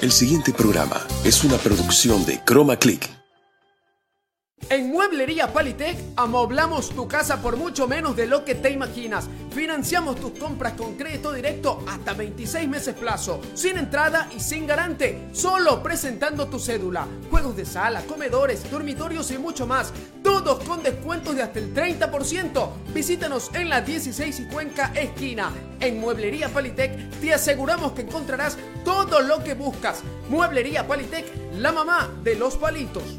El 0.00 0.12
siguiente 0.12 0.52
programa 0.52 1.04
es 1.24 1.42
una 1.42 1.56
producción 1.56 2.24
de 2.24 2.40
Chroma 2.44 2.76
Click. 2.76 3.17
En 4.70 4.90
Mueblería 4.90 5.50
Palitec 5.50 5.96
amoblamos 6.14 6.90
tu 6.90 7.08
casa 7.08 7.40
por 7.40 7.56
mucho 7.56 7.88
menos 7.88 8.14
de 8.14 8.26
lo 8.26 8.44
que 8.44 8.54
te 8.54 8.70
imaginas. 8.70 9.26
Financiamos 9.50 10.16
tus 10.16 10.32
compras 10.32 10.74
con 10.74 10.94
crédito 10.94 11.32
directo 11.32 11.82
hasta 11.88 12.12
26 12.12 12.68
meses 12.68 12.94
plazo, 12.94 13.40
sin 13.54 13.78
entrada 13.78 14.28
y 14.36 14.40
sin 14.40 14.66
garante, 14.66 15.28
solo 15.32 15.82
presentando 15.82 16.48
tu 16.48 16.58
cédula. 16.58 17.06
Juegos 17.30 17.56
de 17.56 17.64
sala, 17.64 18.02
comedores, 18.02 18.70
dormitorios 18.70 19.30
y 19.30 19.38
mucho 19.38 19.66
más, 19.66 19.90
todos 20.22 20.62
con 20.64 20.82
descuentos 20.82 21.34
de 21.34 21.42
hasta 21.42 21.60
el 21.60 21.72
30%. 21.72 22.68
Visítanos 22.92 23.50
en 23.54 23.70
la 23.70 23.80
16 23.80 24.40
y 24.40 24.44
Cuenca 24.48 24.92
esquina. 24.94 25.50
En 25.80 25.98
Mueblería 25.98 26.50
Palitec 26.50 27.18
te 27.20 27.32
aseguramos 27.32 27.92
que 27.92 28.02
encontrarás 28.02 28.58
todo 28.84 29.20
lo 29.20 29.42
que 29.42 29.54
buscas. 29.54 30.02
Mueblería 30.28 30.86
Palitec, 30.86 31.24
la 31.54 31.72
mamá 31.72 32.10
de 32.22 32.34
los 32.34 32.56
palitos. 32.56 33.18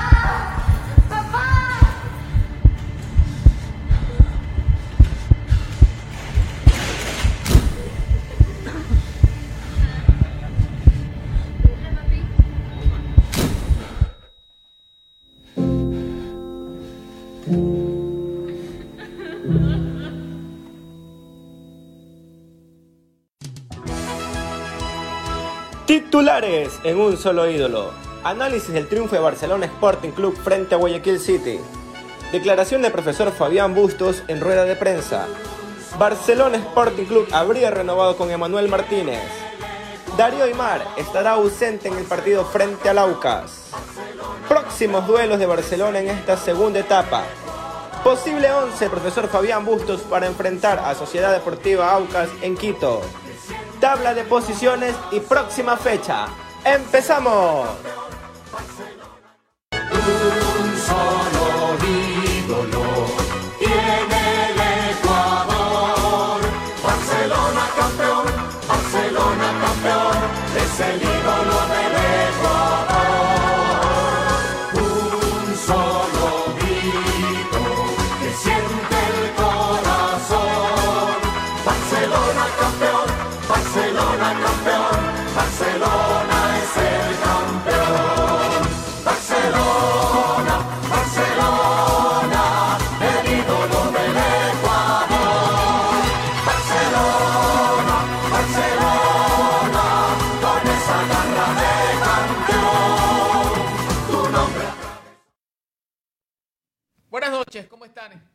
Titulares 26.11 26.77
en 26.83 26.99
un 26.99 27.15
solo 27.15 27.49
ídolo. 27.49 27.93
Análisis 28.25 28.73
del 28.73 28.89
triunfo 28.89 29.15
de 29.15 29.21
Barcelona 29.21 29.65
Sporting 29.67 30.09
Club 30.09 30.35
frente 30.35 30.75
a 30.75 30.77
Guayaquil 30.77 31.21
City. 31.21 31.57
Declaración 32.33 32.81
del 32.81 32.91
profesor 32.91 33.31
Fabián 33.31 33.73
Bustos 33.73 34.21
en 34.27 34.41
rueda 34.41 34.65
de 34.65 34.75
prensa. 34.75 35.25
Barcelona 35.97 36.57
Sporting 36.57 37.05
Club 37.05 37.29
habría 37.31 37.71
renovado 37.71 38.17
con 38.17 38.29
Emanuel 38.29 38.67
Martínez. 38.67 39.21
Darío 40.17 40.43
Aymar 40.43 40.85
estará 40.97 41.31
ausente 41.31 41.87
en 41.87 41.97
el 41.97 42.03
partido 42.03 42.43
frente 42.43 42.89
al 42.89 42.97
Aucas. 42.97 43.69
Próximos 44.49 45.07
duelos 45.07 45.39
de 45.39 45.45
Barcelona 45.45 45.99
en 45.99 46.09
esta 46.09 46.35
segunda 46.35 46.79
etapa. 46.79 47.23
Posible 48.03 48.51
11 48.51 48.89
profesor 48.89 49.29
Fabián 49.29 49.63
Bustos 49.63 50.01
para 50.01 50.27
enfrentar 50.27 50.77
a 50.79 50.93
Sociedad 50.93 51.31
Deportiva 51.31 51.89
Aucas 51.89 52.27
en 52.41 52.57
Quito. 52.57 53.01
Tabla 53.81 54.13
de 54.13 54.23
posiciones 54.23 54.95
y 55.11 55.19
próxima 55.19 55.75
fecha. 55.75 56.27
¡Empezamos! 56.63 57.67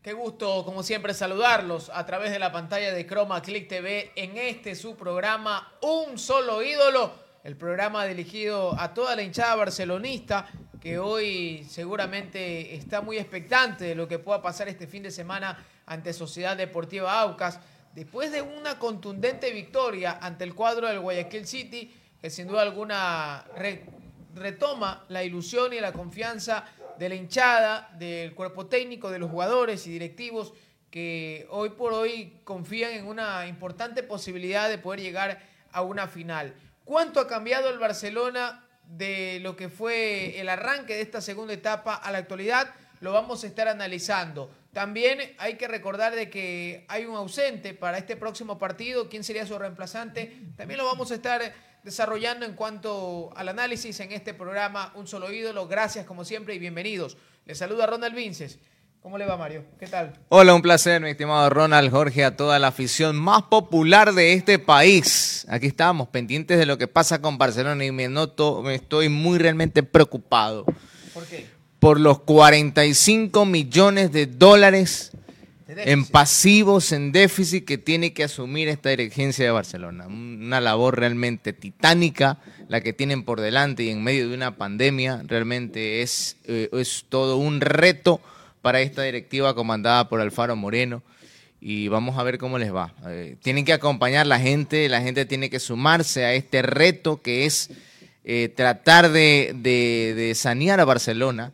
Qué 0.07 0.13
gusto, 0.13 0.65
como 0.65 0.85
siempre, 0.85 1.15
saludarlos 1.15 1.91
a 1.93 2.07
través 2.07 2.31
de 2.31 2.39
la 2.39 2.53
pantalla 2.53 2.93
de 2.95 3.09
Chroma 3.09 3.43
Click 3.43 3.67
TV 3.67 4.13
en 4.15 4.37
este 4.37 4.77
su 4.77 4.95
programa 4.95 5.73
Un 5.83 6.17
Solo 6.17 6.63
Ídolo, 6.63 7.11
el 7.43 7.57
programa 7.57 8.07
dirigido 8.07 8.79
a 8.79 8.95
toda 8.95 9.17
la 9.17 9.23
hinchada 9.23 9.57
barcelonista 9.57 10.47
que 10.81 11.01
hoy 11.01 11.67
seguramente 11.69 12.77
está 12.77 13.01
muy 13.01 13.19
expectante 13.19 13.85
de 13.85 13.95
lo 13.97 14.07
que 14.07 14.21
pueda 14.21 14.41
pasar 14.41 14.69
este 14.69 14.87
fin 14.87 15.03
de 15.03 15.11
semana 15.11 15.67
ante 15.87 16.13
Sociedad 16.13 16.57
Deportiva 16.57 17.21
Aucas, 17.21 17.59
después 17.93 18.31
de 18.31 18.43
una 18.43 18.79
contundente 18.79 19.51
victoria 19.51 20.21
ante 20.23 20.45
el 20.45 20.55
cuadro 20.55 20.87
del 20.87 21.01
Guayaquil 21.01 21.49
City, 21.49 21.93
que 22.23 22.31
sin 22.31 22.47
duda 22.47 22.63
alguna 22.63 23.45
re- 23.57 23.85
retoma 24.37 25.05
la 25.09 25.25
ilusión 25.25 25.73
y 25.73 25.81
la 25.81 25.93
confianza 25.93 26.65
de 26.99 27.09
la 27.09 27.15
hinchada, 27.15 27.91
del 27.99 28.35
cuerpo 28.35 28.67
técnico, 28.67 29.11
de 29.11 29.19
los 29.19 29.31
jugadores 29.31 29.87
y 29.87 29.91
directivos 29.91 30.53
que 30.91 31.47
hoy 31.51 31.71
por 31.71 31.93
hoy 31.93 32.41
confían 32.45 32.93
en 32.93 33.07
una 33.07 33.47
importante 33.47 34.03
posibilidad 34.03 34.69
de 34.69 34.79
poder 34.79 35.01
llegar 35.01 35.43
a 35.73 35.83
una 35.83 36.09
final. 36.09 36.55
¿Cuánto 36.85 37.21
ha 37.21 37.27
cambiado 37.27 37.69
el 37.69 37.79
Barcelona 37.79 38.65
de 38.87 39.41
lo 39.41 39.57
que 39.57 39.69
fue 39.69 40.41
el 40.41 40.49
arranque 40.49 40.95
de 40.95 41.03
esta 41.03 41.21
segunda 41.21 41.53
etapa 41.53 41.95
a 41.95 42.11
la 42.13 42.19
actualidad? 42.19 42.73
Lo 43.01 43.13
vamos 43.13 43.45
a 43.45 43.47
estar 43.47 43.69
analizando. 43.69 44.51
También 44.73 45.35
hay 45.39 45.55
que 45.55 45.69
recordar 45.69 46.15
de 46.15 46.31
que 46.31 46.85
hay 46.89 47.05
un 47.05 47.17
ausente 47.17 47.75
para 47.75 47.99
este 47.99 48.17
próximo 48.17 48.59
partido. 48.59 49.09
¿Quién 49.09 49.25
sería 49.25 49.47
su 49.47 49.59
reemplazante? 49.59 50.39
También 50.57 50.79
lo 50.79 50.87
vamos 50.87 51.11
a 51.11 51.15
estar 51.15 51.53
desarrollando 51.87 52.45
en 52.45 52.55
cuanto 52.55 53.31
al 53.37 53.49
análisis 53.49 54.01
en 54.01 54.11
este 54.11 54.35
programa 54.35 54.93
Un 54.97 55.07
Solo 55.07 55.33
Ídolo. 55.33 55.69
Gracias 55.69 56.05
como 56.05 56.25
siempre 56.25 56.53
y 56.53 56.59
bienvenidos. 56.59 57.17
Les 57.45 57.59
saluda 57.59 57.87
Ronald 57.87 58.13
Vinces. 58.13 58.59
¿Cómo 59.01 59.19
le 59.19 59.25
va 59.25 59.37
Mario? 59.37 59.65
¿Qué 59.79 59.87
tal? 59.87 60.13
Hola, 60.29 60.53
un 60.53 60.63
placer, 60.63 61.01
mi 61.01 61.11
estimado 61.11 61.49
Ronald 61.49 61.93
Jorge, 61.93 62.25
a 62.25 62.37
toda 62.37 62.59
la 62.59 62.67
afición 62.67 63.15
más 63.15 63.43
popular 63.43 64.15
de 64.15 64.33
este 64.33 64.59
país. 64.59 65.47
Aquí 65.49 65.69
estamos, 65.69 66.09
pendientes 66.09 66.59
de 66.59 66.67
lo 66.67 66.77
que 66.77 66.89
pasa 66.89 67.23
con 67.23 67.39
Barcelona 67.39 67.85
y 67.85 67.93
me 67.93 68.09
noto, 68.09 68.63
me 68.63 68.75
estoy 68.75 69.09
muy 69.09 69.39
realmente 69.39 69.85
preocupado 69.85 70.65
¿Por 71.15 71.25
qué? 71.27 71.47
por 71.79 72.01
los 72.01 72.19
45 72.23 73.47
millones 73.47 74.11
de 74.11 74.27
dólares. 74.27 75.13
En 75.69 76.05
pasivos, 76.07 76.93
en 76.93 77.11
déficit 77.13 77.65
que 77.65 77.77
tiene 77.79 78.13
que 78.13 78.25
asumir 78.25 78.69
esta 78.69 78.91
dirigencia 78.91 79.45
de 79.45 79.51
Barcelona. 79.51 80.07
Una 80.07 80.61
labor 80.61 80.99
realmente 80.99 81.53
titánica 81.53 82.39
la 82.69 82.81
que 82.81 82.93
tienen 82.93 83.25
por 83.25 83.41
delante 83.41 83.83
y 83.83 83.91
en 83.91 84.03
medio 84.03 84.29
de 84.29 84.35
una 84.35 84.57
pandemia. 84.57 85.23
Realmente 85.27 86.03
es, 86.03 86.37
eh, 86.45 86.69
es 86.73 87.07
todo 87.09 87.37
un 87.37 87.61
reto 87.61 88.21
para 88.63 88.81
esta 88.81 89.03
directiva 89.03 89.55
comandada 89.55 90.09
por 90.09 90.21
Alfaro 90.21 90.55
Moreno. 90.57 91.03
Y 91.61 91.89
vamos 91.89 92.17
a 92.19 92.23
ver 92.23 92.39
cómo 92.39 92.59
les 92.59 92.73
va. 92.73 92.95
Eh, 93.09 93.37
tienen 93.43 93.65
que 93.65 93.73
acompañar 93.73 94.27
la 94.27 94.39
gente, 94.39 94.89
la 94.89 95.01
gente 95.01 95.25
tiene 95.27 95.51
que 95.51 95.59
sumarse 95.59 96.25
a 96.25 96.35
este 96.35 96.63
reto 96.63 97.21
que 97.23 97.45
es 97.47 97.71
eh, 98.25 98.53
tratar 98.55 99.11
de, 99.11 99.53
de- 99.57 100.15
de 100.15 100.35
sanear 100.37 100.79
a 100.81 100.85
Barcelona 100.85 101.53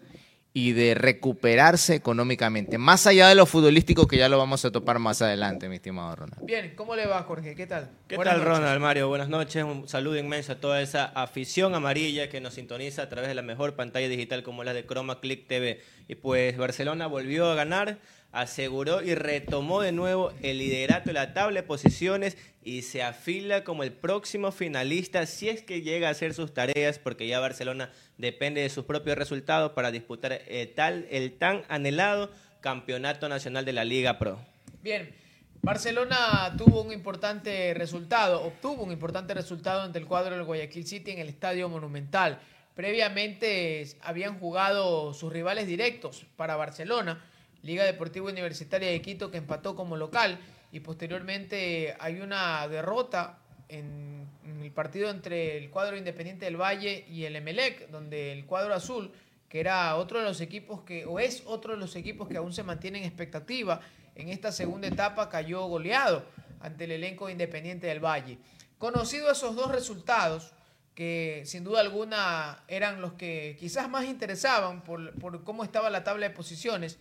y 0.54 0.72
de 0.72 0.94
recuperarse 0.94 1.94
económicamente, 1.94 2.76
más 2.76 3.06
allá 3.06 3.28
de 3.28 3.34
lo 3.34 3.46
futbolístico 3.46 4.06
que 4.06 4.18
ya 4.18 4.28
lo 4.28 4.36
vamos 4.36 4.64
a 4.64 4.70
topar 4.70 4.98
más 4.98 5.22
adelante, 5.22 5.68
mi 5.68 5.76
estimado 5.76 6.14
Ronald. 6.14 6.44
Bien, 6.44 6.74
¿cómo 6.76 6.94
le 6.94 7.06
va 7.06 7.22
Jorge? 7.22 7.54
¿Qué 7.54 7.66
tal? 7.66 7.90
¿Qué 8.06 8.16
Buenas 8.16 8.34
tal, 8.34 8.44
noches. 8.44 8.58
Ronald, 8.58 8.80
Mario? 8.80 9.08
Buenas 9.08 9.28
noches. 9.30 9.64
Un 9.64 9.88
saludo 9.88 10.18
inmenso 10.18 10.52
a 10.52 10.56
toda 10.56 10.82
esa 10.82 11.06
afición 11.06 11.74
amarilla 11.74 12.28
que 12.28 12.40
nos 12.40 12.54
sintoniza 12.54 13.02
a 13.02 13.08
través 13.08 13.28
de 13.28 13.34
la 13.34 13.42
mejor 13.42 13.76
pantalla 13.76 14.08
digital 14.08 14.42
como 14.42 14.62
la 14.62 14.74
de 14.74 14.84
Chroma 14.84 15.20
Click 15.20 15.46
TV. 15.46 15.80
Y 16.06 16.16
pues 16.16 16.56
Barcelona 16.58 17.06
volvió 17.06 17.50
a 17.50 17.54
ganar, 17.54 17.98
aseguró 18.32 19.02
y 19.02 19.14
retomó 19.14 19.82
de 19.82 19.92
nuevo 19.92 20.32
el 20.42 20.58
liderato 20.58 21.10
de 21.10 21.12
la 21.12 21.34
tabla 21.34 21.60
de 21.60 21.66
posiciones 21.66 22.36
y 22.64 22.82
se 22.82 23.02
afila 23.02 23.62
como 23.62 23.82
el 23.82 23.92
próximo 23.92 24.52
finalista 24.52 25.26
si 25.26 25.48
es 25.48 25.62
que 25.62 25.82
llega 25.82 26.08
a 26.08 26.12
hacer 26.12 26.32
sus 26.32 26.54
tareas, 26.54 26.98
porque 26.98 27.26
ya 27.26 27.40
Barcelona 27.40 27.90
depende 28.18 28.62
de 28.62 28.70
sus 28.70 28.84
propios 28.84 29.18
resultados 29.18 29.72
para 29.72 29.90
disputar 29.90 30.40
el, 30.48 30.72
tal, 30.72 31.06
el 31.10 31.32
tan 31.32 31.62
anhelado 31.68 32.30
campeonato 32.60 33.28
nacional 33.28 33.64
de 33.64 33.72
la 33.72 33.84
Liga 33.84 34.18
Pro. 34.18 34.38
Bien, 34.82 35.14
Barcelona 35.60 36.54
tuvo 36.56 36.82
un 36.82 36.92
importante 36.92 37.74
resultado, 37.74 38.42
obtuvo 38.42 38.82
un 38.82 38.92
importante 38.92 39.34
resultado 39.34 39.82
ante 39.82 39.98
el 39.98 40.06
cuadro 40.06 40.34
del 40.34 40.44
Guayaquil 40.44 40.86
City 40.86 41.10
en 41.10 41.18
el 41.18 41.28
Estadio 41.28 41.68
Monumental. 41.68 42.40
Previamente 42.74 43.86
habían 44.00 44.38
jugado 44.38 45.12
sus 45.12 45.32
rivales 45.32 45.66
directos 45.66 46.24
para 46.36 46.56
Barcelona, 46.56 47.22
Liga 47.62 47.84
Deportiva 47.84 48.28
Universitaria 48.28 48.90
de 48.90 49.00
Quito 49.00 49.30
que 49.30 49.38
empató 49.38 49.74
como 49.74 49.96
local 49.96 50.38
y 50.72 50.80
posteriormente 50.80 51.94
hay 51.98 52.20
una 52.20 52.66
derrota 52.66 53.38
en, 53.68 54.28
el 54.60 54.72
partido 54.72 55.10
entre 55.10 55.58
el 55.58 55.70
cuadro 55.70 55.96
Independiente 55.96 56.44
del 56.44 56.60
Valle 56.60 57.04
y 57.08 57.24
el 57.24 57.36
Emelec, 57.36 57.90
donde 57.90 58.32
el 58.32 58.46
cuadro 58.46 58.74
azul, 58.74 59.12
que 59.48 59.60
era 59.60 59.96
otro 59.96 60.18
de 60.18 60.24
los 60.24 60.40
equipos 60.40 60.82
que, 60.82 61.04
o 61.04 61.18
es 61.18 61.42
otro 61.46 61.74
de 61.74 61.78
los 61.78 61.94
equipos 61.96 62.28
que 62.28 62.36
aún 62.36 62.52
se 62.52 62.62
mantiene 62.62 62.98
en 62.98 63.04
expectativa, 63.04 63.80
en 64.14 64.28
esta 64.28 64.52
segunda 64.52 64.88
etapa 64.88 65.28
cayó 65.28 65.66
goleado 65.66 66.24
ante 66.60 66.84
el 66.84 66.92
elenco 66.92 67.28
Independiente 67.28 67.86
del 67.86 68.00
Valle. 68.00 68.38
Conocido 68.78 69.30
esos 69.30 69.54
dos 69.56 69.70
resultados, 69.70 70.52
que 70.94 71.42
sin 71.46 71.64
duda 71.64 71.80
alguna 71.80 72.64
eran 72.68 73.00
los 73.00 73.14
que 73.14 73.56
quizás 73.58 73.88
más 73.88 74.04
interesaban 74.04 74.84
por, 74.84 75.18
por 75.18 75.42
cómo 75.44 75.64
estaba 75.64 75.90
la 75.90 76.04
tabla 76.04 76.28
de 76.28 76.34
posiciones, 76.34 76.98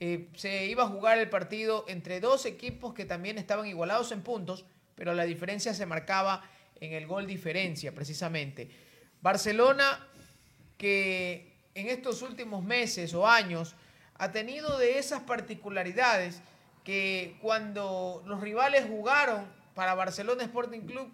eh, 0.00 0.28
se 0.34 0.64
iba 0.64 0.84
a 0.84 0.88
jugar 0.88 1.18
el 1.18 1.28
partido 1.28 1.84
entre 1.86 2.20
dos 2.20 2.46
equipos 2.46 2.94
que 2.94 3.04
también 3.04 3.36
estaban 3.36 3.66
igualados 3.66 4.12
en 4.12 4.22
puntos, 4.22 4.64
pero 4.94 5.12
la 5.12 5.24
diferencia 5.24 5.74
se 5.74 5.84
marcaba 5.84 6.42
en 6.80 6.94
el 6.94 7.06
gol 7.06 7.26
diferencia, 7.26 7.94
precisamente. 7.94 8.70
Barcelona, 9.20 10.08
que 10.78 11.52
en 11.74 11.88
estos 11.88 12.22
últimos 12.22 12.64
meses 12.64 13.12
o 13.12 13.28
años 13.28 13.76
ha 14.14 14.32
tenido 14.32 14.78
de 14.78 14.98
esas 14.98 15.20
particularidades 15.20 16.40
que 16.82 17.36
cuando 17.42 18.22
los 18.26 18.40
rivales 18.40 18.86
jugaron 18.86 19.46
para 19.74 19.94
Barcelona 19.94 20.44
Sporting 20.44 20.80
Club, 20.80 21.12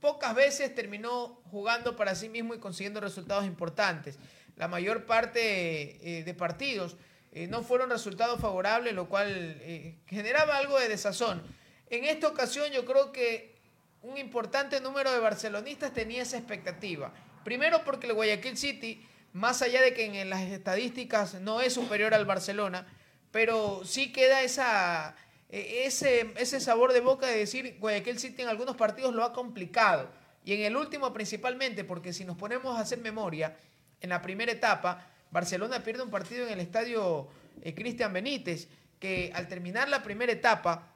pocas 0.00 0.34
veces 0.34 0.74
terminó 0.74 1.42
jugando 1.50 1.94
para 1.94 2.14
sí 2.14 2.30
mismo 2.30 2.54
y 2.54 2.58
consiguiendo 2.58 3.00
resultados 3.00 3.44
importantes. 3.44 4.18
La 4.56 4.66
mayor 4.66 5.04
parte 5.04 6.18
eh, 6.18 6.24
de 6.24 6.34
partidos 6.34 6.96
eh, 7.36 7.48
no 7.48 7.62
fueron 7.62 7.90
resultados 7.90 8.40
favorables, 8.40 8.94
lo 8.94 9.10
cual 9.10 9.28
eh, 9.60 9.98
generaba 10.06 10.56
algo 10.56 10.78
de 10.80 10.88
desazón. 10.88 11.42
En 11.90 12.06
esta 12.06 12.28
ocasión 12.28 12.72
yo 12.72 12.86
creo 12.86 13.12
que 13.12 13.54
un 14.00 14.16
importante 14.16 14.80
número 14.80 15.12
de 15.12 15.18
barcelonistas 15.18 15.92
tenía 15.92 16.22
esa 16.22 16.38
expectativa. 16.38 17.12
Primero 17.44 17.84
porque 17.84 18.06
el 18.06 18.14
Guayaquil 18.14 18.56
City, 18.56 19.06
más 19.34 19.60
allá 19.60 19.82
de 19.82 19.92
que 19.92 20.06
en 20.06 20.30
las 20.30 20.40
estadísticas 20.44 21.34
no 21.34 21.60
es 21.60 21.74
superior 21.74 22.14
al 22.14 22.24
Barcelona, 22.24 22.86
pero 23.32 23.82
sí 23.84 24.12
queda 24.12 24.40
esa, 24.40 25.14
eh, 25.50 25.82
ese, 25.84 26.60
sabor 26.60 26.94
de 26.94 27.00
boca 27.00 27.26
de 27.26 27.36
decir 27.36 27.76
Guayaquil 27.78 28.18
City 28.18 28.40
en 28.40 28.48
algunos 28.48 28.76
partidos 28.76 29.14
lo 29.14 29.22
ha 29.22 29.34
complicado. 29.34 30.08
Y 30.42 30.54
en 30.54 30.62
el 30.62 30.74
último 30.74 31.12
principalmente, 31.12 31.84
porque 31.84 32.14
si 32.14 32.24
nos 32.24 32.38
ponemos 32.38 32.78
a 32.78 32.80
hacer 32.80 32.96
memoria, 33.00 33.58
en 34.00 34.08
la 34.08 34.22
primera 34.22 34.52
etapa, 34.52 35.06
Barcelona 35.30 35.82
pierde 35.82 36.02
un 36.02 36.10
partido 36.10 36.46
en 36.46 36.52
el 36.52 36.60
estadio 36.60 37.28
eh, 37.62 37.74
Cristian 37.74 38.12
Benítez, 38.12 38.68
que 38.98 39.30
al 39.34 39.48
terminar 39.48 39.88
la 39.88 40.02
primera 40.02 40.32
etapa, 40.32 40.88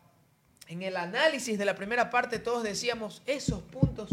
en 0.69 0.83
el 0.83 0.97
análisis 0.97 1.59
de 1.59 1.65
la 1.65 1.75
primera 1.75 2.11
parte 2.11 2.39
todos 2.39 2.63
decíamos, 2.63 3.23
esos 3.27 3.63
puntos 3.63 4.11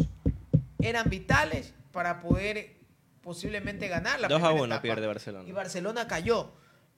eran 0.79 1.09
vitales 1.09 1.73
para 1.91 2.19
poder 2.19 2.75
posiblemente 3.21 3.87
ganar 3.87 4.19
la 4.19 4.27
2 4.27 4.37
a 4.37 4.45
primera 4.45 4.63
1 4.63 4.65
etapa. 4.65 4.81
pierde 4.81 5.07
Barcelona. 5.07 5.49
Y 5.49 5.51
Barcelona 5.51 6.07
cayó. 6.07 6.51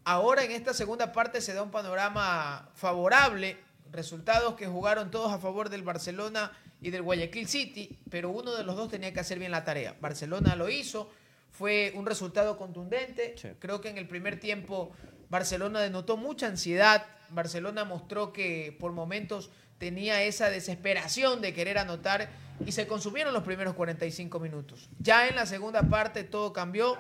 Ahora 0.05 0.43
en 0.43 0.51
esta 0.51 0.73
segunda 0.73 1.11
parte 1.11 1.41
se 1.41 1.53
da 1.53 1.61
un 1.61 1.71
panorama 1.71 2.69
favorable, 2.73 3.57
resultados 3.91 4.55
que 4.55 4.67
jugaron 4.67 5.11
todos 5.11 5.31
a 5.31 5.39
favor 5.39 5.69
del 5.69 5.83
Barcelona 5.83 6.51
y 6.81 6.91
del 6.91 7.01
Guayaquil 7.01 7.47
City, 7.47 7.99
pero 8.09 8.29
uno 8.29 8.55
de 8.55 8.63
los 8.63 8.75
dos 8.75 8.89
tenía 8.89 9.13
que 9.13 9.19
hacer 9.19 9.39
bien 9.39 9.51
la 9.51 9.65
tarea. 9.65 9.95
Barcelona 9.99 10.55
lo 10.55 10.69
hizo, 10.69 11.11
fue 11.59 11.91
un 11.93 12.05
resultado 12.05 12.55
contundente. 12.55 13.35
Sí. 13.35 13.49
Creo 13.59 13.81
que 13.81 13.89
en 13.89 13.97
el 13.97 14.07
primer 14.07 14.39
tiempo 14.39 14.93
Barcelona 15.29 15.81
denotó 15.81 16.15
mucha 16.15 16.47
ansiedad. 16.47 17.05
Barcelona 17.31 17.83
mostró 17.83 18.31
que 18.31 18.77
por 18.79 18.93
momentos 18.93 19.51
tenía 19.77 20.23
esa 20.23 20.49
desesperación 20.49 21.41
de 21.41 21.53
querer 21.53 21.77
anotar 21.77 22.29
y 22.65 22.71
se 22.71 22.87
consumieron 22.87 23.33
los 23.33 23.43
primeros 23.43 23.73
45 23.73 24.39
minutos. 24.39 24.89
Ya 24.99 25.27
en 25.27 25.35
la 25.35 25.45
segunda 25.45 25.83
parte 25.83 26.23
todo 26.23 26.53
cambió. 26.53 26.97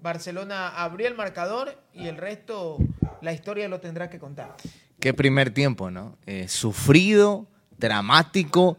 Barcelona 0.00 0.68
abrió 0.68 1.08
el 1.08 1.16
marcador 1.16 1.76
y 1.92 2.06
el 2.06 2.16
resto 2.16 2.78
la 3.22 3.32
historia 3.32 3.66
lo 3.66 3.80
tendrá 3.80 4.08
que 4.08 4.20
contar. 4.20 4.54
Qué 5.00 5.14
primer 5.14 5.50
tiempo, 5.50 5.90
¿no? 5.90 6.16
Eh, 6.26 6.46
sufrido, 6.46 7.48
dramático 7.76 8.78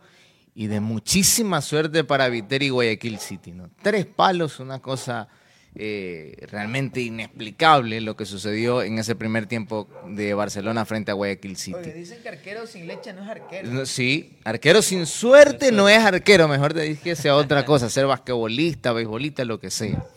y 0.59 0.65
de 0.65 0.80
muchísima 0.80 1.62
suerte 1.62 2.04
para 2.04 2.30
Viteri 2.30 2.65
y 2.65 2.69
Guayaquil 2.69 3.19
City, 3.19 3.51
¿no? 3.51 3.69
Tres 3.83 4.07
palos, 4.07 4.59
una 4.59 4.80
cosa 4.80 5.27
eh, 5.75 6.36
realmente 6.50 7.00
inexplicable 7.00 8.01
lo 8.01 8.15
que 8.15 8.25
sucedió 8.25 8.81
en 8.81 8.98
ese 8.98 9.13
primer 9.13 9.45
tiempo 9.45 9.88
de 10.07 10.33
Barcelona 10.33 10.83
frente 10.83 11.12
a 11.12 11.13
Guayaquil 11.13 11.57
City. 11.57 11.77
Oye, 11.77 11.94
dicen 11.94 12.24
que 12.24 12.30
arquero 12.30 12.65
sin 12.65 12.88
leche 12.88 13.13
no 13.13 13.21
es 13.21 13.30
arquero. 13.30 13.69
No, 13.69 13.86
Sí, 13.86 14.39
arquero 14.44 14.81
sin 14.81 15.06
suerte 15.06 15.71
no 15.71 15.88
es 15.89 16.00
arquero, 16.04 16.48
mejor 16.48 16.74
te 16.74 16.81
dije 16.81 17.15
sea 17.15 17.36
otra 17.36 17.63
cosa, 17.63 17.88
ser 17.88 18.07
basquetbolista, 18.07 18.94
beisbolista, 18.94 19.45
lo 19.45 19.59
que 19.59 19.69
sea. 19.69 20.07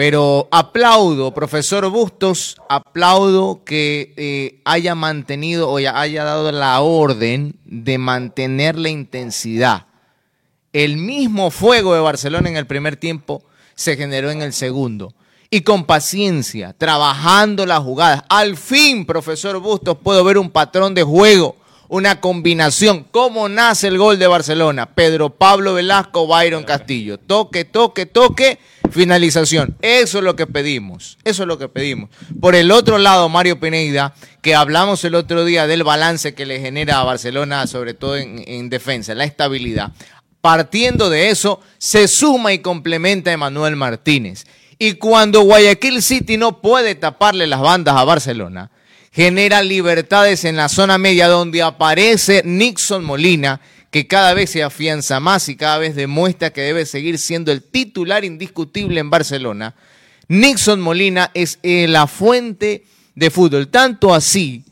Pero 0.00 0.48
aplaudo, 0.50 1.34
profesor 1.34 1.86
Bustos, 1.90 2.56
aplaudo 2.70 3.64
que 3.66 4.14
eh, 4.16 4.62
haya 4.64 4.94
mantenido 4.94 5.70
o 5.70 5.78
ya 5.78 6.00
haya 6.00 6.24
dado 6.24 6.50
la 6.52 6.80
orden 6.80 7.56
de 7.66 7.98
mantener 7.98 8.78
la 8.78 8.88
intensidad. 8.88 9.88
El 10.72 10.96
mismo 10.96 11.50
fuego 11.50 11.92
de 11.92 12.00
Barcelona 12.00 12.48
en 12.48 12.56
el 12.56 12.66
primer 12.66 12.96
tiempo 12.96 13.42
se 13.74 13.94
generó 13.98 14.30
en 14.30 14.40
el 14.40 14.54
segundo. 14.54 15.12
Y 15.50 15.60
con 15.60 15.84
paciencia, 15.84 16.72
trabajando 16.72 17.66
las 17.66 17.80
jugadas. 17.80 18.24
Al 18.30 18.56
fin, 18.56 19.04
profesor 19.04 19.58
Bustos, 19.58 19.98
puedo 20.02 20.24
ver 20.24 20.38
un 20.38 20.48
patrón 20.48 20.94
de 20.94 21.02
juego, 21.02 21.56
una 21.88 22.22
combinación. 22.22 23.04
¿Cómo 23.10 23.50
nace 23.50 23.88
el 23.88 23.98
gol 23.98 24.18
de 24.18 24.28
Barcelona? 24.28 24.86
Pedro 24.86 25.28
Pablo 25.28 25.74
Velasco, 25.74 26.26
Byron 26.26 26.64
Castillo. 26.64 27.18
Toque, 27.18 27.66
toque, 27.66 28.06
toque, 28.06 28.58
finalización. 28.90 29.76
Eso 29.82 30.18
es 30.18 30.24
lo 30.24 30.36
que 30.36 30.46
pedimos. 30.46 31.18
Eso 31.24 31.42
es 31.42 31.46
lo 31.46 31.58
que 31.58 31.68
pedimos. 31.68 32.10
Por 32.40 32.54
el 32.54 32.70
otro 32.70 32.98
lado, 32.98 33.28
Mario 33.28 33.60
Pineda, 33.60 34.14
que 34.42 34.54
hablamos 34.54 35.04
el 35.04 35.14
otro 35.14 35.44
día 35.44 35.66
del 35.66 35.84
balance 35.84 36.34
que 36.34 36.46
le 36.46 36.60
genera 36.60 37.00
a 37.00 37.04
Barcelona, 37.04 37.66
sobre 37.66 37.94
todo 37.94 38.16
en, 38.16 38.44
en 38.46 38.70
defensa, 38.70 39.14
la 39.14 39.24
estabilidad. 39.24 39.92
Partiendo 40.40 41.10
de 41.10 41.28
eso, 41.30 41.60
se 41.78 42.08
suma 42.08 42.52
y 42.52 42.60
complementa 42.60 43.30
a 43.30 43.34
Emanuel 43.34 43.76
Martínez. 43.76 44.46
Y 44.78 44.94
cuando 44.94 45.42
Guayaquil 45.42 46.02
City 46.02 46.38
no 46.38 46.62
puede 46.62 46.94
taparle 46.94 47.46
las 47.46 47.60
bandas 47.60 47.96
a 47.96 48.04
Barcelona, 48.04 48.70
genera 49.12 49.62
libertades 49.62 50.44
en 50.44 50.56
la 50.56 50.68
zona 50.68 50.96
media 50.96 51.28
donde 51.28 51.62
aparece 51.62 52.42
Nixon 52.44 53.04
Molina, 53.04 53.60
que 53.90 54.06
cada 54.06 54.34
vez 54.34 54.50
se 54.50 54.62
afianza 54.62 55.20
más 55.20 55.48
y 55.48 55.56
cada 55.56 55.78
vez 55.78 55.94
demuestra 55.94 56.50
que 56.50 56.60
debe 56.60 56.86
seguir 56.86 57.18
siendo 57.18 57.52
el 57.52 57.62
titular 57.62 58.24
indiscutible 58.24 59.00
en 59.00 59.10
Barcelona. 59.10 59.74
Nixon 60.28 60.80
Molina 60.80 61.30
es 61.34 61.58
la 61.62 62.06
fuente 62.06 62.84
de 63.14 63.30
fútbol, 63.30 63.68
tanto 63.68 64.14
así 64.14 64.64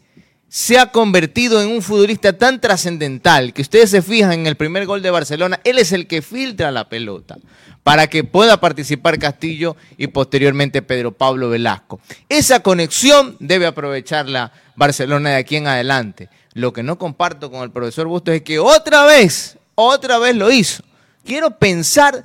se 0.49 0.79
ha 0.79 0.91
convertido 0.93 1.61
en 1.61 1.69
un 1.69 1.83
futbolista 1.83 2.33
tan 2.33 2.61
trascendental 2.61 3.53
que 3.53 3.63
ustedes 3.63 3.91
se 3.91 4.01
fijan 4.01 4.33
en 4.33 4.47
el 4.47 4.57
primer 4.57 4.87
gol 4.87 5.03
de 5.03 5.11
Barcelona, 5.11 5.61
él 5.65 5.79
es 5.79 5.93
el 5.93 6.07
que 6.07 6.23
filtra 6.23 6.71
la 6.71 6.89
pelota 6.89 7.37
para 7.83 8.07
que 8.07 8.25
pueda 8.25 8.61
participar 8.61 9.19
Castillo 9.19 9.77
y 9.97 10.09
posteriormente 10.09 10.83
Pedro 10.83 11.13
Pablo 11.13 11.49
Velasco. 11.49 12.01
Esa 12.29 12.61
conexión 12.61 13.37
debe 13.41 13.67
aprovecharla 13.67 14.53
Barcelona 14.77 15.31
de 15.31 15.37
aquí 15.37 15.57
en 15.57 15.67
adelante. 15.67 16.29
Lo 16.59 16.73
que 16.73 16.83
no 16.83 16.99
comparto 16.99 17.51
con 17.51 17.63
el 17.63 17.71
profesor 17.71 18.07
Bustos 18.07 18.35
es 18.35 18.43
que 18.43 18.59
otra 18.59 19.05
vez, 19.05 19.59
otra 19.75 20.19
vez 20.19 20.35
lo 20.35 20.51
hizo. 20.51 20.83
Quiero 21.25 21.59
pensar 21.59 22.25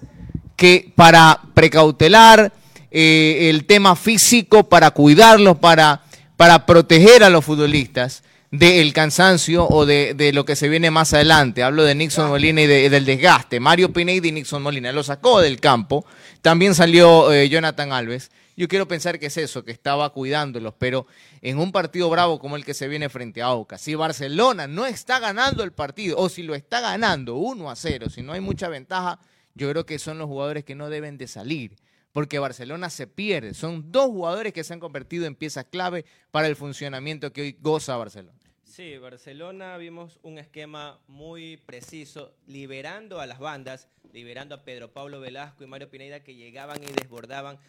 que 0.56 0.92
para 0.96 1.40
precautelar 1.54 2.52
eh, 2.90 3.50
el 3.50 3.66
tema 3.66 3.96
físico, 3.96 4.64
para 4.68 4.92
cuidarlos, 4.92 5.58
para 5.58 6.02
para 6.44 6.66
proteger 6.66 7.24
a 7.24 7.30
los 7.30 7.46
futbolistas 7.46 8.24
del 8.52 8.94
cansancio 8.94 9.68
o 9.68 9.86
de, 9.86 10.14
de, 10.14 10.32
lo 10.34 10.46
que 10.46 10.56
se 10.56 10.70
viene 10.70 10.92
más 10.92 11.14
adelante. 11.14 11.64
Hablo 11.64 11.84
de 11.84 11.96
Nixon 11.96 12.30
Molina 12.30 12.62
y 12.62 12.68
de, 12.68 12.90
del 12.90 13.06
desgaste. 13.06 13.60
Mario 13.60 13.92
Pineda 13.92 14.28
y 14.28 14.32
Nixon 14.32 14.62
Molina 14.62 14.92
lo 14.92 15.04
sacó 15.04 15.42
del 15.42 15.60
campo. 15.60 16.06
También 16.42 16.76
salió 16.76 17.32
eh, 17.32 17.50
Jonathan 17.50 17.94
Alves. 17.94 18.32
Yo 18.56 18.68
quiero 18.68 18.88
pensar 18.88 19.20
que 19.20 19.28
es 19.28 19.38
eso, 19.38 19.64
que 19.64 19.72
estaba 19.72 20.12
cuidándolos, 20.12 20.74
pero 20.78 21.08
en 21.42 21.58
un 21.58 21.72
partido 21.72 22.10
bravo 22.10 22.40
como 22.40 22.56
el 22.56 22.66
que 22.66 22.74
se 22.74 22.88
viene 22.88 23.10
frente 23.10 23.42
a 23.42 23.48
Aucas, 23.48 23.82
si 23.82 23.96
Barcelona 23.96 24.68
no 24.68 24.86
está 24.86 25.20
ganando 25.20 25.64
el 25.64 25.72
partido, 25.72 26.18
o 26.18 26.30
si 26.30 26.44
lo 26.44 26.56
está 26.56 26.80
ganando 26.80 27.36
1 27.36 27.70
a 27.70 27.76
0, 27.76 28.10
si 28.10 28.22
no 28.22 28.34
hay 28.34 28.42
mucha 28.42 28.70
ventaja, 28.70 29.20
yo 29.56 29.70
creo 29.70 29.86
que 29.86 30.00
son 30.00 30.18
los 30.18 30.28
jugadores 30.28 30.64
que 30.64 30.76
no 30.76 30.90
deben 30.90 31.18
de 31.18 31.28
salir 31.28 31.76
porque 32.14 32.40
Barcelona 32.40 32.90
se 32.90 33.08
pierde. 33.08 33.54
Son 33.54 33.92
dos 33.92 34.06
jugadores 34.06 34.54
que 34.54 34.64
se 34.64 34.74
han 34.74 34.80
convertido 34.80 35.26
en 35.26 35.36
piezas 35.36 35.66
clave 35.66 36.06
para 36.32 36.48
el 36.48 36.56
funcionamiento 36.56 37.34
que 37.34 37.42
hoy 37.42 37.58
goza 37.60 37.98
Barcelona. 37.98 38.40
Sí, 38.64 38.98
Barcelona 38.98 39.78
vimos 39.78 40.20
un 40.24 40.40
esquema 40.40 41.00
muy 41.08 41.58
preciso, 41.58 42.34
liberando 42.48 43.20
a 43.20 43.28
las 43.28 43.40
bandas, 43.40 43.88
liberando 44.14 44.56
a 44.56 44.64
Pedro 44.64 44.92
Pablo 44.92 45.20
Velasco 45.20 45.64
y 45.64 45.68
Mario 45.68 45.90
Pineda 45.90 46.24
que 46.24 46.36
llegaban 46.36 46.82
y 46.82 46.88
desbordaban 46.88 47.60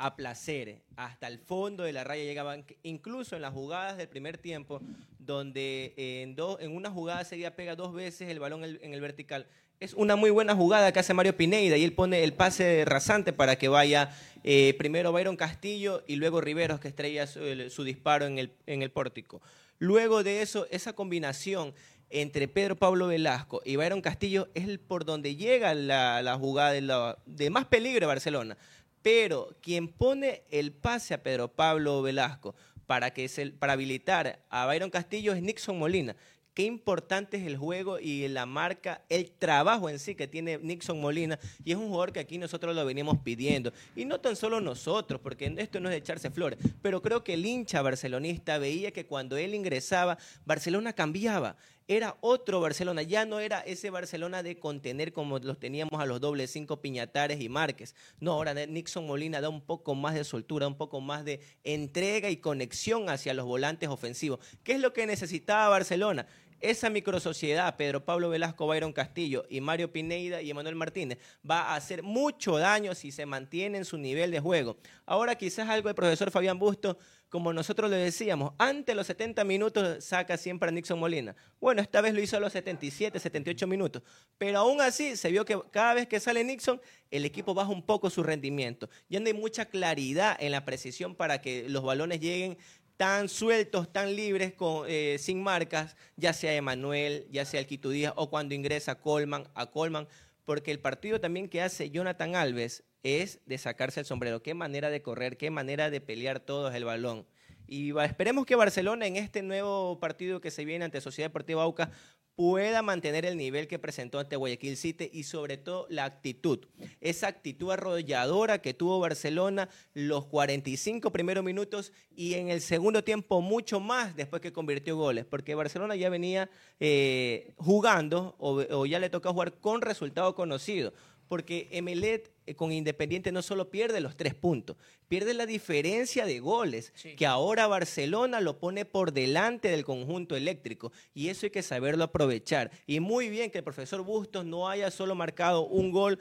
a 0.00 0.16
placer, 0.16 0.80
hasta 0.96 1.26
el 1.26 1.38
fondo 1.38 1.84
de 1.84 1.92
la 1.92 2.04
raya 2.04 2.24
llegaban, 2.24 2.64
incluso 2.82 3.36
en 3.36 3.42
las 3.42 3.52
jugadas 3.52 3.98
del 3.98 4.08
primer 4.08 4.38
tiempo, 4.38 4.80
donde 5.18 5.92
en, 5.96 6.34
dos, 6.34 6.58
en 6.60 6.74
una 6.74 6.90
jugada 6.90 7.22
seguida 7.24 7.50
pega 7.50 7.76
dos 7.76 7.92
veces 7.92 8.30
el 8.30 8.40
balón 8.40 8.64
en 8.64 8.70
el, 8.70 8.94
en 8.94 9.00
vertical. 9.02 9.46
Es 9.78 9.92
una 9.92 10.16
muy 10.16 10.30
buena 10.30 10.56
jugada 10.56 10.90
que 10.90 11.00
hace 11.00 11.12
Mario 11.12 11.36
Pineda 11.36 11.76
y 11.76 11.84
él 11.84 11.92
pone 11.92 12.24
el 12.24 12.32
pase 12.32 12.84
rasante 12.86 13.34
para 13.34 13.56
que 13.56 13.68
vaya 13.68 14.10
eh, 14.42 14.74
primero 14.78 15.12
Byron 15.12 15.36
Castillo 15.36 16.02
y 16.06 16.16
luego 16.16 16.40
Riveros 16.40 16.80
que 16.80 16.88
estrella 16.88 17.26
su, 17.26 17.84
disparo 17.84 18.24
en 18.24 18.38
el, 18.38 18.52
en 18.66 18.82
el 18.82 18.90
pórtico. 18.90 19.42
Luego 19.78 20.22
de 20.22 20.40
eso, 20.40 20.66
esa 20.70 20.94
combinación 20.94 21.74
entre 22.08 22.48
Pedro 22.48 22.76
Pablo 22.76 23.06
Velasco 23.06 23.60
y 23.64 23.76
Byron 23.76 24.00
Castillo 24.00 24.48
es 24.54 24.64
el 24.64 24.80
por 24.80 25.04
donde 25.04 25.36
llega 25.36 25.74
la, 25.74 26.22
la 26.22 26.36
jugada 26.36 26.72
de, 26.72 27.14
de 27.26 27.50
más 27.50 27.66
peligro 27.66 28.00
de 28.00 28.06
Barcelona. 28.06 28.56
Pero 29.02 29.56
quien 29.60 29.88
pone 29.88 30.42
el 30.50 30.72
pase 30.72 31.14
a 31.14 31.22
Pedro 31.22 31.48
Pablo 31.48 32.02
Velasco 32.02 32.54
para, 32.86 33.12
que 33.12 33.28
se, 33.28 33.46
para 33.52 33.74
habilitar 33.74 34.44
a 34.50 34.66
Byron 34.66 34.90
Castillo 34.90 35.32
es 35.32 35.42
Nixon 35.42 35.78
Molina. 35.78 36.16
Qué 36.52 36.64
importante 36.64 37.36
es 37.36 37.46
el 37.46 37.56
juego 37.56 38.00
y 38.00 38.26
la 38.26 38.44
marca, 38.44 39.04
el 39.08 39.30
trabajo 39.30 39.88
en 39.88 40.00
sí 40.00 40.16
que 40.16 40.26
tiene 40.26 40.58
Nixon 40.58 41.00
Molina. 41.00 41.38
Y 41.64 41.70
es 41.70 41.78
un 41.78 41.88
jugador 41.88 42.12
que 42.12 42.20
aquí 42.20 42.38
nosotros 42.38 42.74
lo 42.74 42.84
venimos 42.84 43.18
pidiendo. 43.18 43.72
Y 43.94 44.04
no 44.04 44.20
tan 44.20 44.34
solo 44.34 44.60
nosotros, 44.60 45.20
porque 45.22 45.54
esto 45.58 45.78
no 45.78 45.88
es 45.88 45.92
de 45.92 45.98
echarse 45.98 46.30
flores. 46.30 46.58
Pero 46.82 47.00
creo 47.00 47.22
que 47.22 47.34
el 47.34 47.46
hincha 47.46 47.80
barcelonista 47.82 48.58
veía 48.58 48.90
que 48.90 49.06
cuando 49.06 49.36
él 49.36 49.54
ingresaba, 49.54 50.18
Barcelona 50.44 50.92
cambiaba. 50.92 51.56
Era 51.90 52.16
otro 52.20 52.60
Barcelona, 52.60 53.02
ya 53.02 53.26
no 53.26 53.40
era 53.40 53.58
ese 53.62 53.90
Barcelona 53.90 54.44
de 54.44 54.60
contener 54.60 55.12
como 55.12 55.40
los 55.40 55.58
teníamos 55.58 56.00
a 56.00 56.06
los 56.06 56.20
dobles 56.20 56.52
cinco 56.52 56.80
Piñatares 56.80 57.40
y 57.40 57.48
Márquez. 57.48 57.96
No, 58.20 58.30
ahora 58.30 58.54
Nixon 58.54 59.08
Molina 59.08 59.40
da 59.40 59.48
un 59.48 59.60
poco 59.60 59.96
más 59.96 60.14
de 60.14 60.22
soltura, 60.22 60.68
un 60.68 60.76
poco 60.76 61.00
más 61.00 61.24
de 61.24 61.40
entrega 61.64 62.30
y 62.30 62.36
conexión 62.36 63.10
hacia 63.10 63.34
los 63.34 63.44
volantes 63.44 63.88
ofensivos. 63.88 64.38
¿Qué 64.62 64.74
es 64.74 64.80
lo 64.80 64.92
que 64.92 65.04
necesitaba 65.04 65.68
Barcelona? 65.68 66.28
Esa 66.60 66.90
microsociedad, 66.90 67.76
Pedro 67.76 68.04
Pablo 68.04 68.28
Velasco, 68.28 68.66
Byron 68.66 68.92
Castillo 68.92 69.44
y 69.48 69.60
Mario 69.60 69.92
Pineida 69.92 70.42
y 70.42 70.50
Emanuel 70.50 70.74
Martínez, 70.74 71.18
va 71.48 71.62
a 71.62 71.76
hacer 71.76 72.02
mucho 72.02 72.58
daño 72.58 72.94
si 72.94 73.12
se 73.12 73.26
mantiene 73.26 73.78
en 73.78 73.84
su 73.84 73.96
nivel 73.96 74.30
de 74.30 74.40
juego. 74.40 74.76
Ahora 75.06 75.34
quizás 75.36 75.68
algo 75.68 75.88
del 75.88 75.94
profesor 75.94 76.30
Fabián 76.30 76.58
Busto, 76.58 76.98
como 77.30 77.52
nosotros 77.52 77.88
le 77.90 77.96
decíamos, 77.96 78.52
antes 78.58 78.86
de 78.86 78.94
los 78.94 79.06
70 79.06 79.44
minutos 79.44 80.04
saca 80.04 80.36
siempre 80.36 80.68
a 80.68 80.72
Nixon 80.72 80.98
Molina. 80.98 81.36
Bueno, 81.60 81.80
esta 81.80 82.00
vez 82.00 82.12
lo 82.12 82.20
hizo 82.20 82.36
a 82.36 82.40
los 82.40 82.52
77, 82.52 83.20
78 83.20 83.66
minutos. 83.68 84.02
Pero 84.36 84.58
aún 84.58 84.80
así 84.80 85.16
se 85.16 85.30
vio 85.30 85.44
que 85.44 85.58
cada 85.70 85.94
vez 85.94 86.08
que 86.08 86.18
sale 86.18 86.42
Nixon, 86.42 86.80
el 87.10 87.24
equipo 87.24 87.54
baja 87.54 87.70
un 87.70 87.82
poco 87.82 88.10
su 88.10 88.24
rendimiento. 88.24 88.90
Ya 89.08 89.20
no 89.20 89.26
hay 89.26 89.32
mucha 89.32 89.66
claridad 89.66 90.36
en 90.40 90.50
la 90.50 90.64
precisión 90.64 91.14
para 91.14 91.40
que 91.40 91.68
los 91.68 91.84
balones 91.84 92.18
lleguen 92.18 92.58
tan 93.00 93.30
sueltos, 93.30 93.90
tan 93.90 94.14
libres, 94.14 94.52
eh, 94.86 95.16
sin 95.18 95.42
marcas, 95.42 95.96
ya 96.16 96.34
sea 96.34 96.52
Emanuel, 96.52 97.26
ya 97.30 97.46
sea 97.46 97.58
el 97.60 97.66
Quito 97.66 97.88
Díaz, 97.88 98.12
o 98.14 98.28
cuando 98.28 98.54
ingresa 98.54 98.96
Colman, 98.96 99.44
a 99.54 99.70
Colman, 99.70 100.06
porque 100.44 100.70
el 100.70 100.80
partido 100.80 101.18
también 101.18 101.48
que 101.48 101.62
hace 101.62 101.88
Jonathan 101.88 102.36
Alves 102.36 102.84
es 103.02 103.40
de 103.46 103.56
sacarse 103.56 104.00
el 104.00 104.06
sombrero. 104.06 104.42
Qué 104.42 104.52
manera 104.52 104.90
de 104.90 105.00
correr, 105.00 105.38
qué 105.38 105.50
manera 105.50 105.88
de 105.88 106.02
pelear 106.02 106.40
todos 106.40 106.74
el 106.74 106.84
balón. 106.84 107.26
Y 107.66 107.98
esperemos 108.00 108.44
que 108.44 108.54
Barcelona 108.54 109.06
en 109.06 109.16
este 109.16 109.40
nuevo 109.40 109.98
partido 109.98 110.42
que 110.42 110.50
se 110.50 110.66
viene 110.66 110.84
ante 110.84 111.00
Sociedad 111.00 111.30
Deportiva 111.30 111.62
Aucas 111.62 111.88
pueda 112.36 112.82
mantener 112.82 113.26
el 113.26 113.36
nivel 113.36 113.68
que 113.68 113.78
presentó 113.78 114.18
ante 114.18 114.36
Guayaquil 114.36 114.76
City 114.76 115.10
y 115.12 115.24
sobre 115.24 115.56
todo 115.56 115.86
la 115.90 116.04
actitud. 116.04 116.60
Esa 117.00 117.28
actitud 117.28 117.70
arrolladora 117.70 118.62
que 118.62 118.74
tuvo 118.74 118.98
Barcelona 118.98 119.68
los 119.92 120.26
45 120.26 121.12
primeros 121.12 121.44
minutos 121.44 121.92
y 122.14 122.34
en 122.34 122.48
el 122.48 122.60
segundo 122.60 123.04
tiempo 123.04 123.40
mucho 123.40 123.80
más 123.80 124.16
después 124.16 124.40
que 124.40 124.52
convirtió 124.52 124.96
goles, 124.96 125.24
porque 125.24 125.54
Barcelona 125.54 125.96
ya 125.96 126.08
venía 126.08 126.50
eh, 126.78 127.52
jugando 127.56 128.36
o, 128.38 128.86
ya 128.86 128.98
le 128.98 129.10
toca 129.10 129.32
jugar 129.32 129.54
con 129.60 129.82
resultado 129.82 130.34
conocido 130.34 130.92
porque 131.30 131.68
Emelet 131.70 132.32
eh, 132.44 132.56
con 132.56 132.72
Independiente 132.72 133.30
no 133.30 133.40
solo 133.40 133.70
pierde 133.70 134.00
los 134.00 134.16
tres 134.16 134.34
puntos, 134.34 134.76
pierde 135.06 135.32
la 135.32 135.46
diferencia 135.46 136.26
de 136.26 136.40
goles, 136.40 136.92
Sí. 136.96 137.14
que 137.14 137.24
ahora 137.24 137.68
Barcelona 137.68 138.40
lo 138.40 138.58
pone 138.58 138.84
por 138.84 139.12
delante 139.12 139.68
del 139.68 139.84
conjunto 139.84 140.34
eléctrico, 140.34 140.90
y 141.14 141.28
eso 141.28 141.46
hay 141.46 141.50
que 141.50 141.62
saberlo 141.62 142.02
aprovechar. 142.02 142.72
Y 142.84 142.98
muy 142.98 143.28
bien 143.30 143.52
que 143.52 143.58
el 143.58 143.64
profesor 143.64 144.02
Bustos 144.02 144.44
no 144.44 144.68
haya 144.68 144.90
solo 144.90 145.14
marcado 145.14 145.68
un 145.68 145.92
gol 145.92 146.18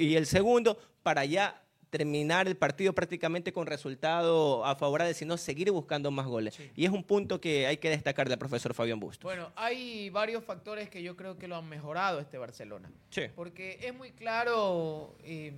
y 0.00 0.16
el 0.16 0.26
segundo 0.26 0.76
para 1.04 1.24
ya 1.24 1.64
terminar 1.90 2.46
el 2.48 2.56
partido 2.56 2.94
prácticamente 2.94 3.52
con 3.52 3.66
resultado 3.66 4.64
a 4.64 4.76
favorable, 4.76 5.12
sino 5.14 5.36
seguir 5.36 5.70
buscando 5.70 6.10
más 6.10 6.26
goles. 6.26 6.54
Sí. 6.54 6.70
Y 6.76 6.84
es 6.84 6.90
un 6.90 7.04
punto 7.04 7.40
que 7.40 7.66
hay 7.66 7.76
que 7.76 7.90
destacar 7.90 8.28
del 8.28 8.38
profesor 8.38 8.72
Fabián 8.74 9.00
Bustos. 9.00 9.24
Bueno, 9.24 9.52
hay 9.56 10.08
varios 10.10 10.44
factores 10.44 10.88
que 10.88 11.02
yo 11.02 11.16
creo 11.16 11.36
que 11.36 11.48
lo 11.48 11.56
han 11.56 11.68
mejorado 11.68 12.20
este 12.20 12.38
Barcelona. 12.38 12.90
Sí. 13.10 13.22
Porque 13.34 13.78
es 13.82 13.94
muy 13.94 14.12
claro 14.12 15.14
eh, 15.24 15.54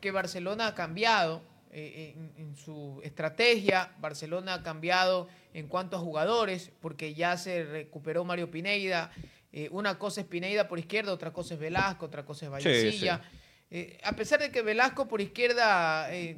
que 0.00 0.10
Barcelona 0.12 0.68
ha 0.68 0.74
cambiado 0.74 1.42
eh, 1.72 2.14
en, 2.16 2.32
en 2.46 2.56
su 2.56 3.00
estrategia, 3.02 3.92
Barcelona 3.98 4.54
ha 4.54 4.62
cambiado 4.62 5.28
en 5.54 5.68
cuanto 5.68 5.96
a 5.96 6.00
jugadores, 6.00 6.70
porque 6.80 7.14
ya 7.14 7.36
se 7.36 7.64
recuperó 7.64 8.24
Mario 8.24 8.50
Pineida. 8.50 9.10
Eh, 9.52 9.68
una 9.70 9.98
cosa 9.98 10.20
es 10.20 10.26
Pineida 10.26 10.66
por 10.66 10.78
izquierda, 10.78 11.12
otra 11.12 11.32
cosa 11.32 11.54
es 11.54 11.60
Velasco, 11.60 12.06
otra 12.06 12.24
cosa 12.24 12.46
es 12.46 12.50
Vallecilla. 12.50 13.20
Eh, 13.76 13.98
a 14.04 14.12
pesar 14.12 14.38
de 14.38 14.52
que 14.52 14.62
Velasco 14.62 15.08
por 15.08 15.20
izquierda, 15.20 16.06
eh, 16.14 16.36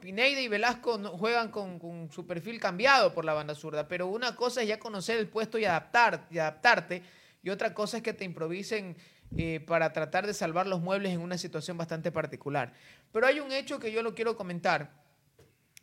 Pineida 0.00 0.40
y 0.40 0.48
Velasco 0.48 0.98
juegan 1.16 1.52
con, 1.52 1.78
con 1.78 2.10
su 2.10 2.26
perfil 2.26 2.58
cambiado 2.58 3.14
por 3.14 3.24
la 3.24 3.34
banda 3.34 3.54
zurda, 3.54 3.86
pero 3.86 4.08
una 4.08 4.34
cosa 4.34 4.62
es 4.62 4.66
ya 4.66 4.80
conocer 4.80 5.16
el 5.16 5.28
puesto 5.28 5.60
y, 5.60 5.64
adaptar, 5.64 6.26
y 6.28 6.38
adaptarte, 6.38 7.04
y 7.44 7.50
otra 7.50 7.72
cosa 7.72 7.98
es 7.98 8.02
que 8.02 8.12
te 8.12 8.24
improvisen 8.24 8.96
eh, 9.36 9.60
para 9.60 9.92
tratar 9.92 10.26
de 10.26 10.34
salvar 10.34 10.66
los 10.66 10.80
muebles 10.80 11.12
en 11.12 11.20
una 11.20 11.38
situación 11.38 11.78
bastante 11.78 12.10
particular. 12.10 12.72
Pero 13.12 13.28
hay 13.28 13.38
un 13.38 13.52
hecho 13.52 13.78
que 13.78 13.92
yo 13.92 14.02
lo 14.02 14.16
quiero 14.16 14.36
comentar, 14.36 14.90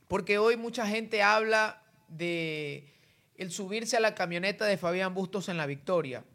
porque 0.09 0.37
hoy 0.37 0.57
mucha 0.57 0.85
gente 0.85 1.23
habla 1.23 1.81
de 2.09 2.93
el 3.37 3.51
subirse 3.51 3.95
a 3.95 4.01
la 4.01 4.15
camioneta 4.15 4.65
de 4.65 4.75
Fabián 4.75 5.13
Bustos 5.13 5.47
en 5.47 5.55
la 5.55 5.65
victoria. 5.65 6.25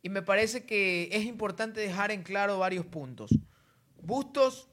Y 0.00 0.08
me 0.08 0.22
parece 0.22 0.64
que 0.64 1.10
es 1.12 1.26
importante 1.26 1.78
dejar 1.78 2.10
en 2.10 2.22
claro 2.22 2.58
varios 2.58 2.86
puntos. 2.86 3.30
Bustos 4.02 4.68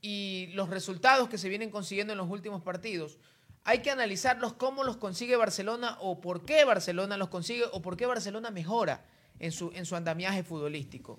y 0.00 0.48
los 0.54 0.70
resultados 0.70 1.28
que 1.28 1.38
se 1.38 1.48
vienen 1.48 1.70
consiguiendo 1.70 2.12
en 2.12 2.18
los 2.18 2.30
últimos 2.30 2.62
partidos, 2.62 3.18
hay 3.64 3.80
que 3.80 3.90
analizarlos 3.90 4.54
cómo 4.54 4.84
los 4.84 4.96
consigue 4.96 5.36
Barcelona 5.36 5.98
o 6.00 6.20
por 6.20 6.44
qué 6.44 6.64
Barcelona 6.64 7.16
los 7.16 7.28
consigue 7.28 7.64
o 7.72 7.82
por 7.82 7.96
qué 7.96 8.06
Barcelona 8.06 8.50
mejora 8.50 9.04
en 9.40 9.52
su, 9.52 9.70
en 9.74 9.84
su 9.84 9.96
andamiaje 9.96 10.42
futbolístico. 10.42 11.18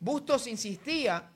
Bustos 0.00 0.46
insistía 0.46 1.30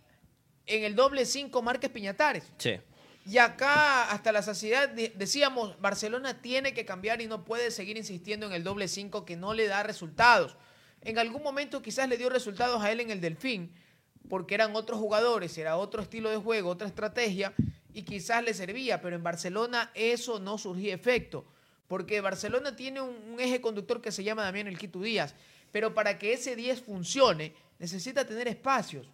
en 0.67 0.85
el 0.85 0.95
doble 0.97 1.25
cinco 1.27 1.63
Márquez 1.63 1.91
Piñatares. 1.91 2.45
Sí. 2.59 2.79
Y 3.27 3.39
acá, 3.39 4.11
hasta 4.11 4.33
la 4.33 4.43
saciedad, 4.43 4.89
de- 4.89 5.13
decíamos, 5.17 5.81
Barcelona 5.81 6.43
tiene 6.43 6.75
que 6.75 6.85
cambiar 6.85 7.23
y 7.23 7.27
no 7.27 7.45
puede 7.45 7.71
seguir 7.71 7.97
insistiendo 7.97 8.45
en 8.47 8.53
el 8.53 8.65
doble 8.65 8.87
5 8.87 9.25
que 9.25 9.35
no 9.37 9.55
le 9.55 9.67
da 9.67 9.83
resultados. 9.83 10.57
En 11.01 11.19
algún 11.19 11.43
momento 11.43 11.81
quizás 11.81 12.07
le 12.09 12.19
dio 12.19 12.29
resultados 12.29 12.83
a 12.83 12.93
él 12.93 13.01
en 13.01 13.11
el 13.11 13.23
Delfín, 13.23 13.73
porque 14.29 14.55
eran 14.55 14.75
otros 14.75 14.99
jugadores, 14.99 15.57
era 15.59 15.77
otro 15.77 16.03
estilo 16.03 16.31
de 16.31 16.37
juego, 16.37 16.71
otra 16.71 16.87
estrategia, 16.87 17.53
y 17.93 18.03
quizás 18.03 18.43
le 18.43 18.55
servía, 18.55 19.01
pero 19.01 19.17
en 19.17 19.23
Barcelona 19.23 19.91
eso 19.95 20.41
no 20.41 20.59
surgía 20.59 20.95
efecto, 20.95 21.45
porque 21.87 22.21
Barcelona 22.21 22.75
tiene 22.75 23.01
un, 23.01 23.39
eje 23.39 23.61
conductor 23.61 24.01
que 24.01 24.13
se 24.13 24.25
llama 24.25 24.43
Damián 24.43 24.67
El 24.67 24.79
Quito 24.79 25.01
Díaz, 25.01 25.35
pero 25.71 25.95
para 25.95 26.19
que 26.19 26.33
ese 26.33 26.57
10 26.57 26.83
funcione, 26.83 27.55
necesita 27.79 28.27
tener 28.27 28.49
espacios. 28.49 29.09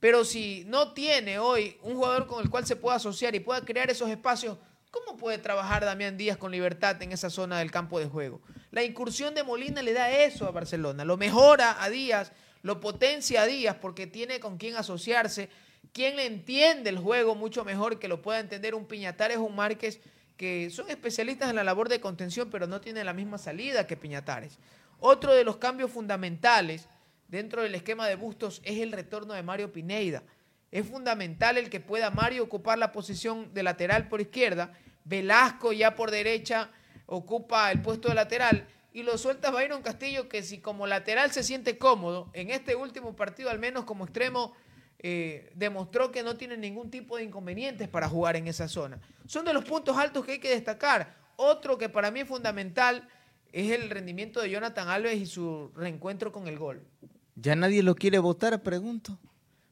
Pero 0.00 0.24
si 0.24 0.64
no 0.66 0.92
tiene 0.92 1.38
hoy 1.38 1.76
un 1.82 1.96
jugador 1.96 2.26
con 2.26 2.42
el 2.42 2.50
cual 2.50 2.66
se 2.66 2.76
pueda 2.76 2.96
asociar 2.96 3.34
y 3.34 3.40
pueda 3.40 3.64
crear 3.64 3.90
esos 3.90 4.08
espacios, 4.08 4.58
¿cómo 4.90 5.16
puede 5.16 5.38
trabajar 5.38 5.84
Damián 5.84 6.16
Díaz 6.16 6.36
con 6.36 6.52
libertad 6.52 7.02
en 7.02 7.12
esa 7.12 7.30
zona 7.30 7.58
del 7.58 7.70
campo 7.70 7.98
de 7.98 8.06
juego? 8.06 8.40
La 8.70 8.84
incursión 8.84 9.34
de 9.34 9.42
Molina 9.42 9.82
le 9.82 9.92
da 9.92 10.10
eso 10.10 10.46
a 10.46 10.50
Barcelona, 10.50 11.04
lo 11.04 11.16
mejora 11.16 11.82
a 11.82 11.90
Díaz, 11.90 12.32
lo 12.62 12.80
potencia 12.80 13.44
Díaz 13.46 13.76
porque 13.80 14.06
tiene 14.06 14.40
con 14.40 14.58
quién 14.58 14.76
asociarse, 14.76 15.48
quien 15.92 16.16
le 16.16 16.26
entiende 16.26 16.90
el 16.90 16.98
juego 16.98 17.34
mucho 17.34 17.64
mejor 17.64 17.98
que 17.98 18.08
lo 18.08 18.22
pueda 18.22 18.40
entender 18.40 18.74
un 18.74 18.86
Piñatares 18.86 19.38
o 19.38 19.42
un 19.42 19.56
Márquez 19.56 20.00
que 20.36 20.70
son 20.70 20.88
especialistas 20.88 21.50
en 21.50 21.56
la 21.56 21.64
labor 21.64 21.88
de 21.88 22.00
contención 22.00 22.50
pero 22.50 22.66
no 22.66 22.80
tienen 22.80 23.06
la 23.06 23.12
misma 23.12 23.38
salida 23.38 23.86
que 23.86 23.96
Piñatares. 23.96 24.58
Otro 25.00 25.34
de 25.34 25.44
los 25.44 25.56
cambios 25.56 25.90
fundamentales 25.90 26.88
dentro 27.28 27.62
del 27.62 27.74
esquema 27.74 28.06
de 28.06 28.16
Bustos 28.16 28.60
es 28.64 28.78
el 28.80 28.92
retorno 28.92 29.34
de 29.34 29.42
Mario 29.42 29.72
Pineida. 29.72 30.22
Es 30.70 30.86
fundamental 30.86 31.56
el 31.56 31.70
que 31.70 31.80
pueda 31.80 32.10
Mario 32.10 32.44
ocupar 32.44 32.78
la 32.78 32.92
posición 32.92 33.52
de 33.54 33.62
lateral 33.62 34.08
por 34.08 34.20
izquierda, 34.20 34.72
Velasco 35.04 35.72
ya 35.72 35.94
por 35.94 36.10
derecha 36.10 36.70
ocupa 37.06 37.72
el 37.72 37.80
puesto 37.80 38.08
de 38.08 38.14
lateral 38.14 38.66
y 38.98 39.04
lo 39.04 39.16
sueltas 39.16 39.52
Byron 39.52 39.80
Castillo, 39.82 40.28
que 40.28 40.42
si 40.42 40.58
como 40.58 40.88
lateral 40.88 41.30
se 41.30 41.44
siente 41.44 41.78
cómodo, 41.78 42.30
en 42.32 42.50
este 42.50 42.74
último 42.74 43.14
partido, 43.14 43.48
al 43.48 43.60
menos 43.60 43.84
como 43.84 44.04
extremo, 44.04 44.54
eh, 44.98 45.52
demostró 45.54 46.10
que 46.10 46.24
no 46.24 46.36
tiene 46.36 46.56
ningún 46.56 46.90
tipo 46.90 47.16
de 47.16 47.22
inconvenientes 47.22 47.88
para 47.88 48.08
jugar 48.08 48.34
en 48.34 48.48
esa 48.48 48.66
zona. 48.66 49.00
Son 49.26 49.44
de 49.44 49.52
los 49.52 49.64
puntos 49.64 49.96
altos 49.96 50.24
que 50.24 50.32
hay 50.32 50.38
que 50.40 50.50
destacar. 50.50 51.14
Otro 51.36 51.78
que 51.78 51.88
para 51.88 52.10
mí 52.10 52.20
es 52.20 52.28
fundamental 52.28 53.08
es 53.52 53.70
el 53.70 53.88
rendimiento 53.88 54.40
de 54.40 54.50
Jonathan 54.50 54.88
Alves 54.88 55.16
y 55.16 55.26
su 55.26 55.70
reencuentro 55.76 56.32
con 56.32 56.48
el 56.48 56.58
gol. 56.58 56.82
Ya 57.36 57.54
nadie 57.54 57.84
lo 57.84 57.94
quiere 57.94 58.18
votar, 58.18 58.60
pregunto. 58.64 59.16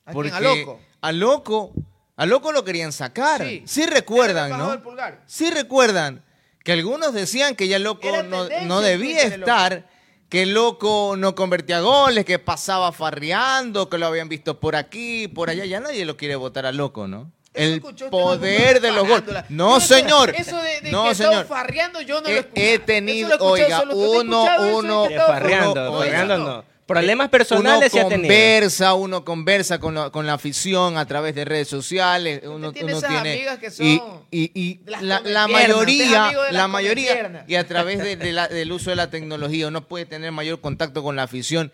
¿A 0.05 0.13
Porque 0.13 0.31
quién? 0.31 0.45
¿A 0.45 0.55
Loco? 0.55 0.81
A 1.01 1.13
Loco, 1.13 1.73
a 2.15 2.27
Loco 2.27 2.53
lo 2.53 2.65
querían 2.65 2.93
sacar. 2.93 3.43
Sí. 3.43 3.65
Sí, 3.67 3.87
recuerdan, 3.87 4.51
¿no? 4.51 4.81
Sí 5.27 5.51
recuerdan 5.51 6.23
que 6.67 6.73
algunos 6.73 7.15
decían 7.15 7.55
que 7.55 7.69
ya 7.69 7.79
Loco 7.79 8.25
no, 8.25 8.49
no 8.65 8.81
debía 8.81 9.23
estar, 9.23 9.87
que 10.29 10.47
Loco 10.47 11.15
no 11.17 11.37
convertía 11.37 11.79
goles, 11.79 12.25
que 12.25 12.41
pasaba 12.41 12.91
farreando, 12.91 13.89
que 13.89 13.99
lo 13.99 14.07
habían 14.09 14.29
visto 14.29 14.59
por 14.59 14.75
aquí, 14.75 15.29
por 15.29 15.49
allá. 15.49 15.65
Ya 15.65 15.79
nadie 15.79 16.05
lo 16.05 16.17
quiere 16.17 16.35
votar 16.35 16.67
a 16.67 16.73
Loco, 16.73 17.07
¿no? 17.07 17.31
Eso 17.55 17.89
El 17.89 18.11
poder 18.11 18.81
de 18.81 18.91
los 18.91 19.07
goles. 19.07 19.45
No, 19.49 19.79
señor. 19.79 20.35
Eso 20.37 20.61
de, 20.61 20.81
de 20.81 20.91
no, 20.91 21.05
que 21.05 21.15
señor. 21.15 21.35
estaba 21.35 21.61
farreando 21.61 22.01
yo 22.01 22.21
no 22.21 22.29
lo 22.29 22.45
he 22.57 22.79
tenido, 22.81 23.29
lo 23.29 23.35
he 23.35 23.37
escuchado 23.37 23.53
oiga, 23.53 23.79
solo. 23.79 23.95
¿Usted 23.95 24.17
ha 24.17 24.21
uno, 24.23 24.79
uno, 24.79 25.09
farreando, 25.25 25.99
farreando 25.99 26.39
no. 26.39 26.65
Problemas 26.87 27.29
personales 27.31 27.79
uno 27.81 27.91
sí 27.91 27.99
ha 27.99 28.09
tenido. 28.09 28.29
conversa, 28.29 28.95
uno 28.95 29.25
conversa 29.25 29.81
con, 29.81 29.95
la- 29.97 30.11
con 30.11 30.25
la 30.27 30.35
afición 30.35 30.97
a 30.99 31.05
través 31.07 31.35
de 31.35 31.45
redes 31.45 31.67
sociales. 31.67 32.43
Uno, 32.45 32.73
tiene 32.73 32.93
uno 32.95 32.99
esas 32.99 33.11
tiene 33.11 33.33
amigas 33.35 33.59
que 33.59 33.67
y, 33.85 33.99
son 33.99 34.21
y- 34.31 34.53
y 34.55 34.81
las 34.87 35.03
la, 35.25 35.49
mayoría, 35.49 36.31
la 36.53 36.69
mayoría 36.69 37.45
y 37.49 37.57
a 37.57 37.67
través 37.67 37.99
de- 37.99 38.15
de 38.17 38.33
la- 38.33 38.47
del 38.47 38.71
uso 38.71 38.91
de 38.91 38.97
la 38.97 39.11
tecnología 39.11 39.67
uno 39.67 39.83
puede 39.89 40.07
tener 40.07 40.31
mayor 40.31 40.61
contacto 40.61 41.03
con 41.03 41.17
la 41.17 41.25
afición. 41.25 41.73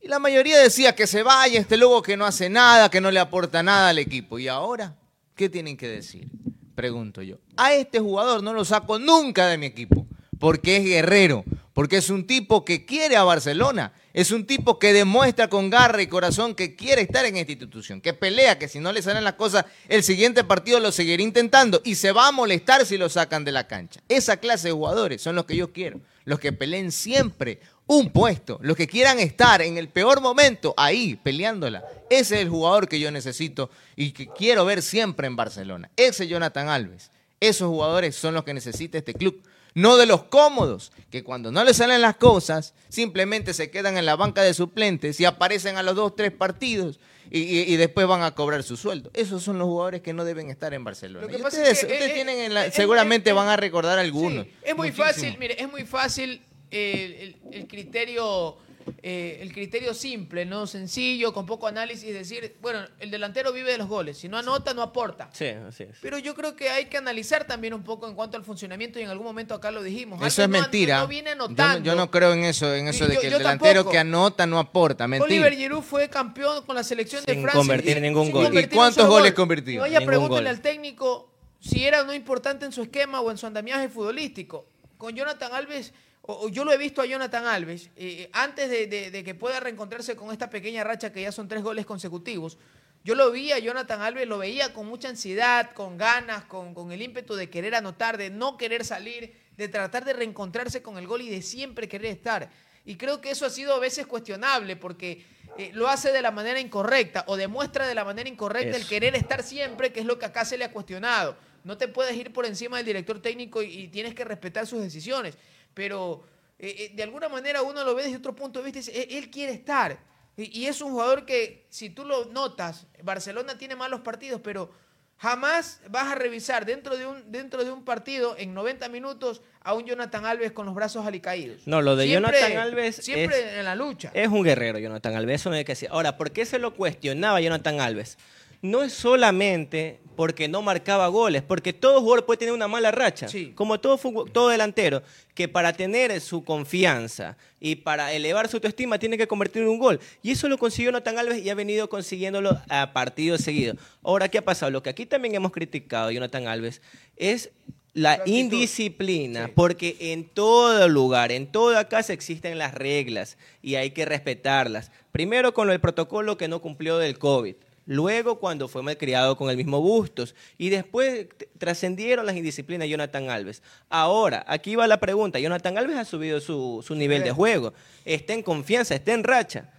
Y 0.00 0.06
la 0.08 0.18
mayoría 0.20 0.58
decía 0.58 0.94
que 0.94 1.06
se 1.08 1.22
vaya 1.24 1.58
este 1.60 1.76
lobo 1.76 2.00
que 2.02 2.16
no 2.16 2.24
hace 2.24 2.48
nada, 2.48 2.88
que 2.88 3.00
no 3.00 3.10
le 3.10 3.18
aporta 3.20 3.62
nada 3.64 3.88
al 3.88 3.98
equipo. 3.98 4.38
Y 4.38 4.46
ahora, 4.48 4.94
¿qué 5.34 5.48
tienen 5.48 5.76
que 5.76 5.88
decir? 5.88 6.28
Pregunto 6.76 7.22
yo. 7.22 7.36
A 7.56 7.74
este 7.74 7.98
jugador 7.98 8.42
no 8.42 8.52
lo 8.52 8.64
saco 8.64 8.98
nunca 8.98 9.46
de 9.48 9.58
mi 9.58 9.66
equipo, 9.66 10.06
porque 10.38 10.76
es 10.76 10.84
guerrero, 10.84 11.44
porque 11.72 11.96
es 11.98 12.10
un 12.10 12.26
tipo 12.26 12.64
que 12.64 12.84
quiere 12.84 13.16
a 13.16 13.22
Barcelona, 13.24 13.92
es 14.14 14.30
un 14.30 14.46
tipo 14.46 14.78
que 14.78 14.92
demuestra 14.92 15.48
con 15.48 15.70
garra 15.70 16.02
y 16.02 16.06
corazón 16.06 16.54
que 16.54 16.76
quiere 16.76 17.02
estar 17.02 17.24
en 17.24 17.36
esta 17.36 17.52
institución, 17.52 18.00
que 18.00 18.12
pelea, 18.12 18.58
que 18.58 18.68
si 18.68 18.78
no 18.78 18.92
le 18.92 19.02
salen 19.02 19.24
las 19.24 19.34
cosas, 19.34 19.64
el 19.88 20.02
siguiente 20.02 20.44
partido 20.44 20.80
lo 20.80 20.92
seguirá 20.92 21.22
intentando 21.22 21.80
y 21.84 21.94
se 21.94 22.12
va 22.12 22.28
a 22.28 22.32
molestar 22.32 22.84
si 22.84 22.98
lo 22.98 23.08
sacan 23.08 23.44
de 23.44 23.52
la 23.52 23.66
cancha. 23.66 24.00
Esa 24.08 24.36
clase 24.36 24.68
de 24.68 24.74
jugadores 24.74 25.22
son 25.22 25.36
los 25.36 25.46
que 25.46 25.56
yo 25.56 25.72
quiero, 25.72 26.00
los 26.24 26.38
que 26.38 26.52
peleen 26.52 26.92
siempre 26.92 27.60
un 27.86 28.10
puesto, 28.10 28.58
los 28.62 28.76
que 28.76 28.86
quieran 28.86 29.18
estar 29.18 29.62
en 29.62 29.78
el 29.78 29.88
peor 29.88 30.20
momento 30.20 30.74
ahí 30.76 31.16
peleándola. 31.16 31.84
Ese 32.10 32.36
es 32.36 32.42
el 32.42 32.48
jugador 32.48 32.88
que 32.88 33.00
yo 33.00 33.10
necesito 33.10 33.70
y 33.96 34.12
que 34.12 34.28
quiero 34.28 34.64
ver 34.64 34.82
siempre 34.82 35.26
en 35.26 35.36
Barcelona. 35.36 35.90
Ese 35.96 36.28
Jonathan 36.28 36.68
Alves. 36.68 37.10
Esos 37.40 37.68
jugadores 37.68 38.14
son 38.14 38.34
los 38.34 38.44
que 38.44 38.54
necesita 38.54 38.98
este 38.98 39.14
club. 39.14 39.42
No 39.74 39.96
de 39.96 40.06
los 40.06 40.24
cómodos, 40.24 40.92
que 41.10 41.24
cuando 41.24 41.50
no 41.50 41.64
les 41.64 41.78
salen 41.78 42.00
las 42.02 42.16
cosas, 42.16 42.74
simplemente 42.88 43.54
se 43.54 43.70
quedan 43.70 43.96
en 43.96 44.04
la 44.06 44.16
banca 44.16 44.42
de 44.42 44.52
suplentes 44.54 45.18
y 45.20 45.24
aparecen 45.24 45.76
a 45.78 45.82
los 45.82 45.94
dos, 45.94 46.14
tres 46.14 46.30
partidos 46.32 47.00
y, 47.30 47.40
y- 47.40 47.60
y 47.72 47.76
después 47.76 48.06
van 48.06 48.22
a 48.22 48.34
cobrar 48.34 48.62
su 48.62 48.76
sueldo. 48.76 49.10
Esos 49.14 49.42
son 49.42 49.58
los 49.58 49.66
jugadores 49.66 50.02
que 50.02 50.12
no 50.12 50.24
deben 50.24 50.50
estar 50.50 50.74
en 50.74 50.84
Barcelona. 50.84 51.22
Lo 51.26 51.28
que 51.32 51.38
Y 51.38 51.42
pasa 51.42 51.56
ustedes, 51.56 51.78
es 51.78 51.86
que, 51.86 51.92
ustedes 51.92 52.10
eh, 52.10 52.14
tienen 52.14 52.38
en 52.40 52.54
la- 52.54 52.66
eh, 52.66 52.68
eh, 52.68 52.72
seguramente 52.74 53.30
eh, 53.30 53.32
van 53.32 53.48
a 53.48 53.56
recordar 53.56 53.98
algunos. 53.98 54.44
Sí, 54.44 54.52
es 54.62 54.76
muy 54.76 54.88
Muchísimo. 54.88 55.06
fácil, 55.06 55.36
mire, 55.38 55.62
es 55.62 55.70
muy 55.70 55.84
fácil 55.84 56.42
eh, 56.70 57.36
el, 57.50 57.54
el 57.54 57.66
criterio, 57.66 58.56
eh, 59.02 59.38
el 59.40 59.52
criterio 59.52 59.94
simple, 59.94 60.44
no 60.44 60.66
sencillo, 60.66 61.32
con 61.32 61.46
poco 61.46 61.66
análisis, 61.66 62.12
decir, 62.12 62.56
bueno, 62.60 62.80
el 63.00 63.10
delantero 63.10 63.52
vive 63.52 63.72
de 63.72 63.78
los 63.78 63.88
goles, 63.88 64.18
si 64.18 64.28
no 64.28 64.38
anota, 64.38 64.74
no 64.74 64.82
aporta. 64.82 65.28
Sí, 65.32 65.46
así 65.46 65.84
es. 65.84 65.96
Pero 66.00 66.18
yo 66.18 66.34
creo 66.34 66.54
que 66.56 66.70
hay 66.70 66.86
que 66.86 66.96
analizar 66.96 67.46
también 67.46 67.74
un 67.74 67.82
poco 67.82 68.08
en 68.08 68.14
cuanto 68.14 68.36
al 68.36 68.44
funcionamiento 68.44 68.98
y 68.98 69.02
en 69.02 69.08
algún 69.10 69.26
momento 69.26 69.54
acá 69.54 69.70
lo 69.70 69.82
dijimos. 69.82 70.20
Eso 70.24 70.42
es 70.42 70.48
no- 70.48 70.58
mentira. 70.60 71.00
No, 71.00 71.08
viene 71.08 71.30
yo, 71.30 71.36
no, 71.36 71.44
anotando. 71.46 71.84
yo 71.84 71.94
no 71.94 72.10
creo 72.10 72.32
en 72.32 72.44
eso, 72.44 72.74
en 72.74 72.88
eso 72.88 73.04
Sí, 73.04 73.08
de 73.10 73.14
yo- 73.16 73.20
que 73.20 73.26
el 73.26 73.32
yo 73.32 73.38
delantero 73.38 73.72
tampoco. 73.80 73.92
que 73.92 73.98
anota 73.98 74.46
no 74.46 74.58
aporta. 74.58 75.08
Mentira. 75.08 75.24
Oliver 75.26 75.54
Giroud 75.56 75.82
fue 75.82 76.08
campeón 76.08 76.64
con 76.64 76.76
la 76.76 76.84
selección 76.84 77.24
de 77.24 77.32
Sin 77.32 77.42
Francia. 77.42 77.58
convertir 77.58 78.00
ningún 78.00 78.30
gol. 78.30 78.44
convertir 78.44 78.72
¿Y 78.72 78.76
cuántos 78.76 79.06
goles 79.08 79.32
gol. 79.32 79.36
convirtió? 79.36 79.74
Y 79.74 79.78
vaya, 79.78 79.98
Ningún 79.98 80.06
pregúntale 80.10 80.40
gol. 80.42 80.46
al 80.56 80.60
técnico 80.60 81.28
si 81.60 81.84
era 81.84 82.02
o 82.02 82.04
no 82.04 82.12
importante 82.14 82.64
en 82.66 82.72
su 82.72 82.82
esquema 82.82 83.20
o 83.20 83.30
en 83.30 83.38
su 83.38 83.46
andamiaje 83.46 83.88
futbolístico. 83.88 84.66
Con 84.98 85.14
Jonathan 85.14 85.52
Alves, 85.52 85.92
o, 86.22 86.48
yo 86.48 86.64
lo 86.64 86.72
he 86.72 86.78
visto 86.78 87.02
a 87.02 87.06
Jonathan 87.06 87.46
Alves, 87.46 87.90
eh, 87.96 88.30
antes 88.32 88.70
de, 88.70 88.86
de- 88.86 89.10
de 89.10 89.24
que 89.24 89.34
pueda 89.34 89.60
reencontrarse 89.60 90.14
con 90.16 90.30
esta 90.32 90.48
pequeña 90.50 90.84
racha 90.84 91.12
que 91.12 91.22
ya 91.22 91.32
son 91.32 91.48
tres 91.48 91.62
goles 91.62 91.84
consecutivos, 91.86 92.58
yo 93.04 93.16
lo 93.16 93.32
vi 93.32 93.50
a 93.50 93.58
Jonathan 93.58 94.00
Alves, 94.00 94.28
lo 94.28 94.38
veía 94.38 94.72
con 94.72 94.86
mucha 94.86 95.08
ansiedad, 95.08 95.72
con 95.72 95.98
ganas, 95.98 96.44
con, 96.44 96.72
con 96.74 96.92
el 96.92 97.02
ímpetu 97.02 97.34
de 97.34 97.50
querer 97.50 97.74
anotar, 97.74 98.16
de 98.16 98.30
no 98.30 98.56
querer 98.56 98.84
salir, 98.84 99.34
de 99.56 99.66
tratar 99.68 100.04
de 100.04 100.12
reencontrarse 100.12 100.82
con 100.82 100.96
el 100.98 101.08
gol 101.08 101.22
y 101.22 101.28
de 101.28 101.42
siempre 101.42 101.88
querer 101.88 102.12
estar. 102.12 102.48
Y 102.84 102.94
creo 102.96 103.20
que 103.20 103.30
eso 103.30 103.44
ha 103.44 103.50
sido 103.50 103.74
a 103.74 103.80
veces 103.80 104.06
cuestionable 104.06 104.76
porque 104.76 105.24
eh, 105.58 105.70
lo 105.74 105.88
hace 105.88 106.12
de 106.12 106.22
la 106.22 106.30
manera 106.30 106.60
incorrecta 106.60 107.24
o 107.26 107.36
demuestra 107.36 107.86
de 107.88 107.94
la 107.96 108.04
manera 108.04 108.28
incorrecta 108.28 108.76
el 108.76 108.86
querer 108.86 109.16
estar 109.16 109.42
siempre, 109.42 109.92
que 109.92 109.98
es 110.00 110.06
lo 110.06 110.18
que 110.20 110.26
acá 110.26 110.44
se 110.44 110.56
le 110.56 110.64
ha 110.64 110.70
cuestionado. 110.70 111.36
No 111.64 111.76
te 111.76 111.88
puedes 111.88 112.16
ir 112.16 112.32
por 112.32 112.46
encima 112.46 112.76
del 112.76 112.86
director 112.86 113.20
técnico 113.20 113.62
y, 113.62 113.66
y 113.82 113.88
tienes 113.88 114.14
que 114.14 114.24
respetar 114.24 114.66
sus 114.66 114.80
decisiones. 114.80 115.36
Pero 115.74 116.24
eh, 116.58 116.74
eh, 116.78 116.92
de 116.94 117.02
alguna 117.02 117.28
manera 117.28 117.62
uno 117.62 117.82
lo 117.84 117.94
ve 117.94 118.04
desde 118.04 118.16
otro 118.18 118.34
punto 118.34 118.60
de 118.60 118.64
vista 118.70 118.78
y 118.78 118.82
dice, 118.82 119.00
"Eh, 119.00 119.18
él 119.18 119.30
quiere 119.30 119.52
estar. 119.52 119.98
Y, 120.36 120.60
y 120.60 120.66
es 120.66 120.80
un 120.80 120.92
jugador 120.92 121.26
que, 121.26 121.66
si 121.68 121.90
tú 121.90 122.04
lo 122.04 122.26
notas, 122.26 122.86
Barcelona 123.02 123.58
tiene 123.58 123.76
malos 123.76 124.00
partidos, 124.00 124.40
pero 124.42 124.70
jamás 125.18 125.80
vas 125.88 126.10
a 126.10 126.14
revisar 126.16 126.64
dentro 126.66 126.96
de 126.96 127.06
un, 127.06 127.30
dentro 127.30 127.64
de 127.64 127.70
un 127.70 127.84
partido 127.84 128.34
en 128.38 128.54
90 128.54 128.88
minutos 128.88 129.40
a 129.60 129.74
un 129.74 129.84
Jonathan 129.84 130.24
Alves 130.26 130.50
con 130.52 130.66
los 130.66 130.74
brazos 130.74 131.06
alicaídos. 131.06 131.62
No, 131.66 131.80
lo 131.82 131.94
de 131.96 132.06
Siempre- 132.06 132.38
Jonathan 132.40 132.58
Alves 132.62 132.96
Siempre 132.96 133.38
es- 133.38 133.58
en 133.58 133.64
la 133.64 133.76
lucha. 133.76 134.10
Es 134.14 134.28
un 134.28 134.42
guerrero, 134.42 134.78
Jonathan 134.78 135.14
Alves, 135.14 135.40
eso 135.42 135.50
no 135.50 135.56
hay 135.56 135.64
que 135.64 135.72
decir. 135.72 135.88
Ahora, 135.92 136.16
¿por 136.16 136.32
qué 136.32 136.44
se 136.44 136.58
lo 136.58 136.74
cuestionaba 136.74 137.40
Jonathan 137.40 137.80
Alves? 137.80 138.18
No 138.62 138.82
es 138.82 138.92
solamente 138.92 139.98
porque 140.14 140.46
no 140.46 140.62
marcaba 140.62 141.08
goles, 141.08 141.42
porque 141.42 141.72
todo 141.72 142.00
jugador 142.00 142.26
puede 142.26 142.38
tener 142.38 142.54
una 142.54 142.68
mala 142.68 142.90
racha, 142.92 143.26
Sí. 143.28 143.52
como 143.56 143.80
todo, 143.80 143.98
fútbol- 143.98 144.30
todo 144.30 144.50
delantero, 144.50 145.02
que 145.34 145.48
para 145.48 145.72
tener 145.72 146.20
su 146.20 146.44
confianza 146.44 147.36
y 147.58 147.76
para 147.76 148.12
elevar 148.12 148.46
su 148.48 148.58
autoestima 148.58 148.98
tiene 148.98 149.18
que 149.18 149.26
convertir 149.26 149.62
en 149.62 149.68
un 149.68 149.78
gol. 149.78 149.98
Y 150.22 150.30
eso 150.30 150.48
lo 150.48 150.58
consiguió 150.58 150.90
Jonathan 150.90 151.18
Alves 151.18 151.42
y 151.44 151.50
ha 151.50 151.54
venido 151.54 151.88
consiguiéndolo 151.88 152.56
a 152.68 152.92
partidos 152.92 153.40
seguidos. 153.40 153.78
Ahora, 154.02 154.28
¿qué 154.28 154.38
ha 154.38 154.44
pasado? 154.44 154.70
Lo 154.70 154.82
que 154.82 154.90
aquí 154.90 155.06
también 155.06 155.34
hemos 155.34 155.50
criticado, 155.50 156.10
Jonathan 156.10 156.46
Alves, 156.46 156.82
es 157.16 157.50
la 157.94 158.22
indisciplina, 158.26 159.46
Sí. 159.46 159.52
porque 159.56 159.96
en 159.98 160.24
todo 160.28 160.88
lugar, 160.88 161.32
en 161.32 161.46
toda 161.46 161.88
casa 161.88 162.12
existen 162.12 162.58
las 162.58 162.74
reglas 162.74 163.38
y 163.60 163.74
hay 163.74 163.90
que 163.90 164.04
respetarlas. 164.04 164.90
Primero 165.10 165.52
con 165.52 165.70
el 165.70 165.80
protocolo 165.80 166.36
que 166.36 166.48
no 166.48 166.60
cumplió 166.62 166.98
del 166.98 167.18
COVID. 167.18 167.56
Luego 167.86 168.38
cuando 168.38 168.68
fue 168.68 168.82
malcriado 168.82 169.36
con 169.36 169.50
el 169.50 169.56
mismo 169.56 169.80
Bustos. 169.80 170.34
Y 170.56 170.68
después 170.68 171.26
trascendieron 171.58 172.26
las 172.26 172.36
indisciplinas 172.36 172.86
de 172.86 172.90
Jonathan 172.90 173.30
Alves. 173.30 173.62
Ahora, 173.88 174.44
aquí 174.46 174.76
va 174.76 174.86
la 174.86 175.00
pregunta. 175.00 175.38
Jonathan 175.38 175.78
Alves 175.78 175.96
ha 175.96 176.04
subido 176.04 176.40
su, 176.40 176.82
su 176.86 176.94
nivel 176.94 177.24
de 177.24 177.32
juego. 177.32 177.72
Está 178.04 178.34
en 178.34 178.42
confianza, 178.42 178.94
está 178.94 179.12
en 179.12 179.24
racha. 179.24 179.70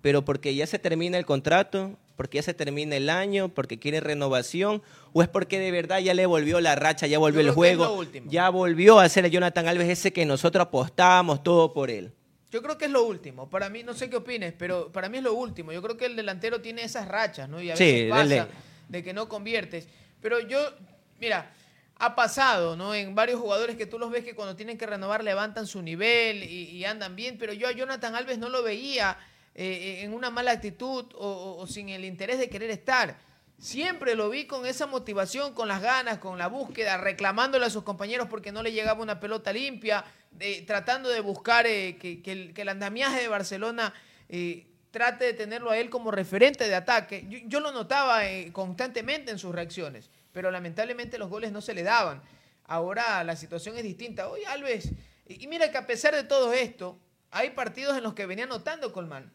Pero 0.00 0.24
porque 0.24 0.54
ya 0.54 0.66
se 0.66 0.78
termina 0.78 1.18
el 1.18 1.26
contrato, 1.26 1.98
porque 2.16 2.36
ya 2.36 2.42
se 2.42 2.54
termina 2.54 2.96
el 2.96 3.10
año, 3.10 3.48
porque 3.50 3.78
quiere 3.78 4.00
renovación, 4.00 4.82
o 5.12 5.22
es 5.22 5.28
porque 5.28 5.58
de 5.58 5.70
verdad 5.70 5.98
ya 5.98 6.14
le 6.14 6.26
volvió 6.26 6.60
la 6.60 6.74
racha, 6.74 7.06
ya 7.06 7.18
volvió 7.18 7.42
Yo 7.42 7.48
el 7.48 7.54
juego, 7.54 8.04
ya 8.26 8.48
volvió 8.48 8.98
a 8.98 9.08
ser 9.08 9.26
el 9.26 9.30
Jonathan 9.30 9.68
Alves 9.68 9.88
ese 9.88 10.12
que 10.12 10.24
nosotros 10.24 10.66
apostábamos 10.66 11.42
todo 11.42 11.72
por 11.72 11.90
él. 11.90 12.12
Yo 12.50 12.62
creo 12.62 12.78
que 12.78 12.84
es 12.86 12.90
lo 12.90 13.02
último. 13.04 13.50
Para 13.50 13.68
mí, 13.68 13.82
no 13.82 13.92
sé 13.94 14.08
qué 14.08 14.16
opines, 14.16 14.54
pero 14.56 14.92
para 14.92 15.08
mí 15.08 15.18
es 15.18 15.24
lo 15.24 15.34
último. 15.34 15.72
Yo 15.72 15.82
creo 15.82 15.96
que 15.96 16.06
el 16.06 16.16
delantero 16.16 16.60
tiene 16.60 16.82
esas 16.84 17.08
rachas, 17.08 17.48
¿no? 17.48 17.60
Y 17.60 17.70
a 17.70 17.76
Sí, 17.76 17.84
veces 17.84 18.10
pasa 18.10 18.22
dele. 18.24 18.46
de 18.88 19.02
que 19.02 19.12
no 19.12 19.28
conviertes. 19.28 19.88
Pero 20.22 20.40
yo, 20.40 20.58
mira, 21.20 21.50
ha 21.98 22.14
pasado, 22.14 22.76
¿no? 22.76 22.94
En 22.94 23.14
varios 23.14 23.40
jugadores 23.40 23.76
que 23.76 23.86
tú 23.86 23.98
los 23.98 24.10
ves 24.10 24.24
que 24.24 24.34
cuando 24.34 24.54
tienen 24.54 24.78
que 24.78 24.86
renovar 24.86 25.24
levantan 25.24 25.66
su 25.66 25.82
nivel 25.82 26.44
y, 26.44 26.70
y 26.70 26.84
andan 26.84 27.16
bien, 27.16 27.36
pero 27.38 27.52
yo 27.52 27.66
a 27.68 27.72
Jonathan 27.72 28.14
Alves 28.14 28.38
no 28.38 28.48
lo 28.48 28.62
veía 28.62 29.18
eh, 29.54 30.00
en 30.02 30.12
una 30.12 30.30
mala 30.30 30.52
actitud 30.52 31.06
o, 31.14 31.18
o- 31.28 31.56
o 31.62 31.66
sin 31.66 31.88
el 31.88 32.04
interés 32.04 32.38
de 32.38 32.48
querer 32.48 32.70
estar. 32.70 33.16
Siempre 33.58 34.14
lo 34.14 34.28
vi 34.28 34.44
con 34.46 34.66
esa 34.66 34.86
motivación, 34.86 35.54
con 35.54 35.66
las 35.68 35.80
ganas, 35.80 36.18
con 36.18 36.36
la 36.38 36.46
búsqueda, 36.46 36.98
reclamándole 36.98 37.64
a 37.64 37.70
sus 37.70 37.82
compañeros 37.82 38.28
porque 38.28 38.52
no 38.52 38.62
le 38.62 38.72
llegaba 38.72 39.02
una 39.02 39.18
pelota 39.18 39.50
limpia, 39.52 40.04
tratando 40.66 41.08
de 41.08 41.20
buscar 41.20 41.66
eh, 41.66 41.96
que, 41.98 42.52
el, 42.54 42.68
andamiaje 42.68 43.22
de 43.22 43.28
Barcelona 43.28 43.92
eh, 44.28 44.66
trate 44.90 45.26
de 45.26 45.32
tenerlo 45.34 45.70
a 45.70 45.78
él 45.78 45.90
como 45.90 46.10
referente 46.10 46.68
de 46.68 46.74
ataque. 46.74 47.26
Yo, 47.46 47.60
lo 47.60 47.72
notaba 47.72 48.26
eh, 48.26 48.50
constantemente 48.52 49.30
en 49.30 49.38
sus 49.38 49.54
reacciones, 49.54 50.10
pero 50.32 50.50
lamentablemente 50.50 51.18
los 51.18 51.28
goles 51.28 51.52
no 51.52 51.60
se 51.60 51.74
le 51.74 51.82
daban. 51.82 52.22
Ahora 52.64 53.22
la 53.24 53.36
situación 53.36 53.76
es 53.76 53.82
distinta. 53.82 54.28
Hoy 54.28 54.44
Alves 54.44 54.90
Y, 55.26 55.46
mira 55.46 55.70
que 55.70 55.78
a 55.78 55.86
pesar 55.86 56.14
de 56.14 56.24
todo 56.24 56.52
esto, 56.52 56.98
hay 57.30 57.50
partidos 57.50 57.96
en 57.96 58.02
los 58.02 58.14
que 58.14 58.26
venía 58.26 58.44
anotando 58.44 58.92
Colmán. 58.92 59.32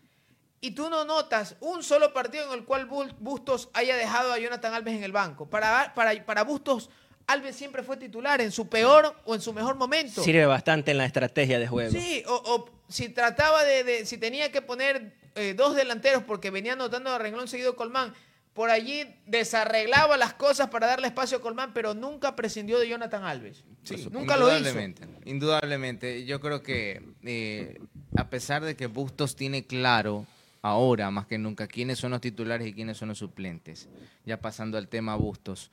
Y 0.61 0.71
tú 0.71 0.89
no 0.89 1.05
notas 1.05 1.55
un 1.59 1.83
solo 1.83 2.13
partido 2.13 2.45
en 2.47 2.59
el 2.59 2.65
cual 2.65 2.85
Bustos 2.85 3.69
haya 3.73 3.95
dejado 3.95 4.31
a 4.31 4.37
Jonathan 4.37 4.73
Alves 4.73 4.95
en 4.95 5.03
el 5.03 5.11
banco. 5.11 5.49
Para, 5.49 5.93
para, 5.95 6.23
para 6.25 6.43
Bustos, 6.43 6.89
Alves 7.27 7.55
siempre 7.55 7.83
fue 7.83 7.97
titular 7.97 8.41
en 8.41 8.51
su 8.51 8.67
peor 8.67 9.15
o 9.25 9.35
en 9.35 9.41
su 9.41 9.53
mejor 9.53 9.75
momento. 9.75 10.23
Sirve 10.23 10.45
bastante 10.45 10.91
en 10.91 10.97
la 10.97 11.05
estrategia 11.05 11.59
de 11.59 11.67
juego. 11.67 11.91
Sí, 11.91 12.23
o, 12.27 12.33
o 12.35 12.69
si 12.89 13.09
trataba 13.09 13.63
de, 13.63 13.83
de- 13.83 14.05
si 14.05 14.17
tenía 14.17 14.51
que 14.51 14.61
poner 14.61 15.13
eh, 15.35 15.53
dos 15.55 15.75
delanteros 15.75 16.23
porque 16.23 16.49
venía 16.51 16.73
anotando 16.73 17.09
a 17.09 17.17
renglón 17.17 17.47
seguido 17.47 17.75
Colmán, 17.75 18.13
por 18.53 18.69
allí 18.69 19.05
desarreglaba 19.27 20.17
las 20.17 20.33
cosas 20.33 20.69
para 20.69 20.85
darle 20.87 21.07
espacio 21.07 21.37
a 21.37 21.41
Colmán, 21.41 21.71
pero 21.73 21.93
nunca 21.93 22.35
prescindió 22.35 22.79
de 22.79 22.89
Jonathan 22.89 23.23
Alves. 23.23 23.63
Sí, 23.83 23.95
nunca 24.11 24.35
lo 24.35 24.47
hizo. 24.49 24.57
indudablemente, 24.57 25.07
Indudablemente. 25.23 26.25
Yo 26.25 26.41
creo 26.41 26.61
que 26.61 27.01
eh, 27.23 27.79
a 28.17 28.29
pesar 28.29 28.63
de 28.65 28.75
que 28.75 28.87
Bustos 28.87 29.37
tiene 29.37 29.65
claro 29.65 30.25
ahora 30.61 31.09
más 31.11 31.25
que 31.27 31.37
nunca 31.37 31.65
quiénes 31.65 31.97
son 31.97 32.11
los 32.11 32.19
titulares 32.21 32.67
y 32.67 32.73
quiénes 32.73 32.97
son 32.97 33.07
los 33.07 33.17
suplentes, 33.19 33.87
ya 34.25 34.41
pasando 34.41 34.77
al 34.77 34.89
tema 34.89 35.15
Bustos, 35.15 35.71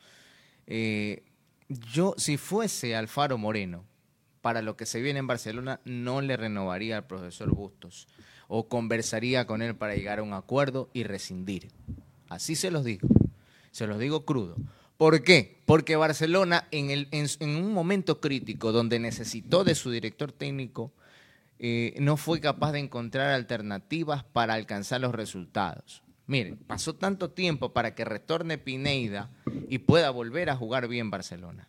eh, 0.68 1.22
yo 1.68 2.14
si 2.16 2.36
fuese 2.36 2.96
Alfaro 2.96 3.38
Moreno, 3.38 3.84
para 4.40 4.62
lo 4.62 4.76
que 4.76 4.86
se 4.86 5.00
viene 5.00 5.18
en 5.18 5.26
Barcelona, 5.26 5.80
no 5.84 6.20
le 6.20 6.36
renovaría 6.36 6.96
al 6.96 7.06
profesor 7.06 7.50
Bustos 7.50 8.08
o 8.46 8.68
conversaría 8.68 9.46
con 9.46 9.62
él 9.62 9.76
para 9.76 9.94
llegar 9.94 10.20
a 10.20 10.22
un 10.22 10.32
acuerdo 10.32 10.88
y 10.92 11.04
rescindir. 11.04 11.68
Así 12.28 12.56
se 12.56 12.70
los 12.70 12.84
digo. 12.84 13.08
Se 13.70 13.86
los 13.86 13.98
digo 13.98 14.24
crudo. 14.24 14.56
¿Por 14.96 15.22
qué? 15.22 15.60
Porque 15.66 15.96
Barcelona 15.96 16.66
en, 16.70 17.08
un 17.40 17.72
momento 17.72 18.20
crítico 18.20 18.72
donde 18.72 18.98
necesitó 18.98 19.64
de 19.64 19.74
su 19.74 19.90
director 19.90 20.32
técnico, 20.32 20.92
eh, 21.58 21.94
no 22.00 22.16
fue 22.16 22.40
capaz 22.40 22.72
de 22.72 22.80
encontrar 22.80 23.32
alternativas 23.32 24.24
para 24.24 24.54
alcanzar 24.54 25.00
los 25.00 25.14
resultados. 25.14 26.02
Miren, 26.28 26.56
pasó 26.58 26.94
tanto 26.94 27.30
tiempo 27.30 27.72
para 27.72 27.94
que 27.96 28.04
retorne 28.04 28.58
Pineida 28.58 29.30
y 29.68 29.78
pueda 29.78 30.10
volver 30.10 30.50
a 30.50 30.56
jugar 30.56 30.86
bien 30.86 31.10
Barcelona. 31.10 31.68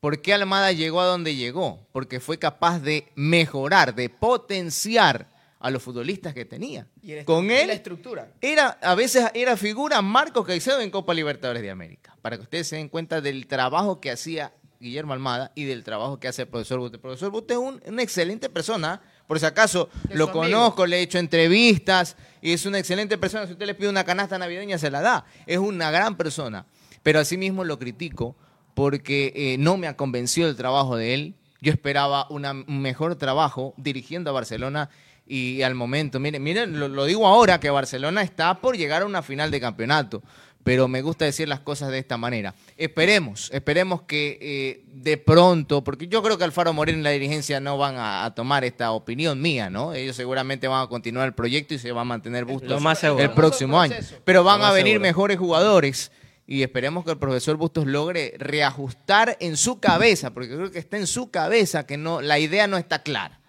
¿Por 0.00 0.20
qué 0.20 0.34
Almada 0.34 0.72
llegó 0.72 1.00
a 1.00 1.06
donde 1.06 1.36
llegó? 1.36 1.86
Porque 1.92 2.20
fue 2.20 2.38
capaz 2.38 2.80
de 2.80 3.06
mejorar, 3.14 3.94
de 3.94 4.08
potenciar 4.08 5.28
a 5.60 5.70
los 5.70 5.82
futbolistas 5.82 6.34
que 6.34 6.44
tenía. 6.44 6.86
Y 7.02 7.12
el 7.12 7.20
estru- 7.20 7.24
Con 7.26 7.50
y 7.50 7.52
él 7.54 7.66
la 7.68 7.74
estructura. 7.74 8.32
era, 8.40 8.68
a 8.82 8.94
veces 8.94 9.26
era 9.34 9.56
figura 9.56 10.02
Marcos 10.02 10.46
Caicedo 10.46 10.80
en 10.80 10.90
Copa 10.90 11.14
Libertadores 11.14 11.62
de 11.62 11.70
América. 11.70 12.16
Para 12.22 12.36
que 12.36 12.42
ustedes 12.42 12.66
se 12.66 12.76
den 12.76 12.88
cuenta 12.88 13.20
del 13.20 13.46
trabajo 13.46 14.00
que 14.00 14.10
hacía 14.10 14.52
Guillermo 14.80 15.12
Almada 15.12 15.52
y 15.54 15.64
del 15.64 15.84
trabajo 15.84 16.18
que 16.18 16.28
hace 16.28 16.42
el 16.42 16.48
profesor 16.48 16.80
Bute. 16.80 16.96
El 16.96 17.02
profesor 17.02 17.30
Bute 17.30 17.54
es 17.54 17.60
un- 17.60 17.82
una 17.86 18.02
excelente 18.02 18.48
persona. 18.48 19.02
Por 19.30 19.38
si 19.38 19.46
acaso 19.46 19.88
lo 20.12 20.24
amigo. 20.24 20.32
conozco, 20.40 20.86
le 20.86 20.96
he 20.98 21.02
hecho 21.02 21.16
entrevistas 21.18 22.16
y 22.42 22.52
es 22.52 22.66
una 22.66 22.80
excelente 22.80 23.16
persona. 23.16 23.46
Si 23.46 23.52
usted 23.52 23.64
le 23.64 23.76
pide 23.76 23.88
una 23.88 24.02
canasta 24.02 24.36
navideña, 24.38 24.76
se 24.76 24.90
la 24.90 25.00
da. 25.02 25.24
Es 25.46 25.58
una 25.58 25.92
gran 25.92 26.16
persona. 26.16 26.66
Pero 27.04 27.20
asimismo 27.20 27.62
lo 27.62 27.78
critico 27.78 28.34
porque 28.74 29.32
eh, 29.36 29.56
no 29.56 29.76
me 29.76 29.86
ha 29.86 29.96
convencido 29.96 30.48
el 30.48 30.56
trabajo 30.56 30.96
de 30.96 31.14
él. 31.14 31.34
Yo 31.60 31.70
esperaba 31.70 32.26
una- 32.28 32.50
un 32.50 32.82
mejor 32.82 33.14
trabajo 33.14 33.72
dirigiendo 33.76 34.30
a 34.30 34.32
Barcelona 34.32 34.90
y 35.28 35.62
al 35.62 35.76
momento, 35.76 36.18
miren, 36.18 36.42
miren, 36.42 36.80
lo, 36.80 36.88
lo 36.88 37.04
digo 37.04 37.24
ahora 37.28 37.60
que 37.60 37.70
Barcelona 37.70 38.22
está 38.22 38.60
por 38.60 38.76
llegar 38.76 39.02
a 39.02 39.06
una 39.06 39.22
final 39.22 39.52
de 39.52 39.60
campeonato, 39.60 40.24
pero 40.62 40.88
me 40.88 41.02
gusta 41.02 41.24
decir 41.24 41.48
las 41.48 41.60
cosas 41.60 41.90
de 41.90 41.98
esta 41.98 42.16
manera. 42.16 42.54
Esperemos, 42.76 43.50
esperemos 43.52 44.02
que 44.02 44.38
eh, 44.40 44.84
de 44.92 45.16
pronto, 45.16 45.82
porque 45.82 46.06
yo 46.06 46.22
creo 46.22 46.36
que 46.36 46.44
Alfaro 46.44 46.72
Moreno 46.72 46.98
y 46.98 47.02
la 47.02 47.10
dirigencia 47.10 47.60
no 47.60 47.78
van 47.78 47.96
a, 47.96 48.24
a 48.24 48.34
tomar 48.34 48.64
esta 48.64 48.92
opinión 48.92 49.40
mía, 49.40 49.70
¿no? 49.70 49.94
Ellos 49.94 50.16
seguramente 50.16 50.68
van 50.68 50.84
a 50.84 50.88
continuar 50.88 51.26
el 51.26 51.34
proyecto 51.34 51.74
y 51.74 51.78
se 51.78 51.92
va 51.92 52.02
a 52.02 52.04
mantener 52.04 52.44
Bustos 52.44 52.68
Lo 52.70 52.80
más 52.80 52.98
seguro. 52.98 53.22
el 53.22 53.30
próximo 53.30 53.80
año. 53.80 53.96
Pero 54.24 54.44
van 54.44 54.62
a 54.62 54.70
venir 54.72 54.94
seguro. 54.94 55.02
mejores 55.08 55.38
jugadores 55.38 56.12
y 56.46 56.62
esperemos 56.62 57.04
que 57.04 57.12
el 57.12 57.18
profesor 57.18 57.56
Bustos 57.56 57.86
logre 57.86 58.34
reajustar 58.36 59.36
en 59.40 59.56
su 59.56 59.78
cabeza, 59.78 60.30
porque 60.34 60.48
creo 60.48 60.70
que 60.70 60.80
está 60.80 60.96
en 60.96 61.06
su 61.06 61.30
cabeza 61.30 61.86
que 61.86 61.96
no 61.96 62.20
la 62.20 62.38
idea 62.38 62.66
no 62.66 62.76
está 62.76 63.02
clara. 63.02 63.40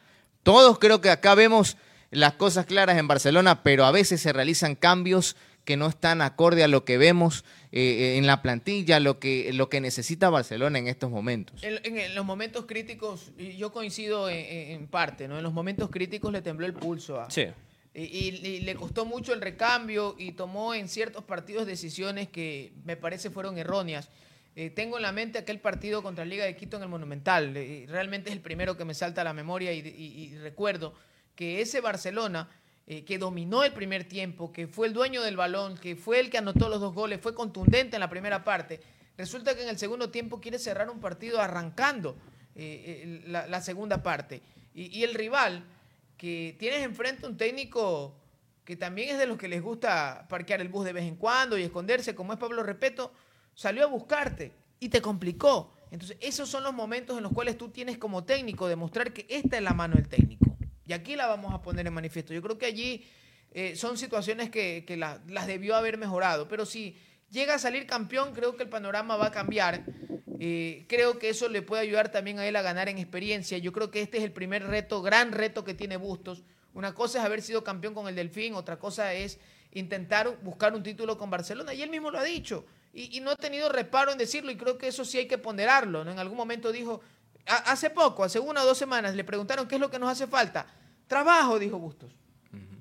Todos 0.43 0.79
creo 0.79 1.01
que 1.01 1.09
acá 1.09 1.35
vemos 1.35 1.77
las 2.11 2.33
cosas 2.33 2.65
claras 2.65 2.97
en 2.97 3.07
Barcelona, 3.07 3.63
pero 3.63 3.85
a 3.85 3.91
veces 3.91 4.21
se 4.21 4.33
realizan 4.33 4.75
cambios 4.75 5.35
que 5.65 5.77
no 5.77 5.87
están 5.87 6.21
acorde 6.21 6.63
a 6.63 6.67
lo 6.67 6.83
que 6.85 6.97
vemos 6.97 7.43
eh, 7.71 8.15
en 8.17 8.25
la 8.27 8.41
plantilla, 8.41 8.99
lo 8.99 9.19
que, 9.19 9.53
lo 9.53 9.69
que 9.69 9.79
necesita 9.81 10.29
Barcelona 10.29 10.79
en 10.79 10.87
estos 10.87 11.09
momentos. 11.11 11.63
En, 11.63 12.15
los 12.15 12.25
momentos 12.25 12.65
críticos, 12.65 13.31
yo 13.57 13.71
coincido 13.71 14.29
en, 14.29 14.37
en- 14.37 14.71
en 14.71 14.87
parte, 14.87 15.27
¿no? 15.27 15.37
En 15.37 15.43
los 15.43 15.53
momentos 15.53 15.89
críticos 15.89 16.31
le 16.31 16.41
tembló 16.41 16.65
el 16.65 16.73
pulso 16.73 17.19
a, 17.21 17.29
Sí. 17.29 17.45
Y, 17.93 18.03
y- 18.03 18.47
y 18.47 18.59
le 18.61 18.75
costó 18.75 19.05
mucho 19.05 19.33
el 19.33 19.41
recambio 19.41 20.15
y 20.17 20.31
tomó 20.31 20.73
en 20.73 20.87
ciertos 20.87 21.23
partidos 21.25 21.67
decisiones 21.67 22.29
que 22.29 22.71
me 22.85 22.95
parece 22.95 23.29
fueron 23.29 23.57
erróneas. 23.57 24.09
Eh, 24.55 24.69
tengo 24.69 24.97
en 24.97 25.03
la 25.03 25.11
mente 25.11 25.37
aquel 25.39 25.59
partido 25.59 26.01
contra 26.01 26.25
Liga 26.25 26.45
de 26.45 26.55
Quito 26.55 26.77
en 26.77 26.83
el 26.83 26.89
Monumental. 26.89 27.55
eh, 27.55 27.85
realmente 27.89 28.29
es 28.29 28.35
el 28.35 28.41
primero 28.41 28.75
que 28.77 28.85
me 28.85 28.93
salta 28.93 29.21
a 29.21 29.23
la 29.25 29.33
memoria 29.33 29.73
y, 29.73 29.79
y- 29.79 30.23
y 30.33 30.37
recuerdo 30.39 30.93
que 31.35 31.61
ese 31.61 31.81
Barcelona 31.81 32.49
eh, 32.87 33.03
que 33.05 33.17
dominó 33.17 33.63
el 33.63 33.73
primer 33.73 34.03
tiempo, 34.05 34.51
que 34.51 34.67
fue 34.67 34.87
el 34.87 34.93
dueño 34.93 35.21
del 35.21 35.37
balón, 35.37 35.77
que 35.77 35.95
fue 35.95 36.19
el 36.19 36.29
que 36.29 36.37
anotó 36.37 36.69
los 36.69 36.79
dos 36.79 36.93
goles, 36.93 37.19
fue 37.21 37.33
contundente 37.33 37.95
en 37.95 37.99
la 37.99 38.09
primera 38.09 38.43
parte. 38.43 38.81
Resulta 39.17 39.55
que 39.55 39.63
en 39.63 39.69
el 39.69 39.77
segundo 39.77 40.09
tiempo 40.09 40.41
quiere 40.41 40.59
cerrar 40.59 40.89
un 40.89 40.99
partido 40.99 41.39
arrancando 41.39 42.17
eh, 42.55 43.23
la, 43.27 43.47
la 43.47 43.61
segunda 43.61 44.01
parte. 44.01 44.41
Y, 44.73 44.97
y 44.97 45.03
el 45.03 45.13
rival, 45.13 45.63
que 46.17 46.55
tienes 46.59 46.81
enfrente 46.81 47.27
un 47.27 47.37
técnico 47.37 48.15
que 48.63 48.75
también 48.75 49.09
es 49.09 49.17
de 49.17 49.25
los 49.25 49.37
que 49.37 49.47
les 49.47 49.61
gusta 49.61 50.25
parquear 50.29 50.61
el 50.61 50.69
bus 50.69 50.85
de 50.85 50.93
vez 50.93 51.05
en 51.05 51.15
cuando 51.15 51.57
y 51.57 51.63
esconderse, 51.63 52.15
como 52.15 52.33
es 52.33 52.39
Pablo 52.39 52.63
Repeto, 52.63 53.11
salió 53.53 53.83
a 53.83 53.87
buscarte 53.87 54.53
y 54.79 54.89
te 54.89 55.01
complicó. 55.01 55.73
Entonces, 55.91 56.17
esos 56.21 56.47
son 56.47 56.63
los 56.63 56.73
momentos 56.73 57.17
en 57.17 57.23
los 57.23 57.33
cuales 57.33 57.57
tú 57.57 57.69
tienes 57.69 57.97
como 57.97 58.23
técnico 58.23 58.67
demostrar 58.67 59.13
que 59.13 59.25
esta 59.29 59.57
es 59.57 59.63
la 59.63 59.73
mano 59.73 59.95
del 59.95 60.07
técnico. 60.07 60.50
Y 60.91 60.93
aquí 60.93 61.15
la 61.15 61.25
vamos 61.27 61.53
a 61.53 61.61
poner 61.61 61.87
en 61.87 61.93
manifiesto. 61.93 62.33
Yo 62.33 62.41
creo 62.41 62.57
que 62.57 62.65
allí 62.65 63.05
eh, 63.53 63.77
son 63.77 63.97
situaciones 63.97 64.49
que, 64.49 64.83
que 64.85 64.97
la- 64.97 65.21
las 65.29 65.47
debió 65.47 65.77
haber 65.77 65.97
mejorado. 65.97 66.49
Pero 66.49 66.65
si 66.65 66.97
llega 67.29 67.53
a 67.53 67.59
salir 67.59 67.87
campeón, 67.87 68.33
creo 68.33 68.57
que 68.57 68.63
el 68.63 68.69
panorama 68.69 69.15
va 69.15 69.27
a 69.27 69.31
cambiar. 69.31 69.85
Eh, 70.37 70.83
creo 70.89 71.17
que 71.17 71.29
eso 71.29 71.47
le 71.47 71.61
puede 71.61 71.83
ayudar 71.83 72.11
también 72.11 72.39
a 72.39 72.45
él 72.45 72.57
a 72.57 72.61
ganar 72.61 72.89
en 72.89 72.97
experiencia. 72.97 73.57
Yo 73.57 73.71
creo 73.71 73.89
que 73.89 74.01
este 74.01 74.17
es 74.17 74.23
el 74.25 74.33
primer 74.33 74.67
reto, 74.67 75.01
gran 75.01 75.31
reto 75.31 75.63
que 75.63 75.73
tiene 75.73 75.95
Bustos. 75.95 76.43
Una 76.73 76.93
cosa 76.93 77.19
es 77.19 77.23
haber 77.25 77.41
sido 77.41 77.63
campeón 77.63 77.93
con 77.93 78.09
el 78.09 78.15
Delfín, 78.15 78.53
otra 78.55 78.77
cosa 78.77 79.13
es 79.13 79.39
intentar 79.71 80.39
buscar 80.43 80.73
un 80.73 80.83
título 80.83 81.17
con 81.17 81.29
Barcelona. 81.29 81.73
Y 81.73 81.81
él 81.83 81.89
mismo 81.89 82.11
lo 82.11 82.19
ha 82.19 82.23
dicho. 82.25 82.65
Y, 82.93 83.15
y 83.17 83.21
no 83.21 83.31
ha 83.31 83.37
tenido 83.37 83.69
reparo 83.69 84.11
en 84.11 84.17
decirlo 84.17 84.51
y 84.51 84.57
creo 84.57 84.77
que 84.77 84.87
eso 84.89 85.05
sí 85.05 85.19
hay 85.19 85.27
que 85.29 85.37
ponderarlo. 85.37 86.03
¿no? 86.03 86.11
En 86.11 86.19
algún 86.19 86.35
momento 86.35 86.73
dijo, 86.73 86.99
hace 87.45 87.89
poco, 87.89 88.23
hace 88.23 88.39
una 88.39 88.63
o 88.63 88.65
dos 88.65 88.77
semanas, 88.77 89.15
le 89.15 89.23
preguntaron 89.23 89.67
qué 89.67 89.75
es 89.75 89.81
lo 89.81 89.89
que 89.89 89.99
nos 89.99 90.09
hace 90.09 90.27
falta. 90.27 90.65
Trabajo, 91.07 91.59
dijo 91.59 91.77
Bustos. 91.79 92.13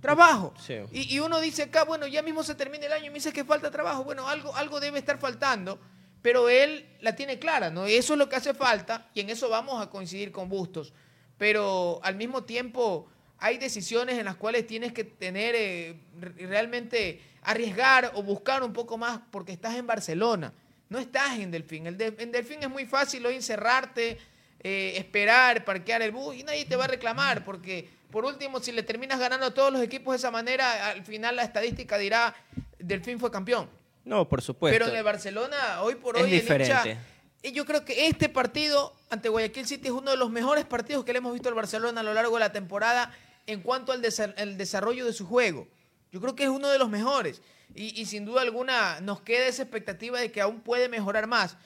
Trabajo. 0.01 0.55
Sí. 0.59 0.77
Y, 0.93 1.15
y 1.15 1.21
uno 1.21 1.41
dice 1.41 1.65
acá, 1.65 1.85
bueno, 1.85 2.07
ya 2.07 2.23
mismo 2.23 2.43
se 2.43 2.55
termina 2.55 2.87
el 2.87 2.93
año 2.93 3.07
y 3.07 3.11
me 3.11 3.15
dice 3.17 3.33
que 3.33 3.45
falta 3.45 3.71
trabajo. 3.71 4.03
Bueno, 4.05 4.27
algo, 4.29 4.55
algo 4.57 4.81
debe 4.81 4.99
estar 4.99 5.19
faltando, 5.19 5.79
pero 6.23 6.49
él 6.49 6.89
la 7.01 7.15
tiene 7.15 7.39
clara, 7.39 7.71
¿no? 7.71 7.85
Eso 7.87 8.15
es 8.15 8.19
lo 8.19 8.29
que 8.29 8.37
hace 8.37 8.55
falta 8.55 9.09
y 9.13 9.21
en 9.21 9.29
eso 9.31 9.49
vamos 9.51 9.83
a 9.83 9.91
coincidir 9.91 10.33
con 10.33 10.49
Bustos. 10.49 10.95
Pero 11.37 12.01
al 12.03 12.17
mismo 12.17 12.45
tiempo 12.45 13.09
hay 13.39 13.59
decisiones 13.59 14.19
en 14.19 14.25
las 14.25 14.37
cuales 14.37 14.67
tienes 14.67 14.93
que 14.93 15.05
tener, 15.05 15.55
eh, 15.55 16.01
re- 16.19 16.47
realmente 16.47 17.21
arriesgar 17.43 18.13
o 18.15 18.23
buscar 18.23 18.63
un 18.63 18.73
poco 18.73 18.97
más 18.99 19.21
porque 19.31 19.53
estás 19.53 19.75
en 19.77 19.87
Barcelona, 19.87 20.53
no 20.89 20.99
estás 20.99 21.39
en 21.39 21.51
Delfín. 21.51 21.87
El 21.87 21.97
de- 21.99 22.15
en 22.19 22.33
Delfín 22.33 22.63
es 22.63 22.71
muy 22.71 22.87
fácil 22.87 23.25
hoy 23.27 23.35
encerrarte, 23.37 24.19
eh, 24.63 24.95
esperar, 24.97 25.65
parquear 25.65 26.03
el 26.03 26.11
bus 26.11 26.37
y 26.37 26.43
nadie 26.43 26.65
te 26.65 26.77
va 26.77 26.85
a 26.85 26.89
reclamar 26.89 27.45
porque 27.45 27.89
por 28.11 28.25
último 28.25 28.61
si 28.61 28.73
le 28.73 28.83
terminas 28.83 29.19
ganando 29.19 29.47
a 29.47 29.55
todos 29.55 29.73
los 29.73 29.81
equipos 29.83 30.13
de 30.13 30.19
esa 30.19 30.31
manera, 30.31 30.89
al 30.89 31.05
final 31.05 31.37
la 31.37 31.43
estadística 31.45 31.97
dirá 31.97 32.35
Delfín 32.79 33.19
fue 33.21 33.31
campeón. 33.31 33.69
No, 34.05 34.29
por 34.29 34.43
supuesto. 34.43 34.79
Pero 34.79 34.91
en 34.91 34.97
el 34.97 35.05
Barcelona, 35.05 35.83
hoy 35.83 35.95
por 35.95 36.17
Es 36.17 36.23
hoy, 36.25 36.35
el 36.35 36.47
hincha- 36.49 36.99
y 37.43 37.53
yo 37.53 37.65
creo 37.65 37.85
que 37.85 38.07
este 38.07 38.29
partido 38.29 38.95
ante 39.09 39.29
Guayaquil 39.29 39.67
City 39.67 39.89
es 39.89 39.93
uno 39.95 40.11
de 40.11 40.17
los 40.17 40.31
mejores 40.31 40.65
partidos 40.67 41.05
que 41.05 41.13
le 41.13 41.19
hemos 41.19 41.33
visto 41.33 41.49
al 41.49 41.55
Barcelona 41.55 42.01
a 42.01 42.05
lo 42.05 42.13
largo 42.13 42.35
de 42.35 42.41
la 42.41 42.53
temporada 42.53 43.13
en 43.47 43.61
cuanto 43.63 43.93
al 43.93 44.03
desa- 44.03 44.35
el 44.37 44.59
desarrollo 44.59 45.07
de 45.07 45.13
su 45.13 45.27
juego. 45.27 45.67
Yo 46.13 46.21
creo 46.21 46.35
que 46.35 46.43
es 46.45 46.49
uno 46.51 46.69
de 46.69 46.79
los 46.79 46.91
mejores. 46.91 47.41
Y, 47.75 47.99
y 48.01 48.05
sin 48.07 48.25
duda 48.25 48.43
alguna 48.43 49.01
nos 49.01 49.21
queda 49.21 49.47
esa 49.47 49.63
expectativa 49.63 50.19
de 50.19 50.33
que 50.33 50.41
aún 50.41 50.61
puede 50.61 50.89
mejorar 50.89 51.27
más. 51.29 51.57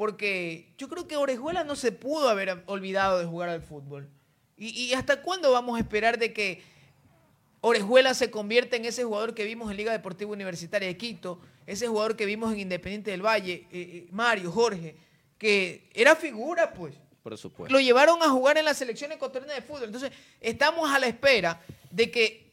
Porque 0.00 0.72
yo 0.78 0.88
creo 0.88 1.06
que 1.06 1.18
Orejuela 1.18 1.62
no 1.62 1.76
se 1.76 1.92
pudo 1.92 2.30
haber 2.30 2.62
olvidado 2.64 3.18
de 3.18 3.26
jugar 3.26 3.50
al 3.50 3.60
fútbol. 3.60 4.08
¿Y, 4.56 4.68
y 4.70 4.94
hasta 4.94 5.20
cuándo 5.20 5.52
vamos 5.52 5.76
a 5.76 5.80
esperar 5.80 6.18
de 6.18 6.32
que 6.32 6.62
Orejuela 7.60 8.14
se 8.14 8.30
convierte 8.30 8.76
en 8.76 8.86
ese 8.86 9.04
jugador 9.04 9.34
que 9.34 9.44
vimos 9.44 9.70
en 9.70 9.76
Liga 9.76 9.92
Deportiva 9.92 10.30
Universitaria 10.30 10.88
de 10.88 10.96
Quito, 10.96 11.38
ese 11.66 11.86
jugador 11.86 12.16
que 12.16 12.24
vimos 12.24 12.50
en 12.50 12.60
Independiente 12.60 13.10
del 13.10 13.20
Valle, 13.20 13.52
eh, 13.52 13.66
eh, 13.72 14.08
Mario, 14.10 14.50
Jorge, 14.50 14.96
que 15.36 15.90
era 15.92 16.16
figura, 16.16 16.72
pues. 16.72 16.94
Por 17.22 17.36
supuesto. 17.36 17.70
lo 17.70 17.78
llevaron 17.78 18.22
a 18.22 18.30
jugar 18.30 18.56
en 18.56 18.64
la 18.64 18.72
selección 18.72 19.12
ecuatoriana 19.12 19.52
de 19.52 19.60
fútbol. 19.60 19.84
Entonces, 19.84 20.12
estamos 20.40 20.90
a 20.90 20.98
la 20.98 21.08
espera 21.08 21.60
de 21.90 22.10
que 22.10 22.49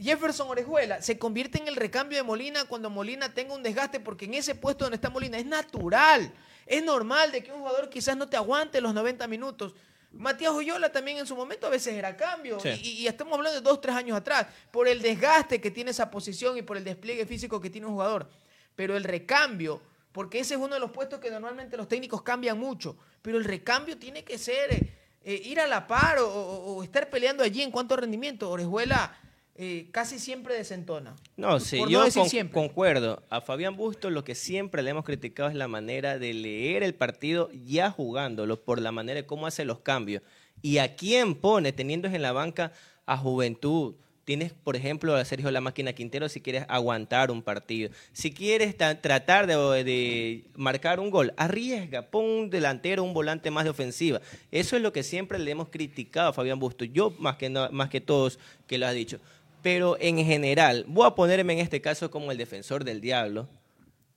Jefferson 0.00 0.48
Orejuela 0.48 1.02
se 1.02 1.18
convierta 1.18 1.58
en 1.58 1.68
el 1.68 1.76
recambio 1.76 2.16
de 2.18 2.22
Molina 2.22 2.64
cuando 2.66 2.88
Molina 2.90 3.32
tenga 3.34 3.54
un 3.54 3.62
desgaste, 3.62 3.98
porque 4.00 4.26
en 4.26 4.34
ese 4.34 4.54
puesto 4.54 4.84
donde 4.84 4.96
está 4.96 5.10
Molina 5.10 5.38
es 5.38 5.46
natural. 5.46 6.32
Es 6.66 6.84
normal 6.84 7.32
de 7.32 7.42
que 7.42 7.52
un 7.52 7.60
jugador 7.60 7.88
quizás 7.90 8.16
no 8.16 8.28
te 8.28 8.36
aguante 8.36 8.80
los 8.80 8.94
90 8.94 9.26
minutos. 9.26 9.74
Matías 10.12 10.52
Oyola 10.52 10.90
también 10.92 11.18
en 11.18 11.26
su 11.26 11.34
momento 11.36 11.66
a 11.66 11.70
veces 11.70 11.94
era 11.94 12.16
cambio. 12.16 12.60
Sí. 12.60 12.68
Y, 12.82 12.88
y 13.02 13.06
estamos 13.08 13.34
hablando 13.34 13.58
de 13.60 13.64
dos, 13.64 13.80
tres 13.80 13.94
años 13.96 14.16
atrás. 14.16 14.46
Por 14.70 14.86
el 14.88 15.02
desgaste 15.02 15.60
que 15.60 15.70
tiene 15.70 15.90
esa 15.90 16.10
posición 16.10 16.56
y 16.56 16.62
por 16.62 16.76
el 16.76 16.84
despliegue 16.84 17.26
físico 17.26 17.60
que 17.60 17.68
tiene 17.70 17.86
un 17.86 17.94
jugador. 17.94 18.28
Pero 18.76 18.96
el 18.96 19.04
recambio, 19.04 19.82
porque 20.12 20.40
ese 20.40 20.54
es 20.54 20.60
uno 20.60 20.74
de 20.74 20.80
los 20.80 20.90
puestos 20.92 21.18
que 21.20 21.30
normalmente 21.30 21.76
los 21.76 21.88
técnicos 21.88 22.22
cambian 22.22 22.58
mucho. 22.58 22.96
Pero 23.22 23.36
el 23.38 23.44
recambio 23.44 23.98
tiene 23.98 24.22
que 24.24 24.38
ser 24.38 24.72
eh, 24.72 24.94
eh, 25.24 25.42
ir 25.44 25.58
a 25.60 25.66
la 25.66 25.86
par 25.86 26.18
o, 26.20 26.28
o- 26.28 26.76
o 26.76 26.82
estar 26.84 27.10
peleando 27.10 27.42
allí 27.42 27.62
en 27.62 27.70
cuanto 27.70 27.94
a 27.94 27.96
rendimiento. 27.98 28.48
Orejuela 28.50 29.14
eh, 29.60 29.88
casi 29.90 30.18
siempre 30.20 30.54
desentona. 30.54 31.16
No, 31.36 31.58
sí, 31.60 31.78
Por 31.78 31.88
yo 31.88 31.98
no 31.98 32.04
decir 32.04 32.20
con- 32.22 32.30
siempre. 32.30 32.54
concuerdo. 32.54 33.22
A 33.28 33.40
Fabián 33.40 33.76
Busto 33.76 34.08
lo 34.08 34.22
que 34.24 34.34
siempre 34.36 34.82
le 34.82 34.90
hemos 34.90 35.04
criticado 35.04 35.48
es 35.48 35.56
la 35.56 35.66
manera 35.68 36.18
de 36.18 36.32
leer 36.32 36.82
el 36.84 36.94
partido 36.94 37.50
ya 37.66 37.90
jugándolo, 37.90 38.60
por 38.62 38.80
la 38.80 38.92
manera 38.92 39.20
de 39.20 39.26
cómo 39.26 39.46
hace 39.46 39.64
los 39.64 39.80
cambios. 39.80 40.22
Y 40.62 40.78
a 40.78 40.94
quién 40.96 41.34
pone, 41.34 41.72
teniendo 41.72 42.08
en 42.08 42.22
la 42.22 42.32
banca 42.32 42.72
a 43.04 43.16
Juventud. 43.16 43.94
Tienes, 44.24 44.52
por 44.52 44.76
ejemplo, 44.76 45.16
a 45.16 45.24
Sergio 45.24 45.50
La 45.50 45.62
Máquina 45.62 45.94
Quintero 45.94 46.28
si 46.28 46.42
quieres 46.42 46.66
aguantar 46.68 47.30
un 47.30 47.40
partido. 47.42 47.88
Si 48.12 48.30
quieres 48.30 48.76
ta- 48.76 49.00
tratar 49.00 49.46
de, 49.46 49.54
de 49.84 50.44
marcar 50.54 51.00
un 51.00 51.08
gol, 51.08 51.32
arriesga, 51.38 52.02
pon 52.02 52.24
un 52.26 52.50
delantero, 52.50 53.02
un 53.04 53.14
volante 53.14 53.50
más 53.50 53.64
de 53.64 53.70
ofensiva. 53.70 54.20
Eso 54.50 54.76
es 54.76 54.82
lo 54.82 54.92
que 54.92 55.02
siempre 55.02 55.38
le 55.38 55.50
hemos 55.50 55.70
criticado 55.70 56.28
a 56.28 56.32
Fabián 56.34 56.58
Busto. 56.58 56.84
Yo 56.84 57.10
más 57.18 57.36
que, 57.38 57.48
no- 57.48 57.70
más 57.70 57.88
que 57.88 58.02
todos 58.02 58.38
que 58.66 58.76
lo 58.76 58.86
has 58.86 58.94
dicho. 58.94 59.18
Pero 59.62 59.96
en 60.00 60.24
general, 60.24 60.84
voy 60.88 61.06
a 61.06 61.14
ponerme 61.14 61.54
en 61.54 61.58
este 61.58 61.80
caso 61.80 62.10
como 62.10 62.30
el 62.30 62.38
defensor 62.38 62.84
del 62.84 63.00
diablo, 63.00 63.48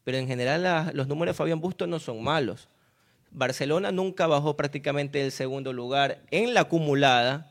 pero 0.04 0.18
en 0.18 0.28
general 0.28 0.92
los 0.94 1.08
números 1.08 1.36
de 1.36 1.38
Fabián 1.38 1.62
Busto 1.62 1.88
no 1.88 2.00
son 2.00 2.24
malos. 2.24 2.68
Barcelona 3.32 3.92
nunca 3.92 4.28
bajó 4.28 4.58
prácticamente 4.58 5.20
del 5.20 5.32
segundo 5.32 5.74
lugar 5.74 6.22
en 6.32 6.54
la 6.54 6.62
acumulada 6.62 7.50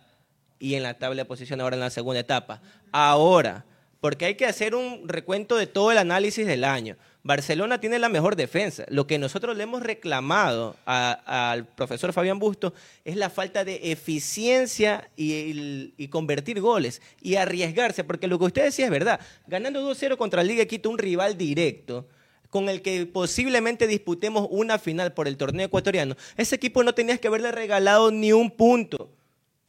y 0.59 0.74
en 0.74 0.83
la 0.83 0.94
tabla 0.94 1.22
de 1.22 1.24
posición 1.24 1.61
ahora 1.61 1.76
en 1.76 1.81
la 1.81 1.90
segunda 1.90 2.20
etapa. 2.20 2.61
Ahora, 2.92 3.64
porque 4.00 4.26
hay 4.26 4.35
que 4.35 4.46
hacer 4.46 4.74
un 4.74 5.09
recuento 5.09 5.57
de 5.57 5.66
todo 5.66 5.90
el 5.90 5.98
análisis 5.98 6.46
del 6.46 6.64
año. 6.64 6.96
Barcelona 7.22 7.80
tiene 7.80 7.98
la 7.98 8.09
mejor 8.09 8.35
defensa. 8.35 8.85
Lo 8.88 9.06
que 9.06 9.18
nosotros 9.18 9.56
le 9.56 9.64
hemos 9.64 9.83
reclamado 9.83 10.76
al 10.87 11.66
profesor 11.66 12.12
Fabián 12.12 12.38
Busto 12.38 12.72
es 13.04 13.16
la 13.16 13.28
falta 13.28 13.64
de 13.64 13.92
eficiencia 13.92 15.11
y, 15.16 16.09
convertir 16.09 16.61
goles 16.61 17.02
y 17.20 17.37
arriesgarse, 17.37 18.04
porque 18.04 18.26
lo 18.26 18.38
que 18.38 18.46
usted 18.46 18.64
decía 18.64 18.87
es 18.87 18.90
verdad. 18.90 19.20
Ganando 19.46 19.88
2-0 19.88 20.16
contra 20.16 20.42
Liga 20.42 20.64
Quito, 20.64 20.88
un 20.88 20.98
rival 20.98 21.37
directo, 21.37 22.09
con 22.48 22.68
el 22.68 22.83
que 22.83 23.06
posiblemente 23.06 23.87
disputemos 23.87 24.48
una 24.50 24.78
final 24.78 25.12
por 25.12 25.28
el 25.28 25.37
torneo 25.37 25.66
ecuatoriano, 25.66 26.16
ese 26.37 26.56
equipo 26.56 26.83
no 26.83 26.94
tenías 26.94 27.20
que 27.20 27.28
haberle 27.28 27.52
regalado 27.52 28.11
ni 28.11 28.33
un 28.33 28.50
punto. 28.50 29.11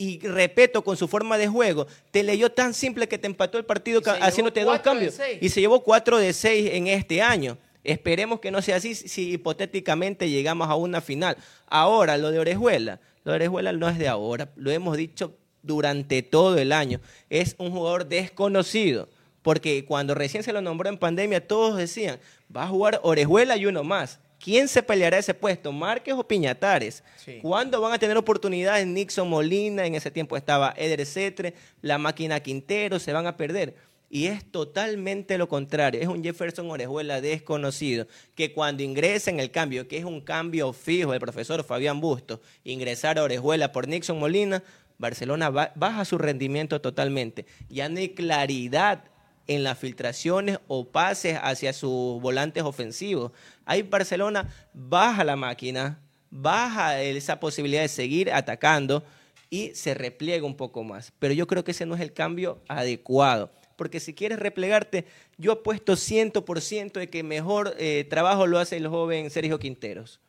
Y 0.02 0.18
repito, 0.18 0.84
con 0.84 0.98
su 0.98 1.08
forma 1.08 1.38
de 1.38 1.48
juego, 1.48 1.86
te 2.10 2.24
leyó 2.24 2.52
tan 2.52 2.74
simple 2.74 3.08
que 3.08 3.20
te 3.20 3.28
empató 3.28 3.60
el 3.60 3.66
partido 3.66 4.02
haciéndote 4.20 4.64
dos 4.64 4.80
cambios. 4.80 5.16
Y 5.40 5.50
se 5.50 5.62
llevó 5.62 5.84
4 5.84 6.18
de 6.18 6.34
6 6.34 6.72
en 6.74 6.88
este 6.88 7.22
año. 7.22 7.56
Esperemos 7.84 8.40
que 8.40 8.50
no 8.50 8.64
sea 8.64 8.78
así 8.78 8.96
si 8.96 9.34
hipotéticamente 9.34 10.28
llegamos 10.28 10.68
a 10.70 10.74
una 10.74 11.02
final. 11.02 11.38
Ahora, 11.68 12.18
lo 12.18 12.32
de 12.32 12.40
Orejuela. 12.40 13.00
Lo 13.24 13.32
de 13.32 13.36
Orejuela 13.36 13.74
no 13.74 13.88
es 13.88 14.00
de 14.00 14.08
ahora, 14.08 14.50
lo 14.56 14.72
hemos 14.72 14.98
dicho 14.98 15.36
durante 15.62 16.24
todo 16.24 16.58
el 16.58 16.72
año. 16.72 17.00
Es 17.30 17.54
un 17.60 17.70
jugador 17.70 18.08
desconocido. 18.08 19.08
Porque 19.44 19.86
cuando 19.86 20.16
recién 20.16 20.42
se 20.42 20.52
lo 20.52 20.64
nombró 20.64 20.90
en 20.90 20.98
pandemia, 20.98 21.48
todos 21.48 21.78
decían, 21.78 22.20
va 22.56 22.64
a 22.64 22.68
jugar 22.68 23.00
Orejuela 23.04 23.56
y 23.56 23.68
uno 23.68 23.84
más. 23.84 24.20
¿Quién 24.43 24.67
se 24.67 24.82
peleará 24.82 25.17
ese 25.19 25.34
puesto? 25.34 25.71
¿Márquez 25.71 26.13
o 26.15 26.27
Piñatares? 26.27 27.04
Sí. 27.23 27.39
¿Cuándo 27.41 27.80
van 27.80 27.93
a 27.93 27.99
tener 27.99 28.17
oportunidades 28.17 28.88
Nixon 28.88 29.30
Molina? 29.30 29.86
En 29.86 29.95
ese 29.95 30.10
tiempo 30.12 30.36
estaba 30.36 30.73
Eder 30.77 31.06
Cetre, 31.06 31.54
la 31.82 31.97
máquina 31.97 32.39
Quintero, 32.39 32.97
se 32.99 33.13
van 33.13 33.27
a 33.27 33.38
perder. 33.38 33.75
Y 34.10 34.25
es 34.25 34.43
totalmente 34.51 35.38
lo 35.38 35.47
contrario. 35.47 36.01
Es 36.01 36.08
un 36.08 36.21
Jefferson 36.23 36.69
Orejuela 36.69 37.21
desconocido 37.21 38.08
que 38.36 38.51
cuando 38.51 38.84
ingresa 38.84 39.30
en 39.30 39.39
el 39.39 39.51
cambio, 39.51 39.88
que 39.88 39.97
es 39.97 40.04
un 40.06 40.19
cambio 40.21 40.73
fijo 40.73 41.12
del 41.12 41.21
profesor 41.21 41.63
Fabián 41.63 42.01
Busto, 42.01 42.41
ingresar 42.63 43.19
a 43.19 43.23
Orejuela 43.23 43.71
por 43.71 43.88
Nixon 43.88 44.19
Molina, 44.19 44.63
Barcelona 44.97 45.49
ba- 45.49 45.71
baja 45.75 46.04
su 46.04 46.17
rendimiento 46.17 46.82
totalmente. 46.82 47.45
Ya 47.69 47.88
no 47.89 47.99
hay 47.99 48.10
claridad 48.10 49.06
en 49.47 49.63
las 49.63 49.77
filtraciones 49.77 50.60
o 50.67 50.88
pases 50.88 51.38
hacia 51.41 51.73
sus 51.73 52.21
volantes 52.21 52.63
ofensivos. 52.63 53.32
Ahí 53.65 53.82
Barcelona 53.82 54.49
baja 54.73 55.23
la 55.23 55.36
máquina, 55.36 55.99
baja 56.30 57.01
esa 57.01 57.39
posibilidad 57.39 57.82
de 57.82 57.88
seguir 57.88 58.32
atacando 58.32 59.04
y 59.49 59.71
se 59.75 59.93
repliega 59.93 60.45
un 60.45 60.56
poco 60.56 60.84
más. 60.84 61.12
Pero 61.19 61.34
yo 61.34 61.45
creo 61.47 61.63
que 61.63 61.71
ese 61.71 61.86
no 61.86 61.95
es 61.95 62.01
el 62.01 62.13
cambio 62.13 62.62
adecuado. 62.67 63.51
Porque 63.75 63.99
si 63.99 64.13
quieres 64.13 64.39
replegarte, 64.39 65.06
yo 65.38 65.54
apuesto 65.54 65.93
100% 65.93 66.93
de 66.93 67.10
que 67.10 67.23
mejor 67.23 67.75
eh, 67.77 68.06
trabajo 68.10 68.47
lo 68.47 68.60
hace 68.60 68.77
el 68.77 68.88
joven 68.88 69.30
Sergio 69.30 69.60
Quinteros. 69.60 70.19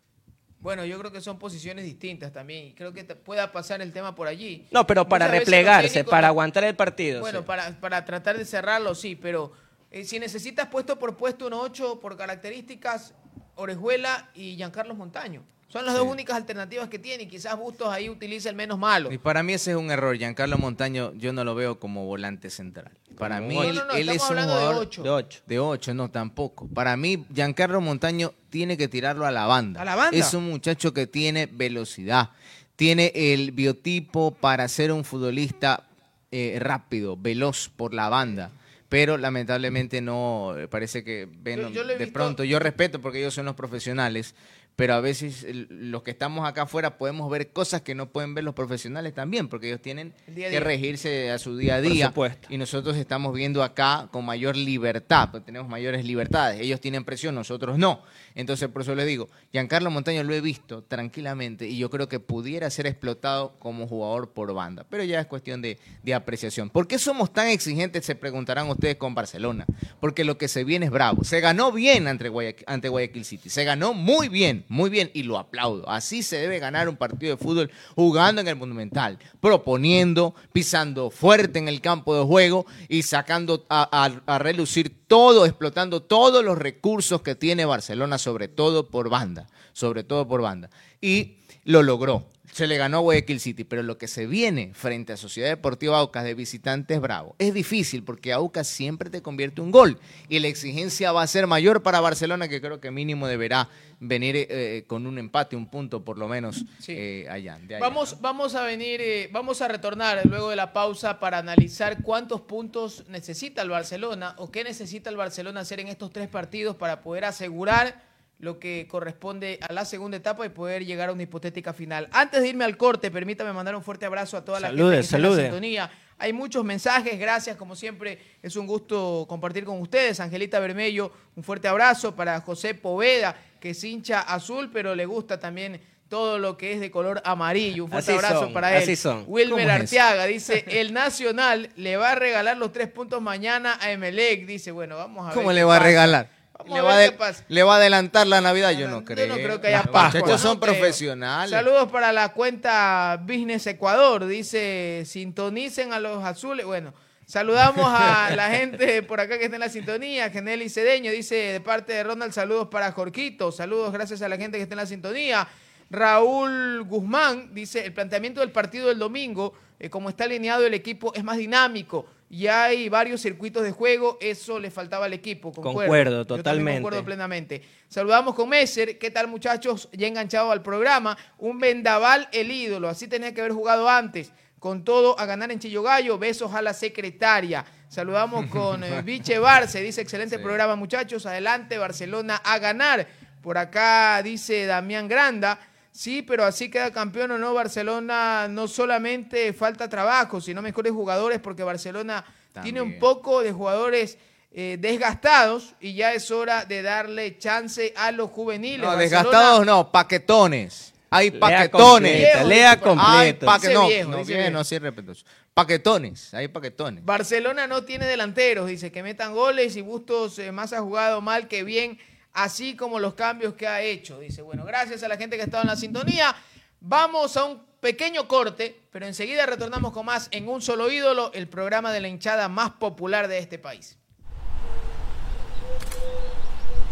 Bueno, 0.62 0.85
yo 0.85 0.96
creo 1.01 1.11
que 1.11 1.20
son 1.20 1.38
posiciones 1.40 1.85
distintas 1.85 2.33
también. 2.33 2.72
Creo 2.75 2.92
que 2.92 3.03
pueda 3.05 3.51
pasar 3.51 3.83
el 3.83 3.92
tema 3.92 4.14
por 4.14 4.29
allí. 4.29 4.66
No, 4.70 4.87
pero 4.87 5.09
para 5.09 5.27
Muchas 5.27 5.40
replegarse, 5.40 5.88
técnicos- 6.05 6.11
para 6.11 6.29
aguantar 6.29 6.62
el 6.64 6.77
partido. 6.77 7.20
Bueno, 7.20 7.40
sí. 7.40 7.44
para, 7.46 7.81
para 7.81 8.05
tratar 8.05 8.38
de 8.38 8.44
cerrarlo, 8.44 8.94
sí, 8.94 9.16
pero 9.16 9.53
eh, 9.90 10.05
si 10.05 10.20
necesitas 10.20 10.68
puesto 10.68 10.98
por 11.01 11.16
puesto 11.16 11.48
un 11.48 11.53
8 11.55 11.98
por 12.01 12.16
características, 12.16 13.12
Orejuela 13.57 14.31
y 14.35 14.55
Giancarlo 14.57 14.94
Montaño. 14.94 15.42
Son 15.73 15.87
las 15.87 15.95
dos 15.95 16.07
únicas 16.07 16.37
alternativas 16.37 16.89
que 16.91 16.99
tiene 16.99 17.23
y 17.23 17.27
quizás 17.29 17.57
Bustos 17.57 17.89
ahí 17.89 18.11
utilice 18.11 18.49
el 18.51 18.55
menos 18.55 18.79
malo. 18.79 19.11
Y 19.11 19.17
para 19.17 19.43
mí 19.43 19.55
ese 19.55 19.71
es 19.71 19.77
un 19.79 19.91
error. 19.91 20.17
Giancarlo 20.19 20.59
Montaño 20.59 21.15
yo 21.15 21.33
no 21.33 21.45
lo 21.45 21.55
veo 21.55 21.79
como 21.79 22.05
volante 22.05 22.51
central. 22.51 22.91
Para 23.17 23.37
Como 23.37 23.49
mí 23.49 23.55
No, 23.55 23.63
él, 23.63 23.75
no, 23.77 23.85
no, 23.87 23.93
él 23.95 24.09
es 24.11 24.29
un 24.29 24.37
de 24.37 24.43
jugador 24.43 24.75
ocho. 24.75 25.03
De 25.03 25.09
ocho. 25.11 25.41
de 25.47 25.59
8, 25.59 25.95
no 25.95 26.11
tampoco. 26.11 26.69
Para 26.69 26.95
mí 26.99 27.25
Giancarlo 27.35 27.81
Montaño 27.81 28.33
tiene 28.51 28.77
que 28.77 28.89
tirarlo 28.89 29.25
a 29.25 29.31
la 29.31 29.47
banda. 29.47 29.81
¿A 29.81 29.85
la 29.87 29.95
banda? 29.97 30.19
Es 30.19 30.35
un 30.35 30.45
muchacho 30.51 30.93
que 30.93 31.07
tiene 31.07 31.47
velocidad, 31.47 32.31
tiene 32.77 33.11
el 33.15 33.53
biotipo 33.53 34.33
para 34.35 34.69
ser 34.69 34.93
un 34.93 35.05
futbolista 35.05 35.85
eh, 36.31 36.59
rápido, 36.61 37.17
veloz 37.17 37.71
por 37.75 37.95
la 37.95 38.11
banda. 38.11 38.51
Pero 38.91 39.17
lamentablemente 39.17 40.03
no, 40.03 40.55
eh, 40.59 40.69
parece 40.69 41.03
que 41.03 41.27
ven, 41.31 41.61
Yo- 41.61 41.69
yo 41.71 41.85
de 41.87 41.97
visto- 41.97 42.13
pronto, 42.13 42.45
yo 42.45 42.59
respeto 42.59 43.01
porque 43.01 43.21
ellos 43.21 43.33
son 43.33 43.47
los 43.47 43.55
profesionales, 43.55 44.35
pero 44.77 44.95
a 44.95 45.01
veces 45.01 45.47
los 45.69 46.03
que 46.03 46.11
estamos 46.11 46.49
acá 46.49 46.63
afuera 46.63 46.97
podemos 46.99 47.31
ver 47.31 47.51
cosas 47.51 47.83
que 47.83 47.95
no 47.95 48.09
pueden 48.11 48.35
ver 48.35 48.45
los 48.45 48.55
profesionales 48.55 49.15
también, 49.15 49.49
porque 49.49 49.69
ellos 49.69 49.83
tienen 49.83 50.13
El 50.27 50.35
día 50.35 50.47
a 50.47 50.51
que 50.51 50.57
día. 50.57 50.65
regirse 50.67 51.31
a 51.31 51.39
su 51.39 51.57
día 51.57 51.77
a 51.77 51.83
Por 51.83 51.91
día. 51.93 52.07
supuesto. 52.09 52.49
Y 52.51 52.59
nosotros 52.59 52.97
estamos 52.97 53.35
viendo 53.35 53.63
acá 53.63 54.09
con 54.11 54.25
mayor 54.25 54.57
libertad, 54.57 55.29
porque 55.31 55.47
tenemos 55.47 55.69
mayores 55.69 56.05
libertades. 56.05 56.61
Ellos 56.61 56.81
tienen 56.81 57.05
presión, 57.05 57.35
nosotros 57.35 57.79
no. 57.79 58.03
Entonces, 58.35 58.69
por 58.69 58.83
eso 58.83 58.95
les 58.95 59.07
digo, 59.07 59.29
Giancarlo 59.53 59.91
Montaño 59.91 60.23
lo 60.25 60.33
he 60.35 60.41
visto 60.41 60.83
tranquilamente 60.83 61.69
y 61.69 61.77
yo 61.77 61.91
creo 61.91 62.09
que 62.09 62.19
pudiera 62.21 62.71
ser 62.71 62.87
explotado 62.87 63.53
como 63.59 63.87
jugador 63.87 64.31
por 64.31 64.53
banda. 64.55 64.87
Pero 64.89 65.05
ya 65.05 65.21
es 65.21 65.27
cuestión 65.27 65.61
de, 65.61 65.79
de 66.03 66.15
apreciación. 66.15 66.71
¿Por 66.71 66.89
qué 66.89 66.99
somos 66.99 67.33
tan 67.33 67.49
exigentes, 67.49 68.07
se 68.07 68.15
preguntarán 68.15 68.69
ustedes, 68.71 68.97
con 68.97 69.15
Barcelona? 69.15 69.67
Porque 70.01 70.25
lo 70.25 70.39
que 70.39 70.49
se 70.49 70.65
viene 70.65 70.87
es 70.87 70.93
bravo. 70.93 71.25
Se 71.25 71.41
ganó 71.41 71.73
bien 71.73 72.09
ante 72.09 72.29
Guayaquil, 72.29 72.65
ante 72.67 72.89
Guayaquil 72.89 73.25
City. 73.25 73.51
Se 73.51 73.65
ganó 73.65 73.93
muy 73.93 74.29
bien, 74.29 74.62
muy 74.68 74.90
bien, 74.90 75.11
y 75.14 75.22
lo 75.22 75.38
aplaudo. 75.38 75.88
Así 75.88 76.22
se 76.22 76.37
debe 76.37 76.59
ganar 76.59 76.88
un 76.88 76.96
partido 76.96 77.37
de 77.37 77.42
fútbol 77.42 77.70
jugando 77.94 78.40
en 78.40 78.48
el 78.48 78.57
Monumental, 78.57 79.18
proponiendo, 79.40 80.35
pisando 80.53 81.11
fuerte 81.11 81.59
en 81.59 81.68
el 81.68 81.81
campo 81.81 82.16
de 82.16 82.25
juego 82.25 82.66
y 82.88 83.03
sacando 83.03 83.64
a, 83.68 83.88
a- 84.05 84.35
a 84.35 84.38
relucir 84.38 85.07
todo, 85.07 85.44
explotando 85.46 86.03
todos 86.03 86.44
los 86.44 86.59
recursos 86.59 87.22
que 87.22 87.35
tiene 87.35 87.64
Barcelona, 87.64 88.18
sobre 88.18 88.48
todo 88.48 88.88
por 88.88 89.09
banda, 89.09 89.46
sobre 89.72 90.05
todo 90.05 90.27
por 90.27 90.42
banda. 90.42 90.70
Y 91.01 91.37
lo 91.64 91.83
logró. 91.83 92.27
Se 92.53 92.67
le 92.67 92.77
ganó 92.77 92.99
a 92.99 93.01
Guayaquil 93.01 93.41
City, 93.41 93.65
pero 93.65 93.83
lo 93.83 93.97
que 93.97 94.07
se 94.07 94.27
viene 94.27 94.73
frente 94.75 95.15
a 95.15 95.17
Sociedad 95.17 95.49
Deportiva 95.49 95.99
Aucas 95.99 96.23
de 96.25 96.35
visitante 96.35 96.93
es 96.93 97.01
bravo. 97.01 97.35
Es 97.38 97.55
difícil 97.55 98.05
porque 98.05 98.31
Aucas 98.31 98.67
siempre 98.69 99.09
te 99.09 99.23
convierte 99.23 99.62
un 99.62 99.71
gol 99.71 99.99
y 100.29 100.38
la 100.38 100.49
exigencia 100.49 101.12
va 101.12 101.23
a 101.23 101.27
ser 101.27 101.47
mayor 101.47 101.83
para 101.83 102.01
Barcelona, 102.01 102.49
que 102.49 102.61
creo 102.61 102.79
que 102.79 102.91
mínimo 102.91 103.27
deberá 103.27 103.71
venir 104.01 104.37
eh, 104.37 104.85
con 104.87 105.07
un 105.07 105.17
empate, 105.17 105.57
un 105.57 105.67
punto 105.71 106.05
por 106.05 106.19
lo 106.19 106.29
menos 106.29 106.67
Sí. 106.79 106.93
eh, 106.95 107.27
allá. 107.31 107.59
de 107.59 107.77
allá. 107.77 107.85
Vamos, 107.87 108.21
vamos 108.21 108.55
a 108.55 108.65
venir, 108.65 109.01
eh, 109.01 109.31
vamos 109.33 109.62
a 109.62 109.69
retornar 109.69 110.21
luego 110.27 110.51
de 110.51 110.57
la 110.57 110.75
pausa 110.75 111.19
para 111.19 111.38
analizar 111.38 112.03
cuántos 112.03 112.43
puntos 112.43 113.05
necesita 113.09 113.62
el 113.62 113.71
Barcelona 113.71 114.35
o 114.37 114.51
qué 114.51 114.62
necesita 114.62 115.09
el 115.09 115.17
Barcelona 115.17 115.61
hacer 115.61 115.81
en 115.81 115.88
estos 115.88 116.12
tres 116.12 116.29
partidos 116.29 116.77
para 116.77 117.01
poder 117.01 117.25
asegurar 117.25 118.12
lo 118.43 118.59
que 118.59 118.89
corresponde 118.91 119.61
a 119.63 119.73
la 119.73 119.85
segunda 119.85 120.17
etapa 120.17 120.45
y 120.45 120.49
poder 120.49 120.85
llegar 120.85 121.09
a 121.09 121.13
una 121.13 121.23
hipotética 121.23 121.73
final. 121.73 122.09
Antes 122.11 122.43
de 122.43 122.49
irme 122.49 122.65
al 122.65 122.77
corte, 122.77 123.09
permítame 123.09 123.53
mandar 123.53 123.77
un 123.77 123.85
fuerte 123.85 124.05
abrazo 124.05 124.37
a 124.37 124.45
toda 124.45 124.59
la 124.59 124.67
Salude, 124.67 124.97
gente 124.97 124.97
que 124.97 125.01
está 125.05 125.17
en 125.17 125.23
la 125.23 125.43
sintonía. 125.43 125.91
Hay 126.19 126.33
muchos 126.33 126.65
mensajes, 126.65 127.21
gracias, 127.21 127.57
como 127.57 127.77
siempre, 127.77 128.19
es 128.43 128.57
un 128.57 128.67
gusto 128.67 129.27
compartir 129.29 129.65
con 129.65 129.81
ustedes. 129.81 130.19
Angelita 130.19 130.59
Bermello, 130.59 131.13
un 131.37 131.45
fuerte 131.45 131.69
abrazo 131.69 132.17
para 132.17 132.41
José 132.41 132.75
Poveda, 132.75 133.37
que 133.61 133.71
es 133.71 133.85
hincha 133.85 134.23
azul, 134.23 134.71
pero 134.73 134.97
le 134.97 135.07
gusta 135.07 135.39
también 135.39 135.81
todo 136.09 136.41
lo 136.41 136.57
que 136.57 136.73
es 136.73 136.81
de 136.81 136.91
color 136.91 137.23
amarillo. 137.25 137.85
Un 137.85 137.91
fuerte 137.93 138.11
Así 138.11 138.19
abrazo 138.19 138.41
son, 138.41 138.53
para 138.53 138.77
él. 138.77 138.83
así 138.83 138.97
son. 138.97 139.25
Wilmer. 139.29 139.71
Arteaga 139.71 140.27
dice, 140.27 140.65
el 140.81 140.93
Nacional 140.93 141.71
le 141.77 141.97
va 141.97 142.11
a 142.11 142.15
regalar 142.17 142.57
los 142.57 142.73
tres 142.73 142.89
puntos 142.89 143.23
mañana 143.23 143.79
a 143.81 143.93
Emelec. 143.93 144.47
Dice, 144.47 144.73
bueno, 144.73 144.97
vamos 144.97 145.27
a 145.27 145.29
ver. 145.29 145.35
¿Cómo 145.37 145.53
le 145.53 145.63
va 145.63 145.77
a 145.77 145.79
regalar? 145.79 146.42
Vamos 146.64 146.75
le, 146.75 146.79
a 146.79 146.83
va 146.83 146.94
a 146.94 146.96
ver 146.96 147.05
de- 147.07 147.12
qué 147.12 147.18
pasa. 147.18 147.44
le 147.48 147.62
va 147.62 147.75
a 147.75 147.77
adelantar 147.77 148.27
la 148.27 148.40
Navidad, 148.40 148.70
yo 148.72 148.88
no 148.88 149.01
Yo 149.01 149.05
creo. 149.05 149.27
no 149.29 149.35
creo 149.35 149.61
que 149.61 149.68
haya 149.68 149.83
Pascua. 149.85 150.20
muchachos 150.20 150.40
son 150.40 150.55
No 150.55 150.61
profesionales. 150.61 151.51
Saludos 151.51 151.90
para 151.90 152.12
la 152.12 152.33
cuenta 152.33 153.18
Business 153.22 153.66
Ecuador. 153.66 154.27
Dice, 154.27 155.03
sintonicen 155.07 155.92
a 155.92 156.01
los 156.01 156.25
azules. 156.25 156.64
Bueno, 156.66 156.92
saludamos 157.27 157.85
a 157.87 158.31
la 158.37 158.51
gente 158.51 159.03
por 159.03 159.20
acá 159.20 159.38
que 159.38 159.44
está 159.44 159.57
en 159.57 159.61
la 159.61 159.68
sintonía. 159.68 160.31
Geneli 160.31 160.68
Cedeño 160.68 161.11
dice, 161.11 161.35
de 161.35 161.61
parte 161.61 161.92
de 161.92 162.05
Ronald, 162.05 162.33
saludos 162.33 162.68
para 162.68 162.92
Jorquito. 162.92 163.53
Saludos 163.53 163.92
gracias 163.92 164.22
a 164.22 164.29
la 164.29 164.37
gente 164.37 164.57
que 164.59 164.62
está 164.62 164.75
en 164.75 164.79
la 164.81 164.87
sintonía. 164.87 165.48
Raúl 165.96 166.83
Guzmán 166.85 167.55
dice, 167.55 167.85
el 167.85 167.92
planteamiento 167.92 168.40
del 168.40 168.51
partido 168.51 168.88
del 168.88 168.98
domingo, 168.98 169.53
eh, 169.79 169.90
como 169.90 170.09
está 170.09 170.25
alineado 170.25 170.66
el 170.66 170.75
equipo, 170.75 171.12
es 171.14 171.22
más 171.22 171.37
dinámico. 171.37 172.07
Y 172.33 172.47
hay 172.47 172.88
varios 172.88 173.21
circuitos 173.21 173.62
de 173.62 173.73
juego, 173.73 174.16
eso 174.18 174.59
le 174.59 174.71
faltaba 174.71 175.05
al 175.05 175.12
equipo. 175.12 175.53
Concuerdo, 175.53 175.81
Concuerdo, 175.81 176.11
Yo 176.23 176.25
también 176.27 176.38
totalmente. 176.42 176.81
concuerdo 176.81 177.05
plenamente. 177.05 177.62
Saludamos 177.88 178.35
con 178.35 178.49
Messer. 178.49 178.99
¿Qué 178.99 179.11
tal, 179.11 179.29
muchachos? 179.29 179.90
Ya 179.92 180.07
enganchado 180.07 180.51
al 180.51 180.62
programa. 180.62 181.14
Un 181.37 181.59
vendaval, 181.59 182.31
el 182.33 182.51
ídolo. 182.51 182.88
Así 182.88 183.07
tenía 183.07 183.35
que 183.35 183.42
haber 183.42 183.53
jugado 183.53 183.87
antes. 183.87 184.33
Con 184.59 184.83
todo, 184.83 185.18
a 185.21 185.27
ganar 185.27 185.53
en 185.53 185.59
Chillo 185.59 185.83
Gallo. 185.83 186.16
Besos 186.16 186.55
a 186.55 186.62
la 186.62 186.73
secretaria. 186.73 187.66
Saludamos 187.88 188.47
con 188.47 188.83
eh, 188.83 189.03
Viche 189.05 189.38
Barce. 189.38 189.83
Dice, 189.83 190.01
excelente 190.01 190.38
Sí. 190.38 190.42
programa, 190.42 190.75
muchachos. 190.75 191.27
Adelante, 191.27 191.77
Barcelona 191.77 192.37
a 192.42 192.59
ganar. 192.59 193.07
Por 193.42 193.59
acá 193.59 194.23
dice 194.23 194.64
Damián 194.64 195.07
Granda. 195.07 195.59
Sí, 195.93 196.23
pero 196.23 196.45
así 196.45 196.71
queda 196.71 196.91
campeón 196.91 197.31
o 197.33 197.39
no 197.39 197.53
Barcelona. 197.55 198.49
No 198.49 198.67
solamente 198.67 199.53
falta 199.53 199.89
trabajo, 199.89 200.41
sino 200.41 200.63
mejores 200.63 200.93
jugadores, 200.93 201.39
porque 201.39 201.63
Barcelona 201.63 202.25
tiene 202.63 202.81
un 202.83 202.99
poco 202.99 203.43
de 203.43 203.53
jugadores 203.53 204.17
eh, 204.55 204.77
desgastados 204.81 205.75
y 205.81 205.95
ya 205.95 206.13
es 206.15 206.31
hora 206.31 206.65
de 206.65 206.83
darle 206.83 207.39
chance 207.39 207.93
a 207.97 208.11
los 208.13 208.31
juveniles. 208.31 208.81
No, 208.81 208.87
Barcelona- 208.89 209.03
desgastados 209.23 209.67
no, 209.67 209.93
paquetones. 209.93 210.93
Hay 211.15 211.31
Lea 211.31 211.41
paquetones. 211.41 212.13
completa, 212.13 212.45
lea 212.45 212.71
Hay 212.71 212.79
completo. 212.79 213.47
paque- 213.47 213.69
Dice 213.69 213.75
no, 213.79 213.87
viejo, 213.89 214.11
no, 214.11 214.25
bien, 214.25 214.53
no, 214.53 214.65
sí, 214.65 214.79
respetuoso. 214.79 215.27
Paquetones, 215.53 216.33
hay 216.33 216.49
paquetones. 216.49 217.05
Barcelona 217.05 217.67
no 217.67 217.85
tiene 217.85 218.07
delanteros, 218.07 218.67
dice 218.67 218.91
que 218.91 219.03
metan 219.03 219.35
goles 219.35 219.77
y 219.77 219.83
Bustos 219.83 220.39
eh, 220.39 220.53
más 220.53 220.73
ha 220.73 220.81
jugado 220.81 221.21
mal 221.21 221.49
que 221.49 221.65
bien, 221.65 221.99
así 222.33 222.77
como 222.77 222.99
los 222.99 223.14
cambios 223.14 223.55
que 223.55 223.66
ha 223.66 223.81
hecho. 223.81 224.18
Dice, 224.18 224.42
bueno, 224.42 224.64
gracias 224.64 225.03
a 225.03 225.09
la 225.09 225.16
gente 225.16 225.37
que 225.37 225.42
ha 225.42 225.47
estado 225.47 225.62
en 225.62 225.68
la 225.68 225.77
sintonía. 225.77 226.35
Vamos 226.81 227.37
a 227.37 227.45
un 227.45 227.64
pequeño 227.81 228.29
corte, 228.29 228.81
pero 228.90 229.07
enseguida 229.07 229.47
retornamos 229.47 229.92
con 229.92 230.07
más 230.07 230.29
en 230.31 230.49
Un 230.49 230.62
Solo 230.62 230.90
Ídolo, 230.90 231.33
el 231.35 231.49
programa 231.49 231.92
de 231.92 232.01
la 232.01 232.09
hinchada 232.09 232.49
más 232.49 232.73
popular 232.73 233.29
de 233.29 233.38
este 233.38 233.59
país. 233.59 233.99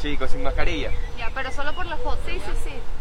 Chicos, 0.00 0.30
sin 0.30 0.42
mascarilla. 0.42 0.90
Ya, 1.18 1.30
pero 1.34 1.52
solo 1.52 1.74
por 1.74 1.86
la 1.86 1.96
foto. 1.96 2.18
Sí, 2.26 2.32
sí, 2.32 2.52
sí. 2.64 2.99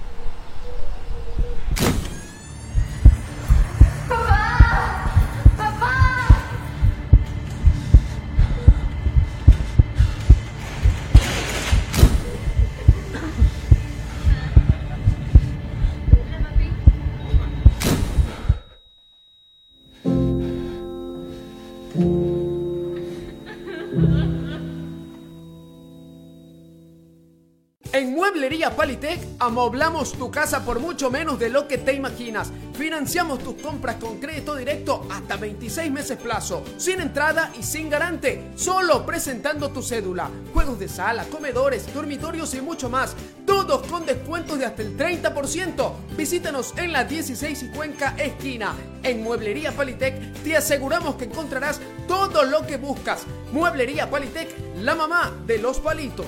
Mueblería 28.29 28.75
Palitec 28.75 29.19
amoblamos 29.39 30.13
tu 30.13 30.29
casa 30.29 30.63
por 30.63 30.79
mucho 30.79 31.09
menos 31.09 31.39
de 31.39 31.49
lo 31.49 31.67
que 31.67 31.79
te 31.79 31.93
imaginas. 31.93 32.51
Financiamos 32.77 33.39
tus 33.39 33.55
compras 33.55 33.95
con 33.95 34.19
crédito 34.19 34.55
directo 34.55 35.07
hasta 35.09 35.35
26 35.35 35.91
meses 35.91 36.15
plazo, 36.19 36.63
sin 36.77 37.01
entrada 37.01 37.51
y 37.59 37.63
sin 37.63 37.89
garante, 37.89 38.51
solo 38.55 39.03
presentando 39.03 39.71
tu 39.71 39.81
cédula. 39.81 40.29
Juegos 40.53 40.77
de 40.77 40.87
sala, 40.87 41.25
comedores, 41.25 41.91
dormitorios 41.91 42.53
y 42.53 42.61
mucho 42.61 42.87
más, 42.87 43.15
todos 43.47 43.85
con 43.87 44.05
descuentos 44.05 44.59
de 44.59 44.65
hasta 44.67 44.83
el 44.83 44.95
30%. 44.95 45.91
Visítanos 46.15 46.75
en 46.77 46.93
la 46.93 47.05
16 47.05 47.63
y 47.63 47.67
Cuenca 47.69 48.15
esquina. 48.19 48.75
En 49.01 49.23
Mueblería 49.23 49.71
Palitec 49.71 50.43
te 50.43 50.55
aseguramos 50.55 51.15
que 51.15 51.25
encontrarás 51.25 51.81
todo 52.07 52.43
lo 52.43 52.67
que 52.67 52.77
buscas. 52.77 53.23
Mueblería 53.51 54.07
Palitec, 54.11 54.55
la 54.77 54.93
mamá 54.93 55.33
de 55.47 55.57
los 55.57 55.79
palitos. 55.79 56.27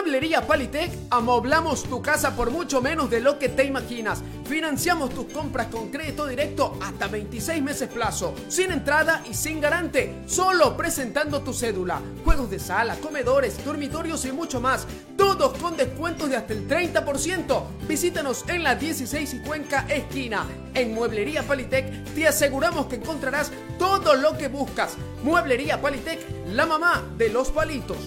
Mueblería 0.00 0.46
Palitec 0.46 0.90
amoblamos 1.10 1.82
tu 1.82 2.00
casa 2.00 2.34
por 2.34 2.50
mucho 2.50 2.80
menos 2.80 3.10
de 3.10 3.20
lo 3.20 3.38
que 3.38 3.50
te 3.50 3.64
imaginas. 3.64 4.22
Financiamos 4.48 5.10
tus 5.10 5.26
compras 5.26 5.66
con 5.66 5.90
crédito 5.90 6.26
directo 6.26 6.78
hasta 6.80 7.06
26 7.06 7.62
meses 7.62 7.90
plazo, 7.90 8.34
sin 8.48 8.72
entrada 8.72 9.22
y 9.30 9.34
sin 9.34 9.60
garante, 9.60 10.22
solo 10.26 10.74
presentando 10.74 11.42
tu 11.42 11.52
cédula. 11.52 12.00
Juegos 12.24 12.48
de 12.48 12.58
sala, 12.58 12.96
comedores, 12.96 13.62
dormitorios 13.62 14.24
y 14.24 14.32
mucho 14.32 14.58
más, 14.58 14.86
todos 15.18 15.56
con 15.58 15.76
descuentos 15.76 16.30
de 16.30 16.36
hasta 16.36 16.54
el 16.54 16.66
30%. 16.66 17.62
Visítanos 17.86 18.46
en 18.48 18.64
la 18.64 18.76
16 18.76 19.34
y 19.34 19.38
Cuenca 19.40 19.84
esquina. 19.86 20.46
En 20.72 20.94
Mueblería 20.94 21.42
Palitec 21.42 22.14
te 22.14 22.26
aseguramos 22.26 22.86
que 22.86 22.96
encontrarás 22.96 23.52
todo 23.78 24.14
lo 24.14 24.38
que 24.38 24.48
buscas. 24.48 24.96
Mueblería 25.22 25.82
Palitec, 25.82 26.20
la 26.48 26.64
mamá 26.64 27.04
de 27.18 27.28
los 27.28 27.50
palitos. 27.50 27.98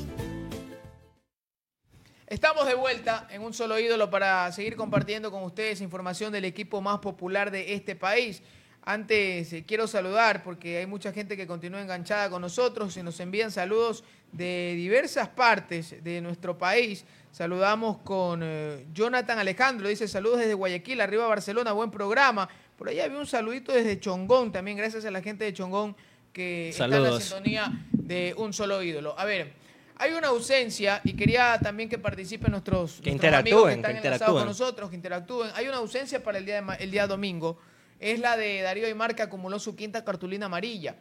Estamos 2.34 2.66
de 2.66 2.74
vuelta 2.74 3.28
en 3.30 3.44
un 3.44 3.54
solo 3.54 3.78
ídolo 3.78 4.10
para 4.10 4.52
seguir 4.52 4.76
compartiendo 4.76 5.30
con 5.30 5.44
ustedes 5.44 5.82
información 5.82 6.34
del 6.34 6.46
equipo 6.46 6.82
más 6.82 6.98
popular 6.98 7.52
de 7.52 7.76
este 7.76 7.96
país. 7.96 8.42
Antes 8.82 9.54
eh, 9.54 9.64
quiero 9.68 9.86
saludar 9.86 10.42
porque 10.42 10.80
hay 10.80 10.88
mucha 10.88 11.14
gente 11.14 11.38
que 11.38 11.46
continúa 11.46 11.80
enganchada 11.80 12.32
con 12.32 12.42
nosotros 12.42 12.98
y 12.98 13.04
nos 13.04 13.20
envían 13.20 13.52
saludos 13.52 14.04
de 14.32 14.74
diversas 14.76 15.30
partes 15.30 16.04
de 16.04 16.22
nuestro 16.22 16.58
país. 16.58 17.06
Saludamos 17.32 17.98
con 17.98 18.40
eh, 18.42 18.88
Jonathan 18.96 19.38
Alejandro, 19.38 19.88
dice 19.88 20.08
saludos 20.08 20.40
desde 20.40 20.56
Guayaquil, 20.56 21.02
arriba 21.02 21.28
Barcelona, 21.28 21.72
buen 21.74 21.92
programa. 21.92 22.50
Por 22.80 22.90
ahí 22.90 23.00
había 23.00 23.20
un 23.20 23.28
saludito 23.28 23.72
desde 23.72 24.00
Chongón 24.00 24.52
también, 24.52 24.76
gracias 24.76 25.06
a 25.06 25.12
la 25.12 25.22
gente 25.22 25.46
de 25.46 25.54
Chongón 25.54 25.96
que 26.34 26.70
está 26.70 26.86
en 26.86 27.04
la 27.04 27.22
sintonía 27.22 27.72
de 27.92 28.34
un 28.36 28.54
solo 28.54 28.82
ídolo. 28.82 29.14
A 29.20 29.26
ver, 29.26 29.54
hay 29.98 30.14
una 30.14 30.30
ausencia 30.30 31.02
y 31.04 31.14
quería 31.14 31.60
también 31.62 31.90
que 31.90 31.98
participen 31.98 32.52
nuestros, 32.52 33.00
Que 33.02 33.12
nuestros 33.12 33.34
amigos 33.34 33.68
que 33.68 33.74
interactúen, 33.74 33.80
están 33.80 34.02
que 34.02 34.08
enlazados 34.08 34.40
con 34.40 34.48
nosotros, 34.48 34.90
que 34.90 34.96
interactúen. 34.96 35.52
Hay 35.56 35.68
una 35.68 35.78
ausencia 35.78 36.24
para 36.24 36.38
el 36.38 36.46
día, 36.46 36.62
de 36.62 36.84
el 36.84 36.92
día 36.92 37.08
domingo. 37.08 37.60
Es 38.00 38.20
la 38.20 38.36
de 38.36 38.62
Darío 38.62 38.86
Aymar 38.88 39.16
que 39.16 39.22
acumuló 39.22 39.60
su 39.60 39.76
quinta 39.76 40.04
cartulina 40.04 40.48
amarilla. 40.48 40.96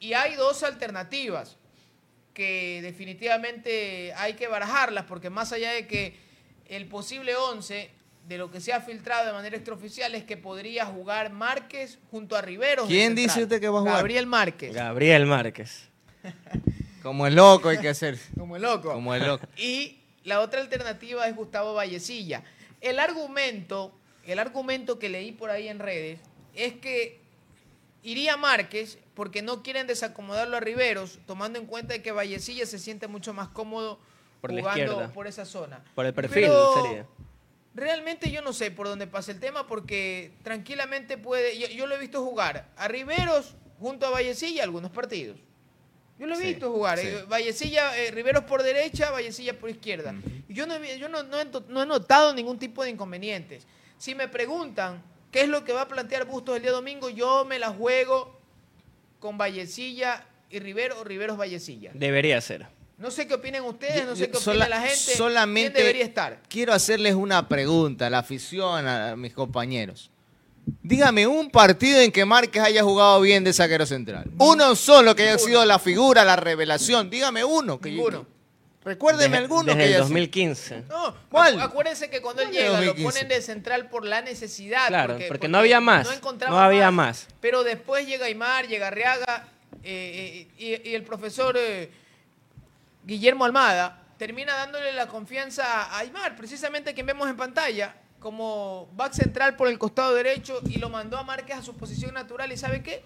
Y 0.00 0.12
hay 0.12 0.34
dos 0.34 0.62
alternativas 0.62 1.56
que 2.34 2.80
definitivamente 2.82 4.12
hay 4.14 4.34
que 4.34 4.48
barajarlas 4.48 5.04
porque 5.04 5.30
más 5.30 5.52
allá 5.52 5.72
de 5.72 5.86
que 5.86 6.16
el 6.66 6.86
posible 6.86 7.36
11 7.36 7.90
de 8.26 8.38
lo 8.38 8.50
que 8.50 8.60
se 8.60 8.72
ha 8.72 8.80
filtrado 8.80 9.26
de 9.26 9.32
manera 9.32 9.56
extraoficial 9.56 10.14
es 10.14 10.24
que 10.24 10.36
podría 10.36 10.86
jugar 10.86 11.32
Márquez 11.32 11.98
junto 12.10 12.36
a 12.36 12.42
Rivero. 12.42 12.86
¿Quién 12.86 13.14
dice 13.14 13.42
usted 13.42 13.60
que 13.60 13.68
va 13.68 13.78
a 13.78 13.80
jugar? 13.82 13.96
Gabriel 13.96 14.26
Márquez. 14.26 14.74
Gabriel 14.74 15.26
Márquez. 15.26 15.88
Como 17.02 17.26
el 17.26 17.34
loco 17.34 17.68
hay 17.68 17.78
que 17.78 17.88
hacer. 17.88 18.18
como 18.38 18.56
el 18.56 18.62
loco. 18.62 18.92
Como 18.92 19.14
el 19.14 19.26
loco. 19.26 19.46
Y 19.56 19.98
la 20.24 20.40
otra 20.40 20.60
alternativa 20.60 21.26
es 21.26 21.34
Gustavo 21.34 21.74
Vallecilla. 21.74 22.42
El 22.80 22.98
argumento, 22.98 23.92
el 24.26 24.38
argumento 24.38 24.98
que 24.98 25.08
leí 25.08 25.32
por 25.32 25.50
ahí 25.50 25.68
en 25.68 25.78
redes 25.78 26.20
es 26.54 26.74
que 26.74 27.20
iría 28.02 28.36
Márquez 28.36 28.98
porque 29.14 29.42
no 29.42 29.62
quieren 29.62 29.86
desacomodarlo 29.86 30.56
a 30.56 30.60
Riveros, 30.60 31.18
tomando 31.26 31.58
en 31.58 31.66
cuenta 31.66 31.92
de 31.92 32.02
que 32.02 32.12
Vallecilla 32.12 32.66
se 32.66 32.78
siente 32.78 33.06
mucho 33.06 33.34
más 33.34 33.48
cómodo 33.48 33.98
Por 34.40 34.52
la 34.52 34.60
jugando 34.60 34.82
izquierda. 34.82 35.12
por 35.12 35.26
esa 35.26 35.44
zona. 35.44 35.84
Por 35.94 36.06
el 36.06 36.14
perfil 36.14 36.44
Pero 36.44 36.82
sería. 36.82 37.06
Realmente 37.74 38.30
yo 38.30 38.42
no 38.42 38.52
sé 38.52 38.70
por 38.70 38.88
dónde 38.88 39.06
pasa 39.06 39.30
el 39.30 39.38
tema 39.38 39.66
porque 39.66 40.32
tranquilamente 40.42 41.18
puede. 41.18 41.58
Yo, 41.58 41.68
yo 41.68 41.86
lo 41.86 41.94
he 41.94 41.98
visto 41.98 42.24
jugar 42.24 42.68
a 42.76 42.88
Riveros 42.88 43.54
junto 43.78 44.06
a 44.06 44.10
Vallecilla 44.10 44.64
algunos 44.64 44.90
partidos. 44.90 45.38
Yo 46.20 46.26
lo 46.26 46.34
he 46.34 46.38
Sí, 46.38 46.44
visto 46.48 46.70
jugar. 46.70 46.98
sí. 46.98 47.06
eh, 47.06 47.24
Vallecilla, 47.26 47.96
eh, 47.96 48.10
Riveros 48.10 48.44
por 48.44 48.62
derecha, 48.62 49.10
Vallecilla 49.10 49.58
por 49.58 49.70
izquierda. 49.70 50.14
Y 50.48 50.52
yo, 50.52 50.66
no, 50.66 50.74
he 50.74 50.78
vi- 50.78 50.98
yo 50.98 51.08
no, 51.08 51.22
no 51.22 51.40
he, 51.40 51.46
to- 51.46 51.64
no 51.68 51.82
he 51.82 51.86
notado 51.86 52.34
ningún 52.34 52.58
tipo 52.58 52.84
de 52.84 52.90
inconvenientes. 52.90 53.66
Si 53.96 54.14
me 54.14 54.28
preguntan 54.28 55.02
qué 55.32 55.40
es 55.42 55.48
lo 55.48 55.64
que 55.64 55.72
va 55.72 55.82
a 55.82 55.88
plantear 55.88 56.26
Bustos 56.26 56.56
el 56.56 56.62
día 56.62 56.72
domingo, 56.72 57.08
yo 57.08 57.46
me 57.46 57.58
la 57.58 57.70
juego 57.70 58.38
con 59.18 59.38
Vallecilla 59.38 60.26
y 60.50 60.58
Rivero 60.58 61.00
o 61.00 61.04
Riveros 61.04 61.38
Vallecilla. 61.38 61.90
Debería 61.94 62.38
ser. 62.42 62.66
No 62.98 63.10
sé 63.10 63.26
qué 63.26 63.32
opinen 63.32 63.64
ustedes, 63.64 64.04
no 64.04 64.14
sé 64.14 64.30
qué 64.30 64.36
sola- 64.36 64.66
opina 64.66 64.78
la 64.78 64.86
gente. 64.86 65.14
Solamente 65.16 65.72
¿Quién 65.72 65.84
debería 65.84 66.04
estar? 66.04 66.42
quiero 66.50 66.74
hacerles 66.74 67.14
una 67.14 67.48
pregunta 67.48 68.08
a 68.08 68.10
la 68.10 68.18
afición, 68.18 68.86
a 68.86 69.16
mis 69.16 69.32
compañeros. 69.32 70.10
Dígame 70.82 71.26
un 71.26 71.50
partido 71.50 72.00
en 72.00 72.10
que 72.12 72.24
Márquez 72.24 72.62
haya 72.62 72.82
jugado 72.82 73.20
bien 73.20 73.44
de 73.44 73.52
zaguero 73.52 73.86
central. 73.86 74.30
Uno 74.38 74.74
solo 74.76 75.14
que 75.14 75.24
haya 75.24 75.38
sido 75.38 75.64
la 75.64 75.78
figura, 75.78 76.24
la 76.24 76.36
revelación. 76.36 77.10
Dígame 77.10 77.44
uno. 77.44 77.80
Que 77.80 77.90
Ninguno. 77.90 78.26
Recuérdeme 78.82 79.24
Desde- 79.36 79.36
alguno 79.44 79.62
Desde 79.64 79.76
que 79.78 79.82
el 79.84 79.88
haya 79.88 79.96
sido. 79.98 80.04
2015. 80.08 80.84
No, 80.88 81.14
¿Cuál? 81.30 81.56
acu- 81.58 81.62
acuérdense 81.62 82.08
que 82.08 82.22
cuando 82.22 82.40
él 82.42 82.48
¿Cuál 82.48 82.56
de 82.56 82.62
llega 82.62 82.80
lo 82.80 82.86
2015? 82.86 83.12
ponen 83.20 83.28
de 83.28 83.42
central 83.42 83.88
por 83.90 84.04
la 84.06 84.22
necesidad. 84.22 84.88
Claro, 84.88 85.18
porque 85.28 85.48
no 85.48 85.58
había 85.58 85.80
más, 85.80 86.10
encontraba 86.10 86.56
no 86.56 86.62
había 86.62 86.90
más. 86.90 87.26
Pero 87.42 87.62
después 87.62 88.06
llega 88.06 88.24
Aymar, 88.26 88.66
llega 88.68 88.86
Arriaga 88.88 89.48
eh, 89.84 90.48
eh, 90.58 90.82
y, 90.84 90.90
y 90.90 90.94
el 90.94 91.02
profesor 91.02 91.56
eh, 91.58 91.90
Guillermo 93.04 93.44
Almada 93.44 94.02
termina 94.18 94.54
dándole 94.54 94.92
la 94.94 95.06
confianza 95.08 95.64
a 95.84 95.98
Aymar, 95.98 96.36
precisamente 96.36 96.94
quien 96.94 97.06
vemos 97.06 97.28
en 97.28 97.36
pantalla, 97.36 97.94
como 98.20 98.88
back 98.96 99.12
central 99.14 99.56
por 99.56 99.68
el 99.68 99.78
costado 99.78 100.14
derecho 100.14 100.60
y 100.68 100.78
lo 100.78 100.88
mandó 100.90 101.16
a 101.18 101.22
Márquez 101.24 101.56
a 101.58 101.62
su 101.62 101.74
posición 101.74 102.14
natural. 102.14 102.52
¿Y 102.52 102.56
sabe 102.56 102.82
qué? 102.82 103.02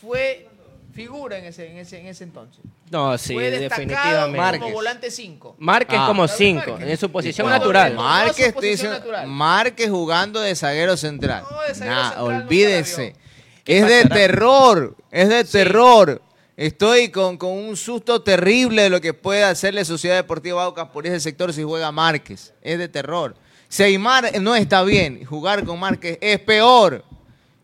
Fue 0.00 0.48
figura 0.94 1.38
en 1.38 1.46
ese, 1.46 1.70
en 1.70 1.78
ese, 1.78 2.00
en 2.00 2.06
ese 2.06 2.24
entonces. 2.24 2.62
No, 2.90 3.16
sí, 3.16 3.32
Fue 3.34 3.50
definitivamente. 3.50 4.28
como 4.28 4.36
Márquez. 4.42 4.72
volante 4.72 5.10
5. 5.10 5.56
Márquez 5.58 5.98
Ah. 6.00 6.06
como 6.06 6.26
David 6.26 6.38
5, 6.38 6.70
Márquez. 6.72 6.88
en 6.90 6.96
su 6.98 7.10
posición 7.10 7.48
natural. 7.48 7.94
Márquez, 7.94 8.54
natural. 8.82 9.26
Márquez 9.26 9.90
jugando 9.90 10.40
de 10.40 10.54
zaguero 10.54 10.96
central. 10.96 11.44
No, 11.50 11.62
de 11.62 11.74
zaguero 11.74 11.96
Nah, 11.96 12.08
central 12.10 12.24
olvídese. 12.42 13.02
vio. 13.04 13.22
¿Qué 13.64 13.78
Es 13.78 13.86
de 13.88 14.04
terror, 14.08 14.96
es 15.10 15.28
de 15.28 15.44
Sí. 15.44 15.52
terror. 15.52 16.20
Estoy 16.56 17.08
con, 17.10 17.38
con 17.38 17.52
un 17.52 17.76
susto 17.76 18.20
terrible 18.22 18.82
de 18.82 18.90
lo 18.90 19.00
que 19.00 19.14
puede 19.14 19.42
hacerle 19.44 19.84
Sociedad 19.86 20.16
Deportiva 20.16 20.62
Aucas 20.62 20.88
por 20.88 21.06
ese 21.06 21.18
sector 21.20 21.52
si 21.54 21.62
juega 21.62 21.90
Márquez. 21.90 22.52
Es 22.60 22.78
de 22.78 22.88
terror. 22.88 23.34
Si 23.72 23.82
Aymar 23.82 24.38
no 24.42 24.54
está 24.54 24.82
bien, 24.82 25.24
jugar 25.24 25.64
con 25.64 25.80
Márquez 25.80 26.18
es 26.20 26.38
peor. 26.40 27.02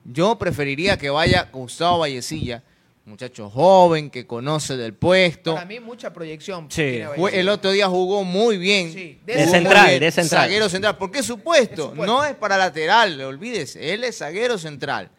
Yo 0.07 0.39
preferiría 0.39 0.97
que 0.97 1.11
vaya 1.11 1.51
Gustavo 1.53 1.99
Vallecilla, 1.99 2.63
muchacho 3.05 3.51
joven 3.51 4.09
que 4.09 4.27
conoce 4.27 4.79
del 4.79 4.95
puesto. 4.95 5.53
Para 5.53 5.67
mí 5.67 5.81
mucha 5.81 6.11
proyección. 6.11 6.71
Sí. 6.71 7.01
el 7.31 7.49
otro 7.51 7.73
día 7.73 7.89
jugó 7.89 8.25
muy 8.25 8.57
bien. 8.57 8.91
Sí, 8.91 9.21
De 9.27 9.35
Jugó 9.35 9.45
muy 9.45 9.53
central, 9.55 9.87
bien. 9.89 10.01
de 10.01 10.11
central. 10.11 10.43
Zaguero 10.45 10.69
central. 10.71 10.97
¿Por 10.97 11.11
qué 11.11 11.23
supuesto? 11.23 11.83
Es 11.83 11.91
supuesto. 11.91 12.07
No 12.07 12.25
es 12.25 12.35
para 12.37 12.57
lateral, 12.57 13.21
olvídese. 13.21 13.93
Él 13.93 14.03
es 14.03 14.17
zaguero 14.17 14.57
central. 14.57 15.11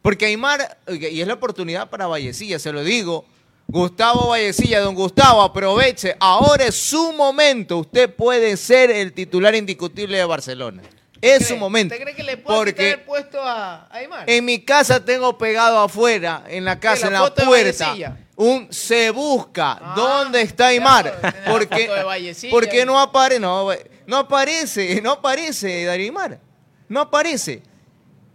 Porque 0.00 0.26
Aymar, 0.26 0.78
y 0.88 1.20
es 1.20 1.26
la 1.26 1.34
oportunidad 1.34 1.90
para 1.90 2.06
Vallecilla, 2.06 2.60
se 2.60 2.70
lo 2.70 2.84
digo. 2.84 3.26
Gustavo 3.68 4.28
Vallecilla, 4.28 4.80
don 4.80 4.94
Gustavo, 4.94 5.42
aproveche. 5.42 6.16
Ahora 6.20 6.66
es 6.66 6.76
su 6.76 7.12
momento. 7.12 7.78
Usted 7.78 8.14
puede 8.14 8.56
ser 8.56 8.90
el 8.90 9.12
titular 9.12 9.54
indiscutible 9.54 10.16
de 10.18 10.24
Barcelona. 10.24 10.82
Es 11.20 11.38
¿Cree? 11.38 11.48
su 11.48 11.56
momento. 11.56 11.94
¿Usted 11.94 12.04
cree 12.04 12.14
que 12.14 12.22
le 12.22 12.36
puede 12.36 12.44
quitar 12.46 12.74
Porque 12.74 12.90
el 12.92 13.00
puesto 13.00 13.42
a 13.42 13.88
Aymar? 13.90 14.28
en 14.30 14.44
mi 14.44 14.60
casa 14.64 15.04
tengo 15.04 15.36
pegado 15.36 15.78
afuera, 15.80 16.44
en 16.46 16.64
la 16.64 16.78
casa, 16.78 17.10
la 17.10 17.18
en 17.18 17.24
la 17.24 17.30
puerta, 17.46 17.94
un 18.36 18.68
se 18.70 19.10
busca. 19.10 19.78
Ah, 19.80 19.94
¿Dónde 19.96 20.42
está 20.42 20.68
Aymar? 20.68 21.18
claro, 21.18 21.38
Porque, 22.50 22.84
no 22.84 23.00
aparece, 23.00 23.40
no, 23.40 23.68
no 24.06 24.16
aparece, 24.18 25.00
no 25.02 25.12
aparece 25.12 25.84
Darío 25.84 26.06
Aymar. 26.06 26.38
No 26.88 27.00
aparece. 27.00 27.62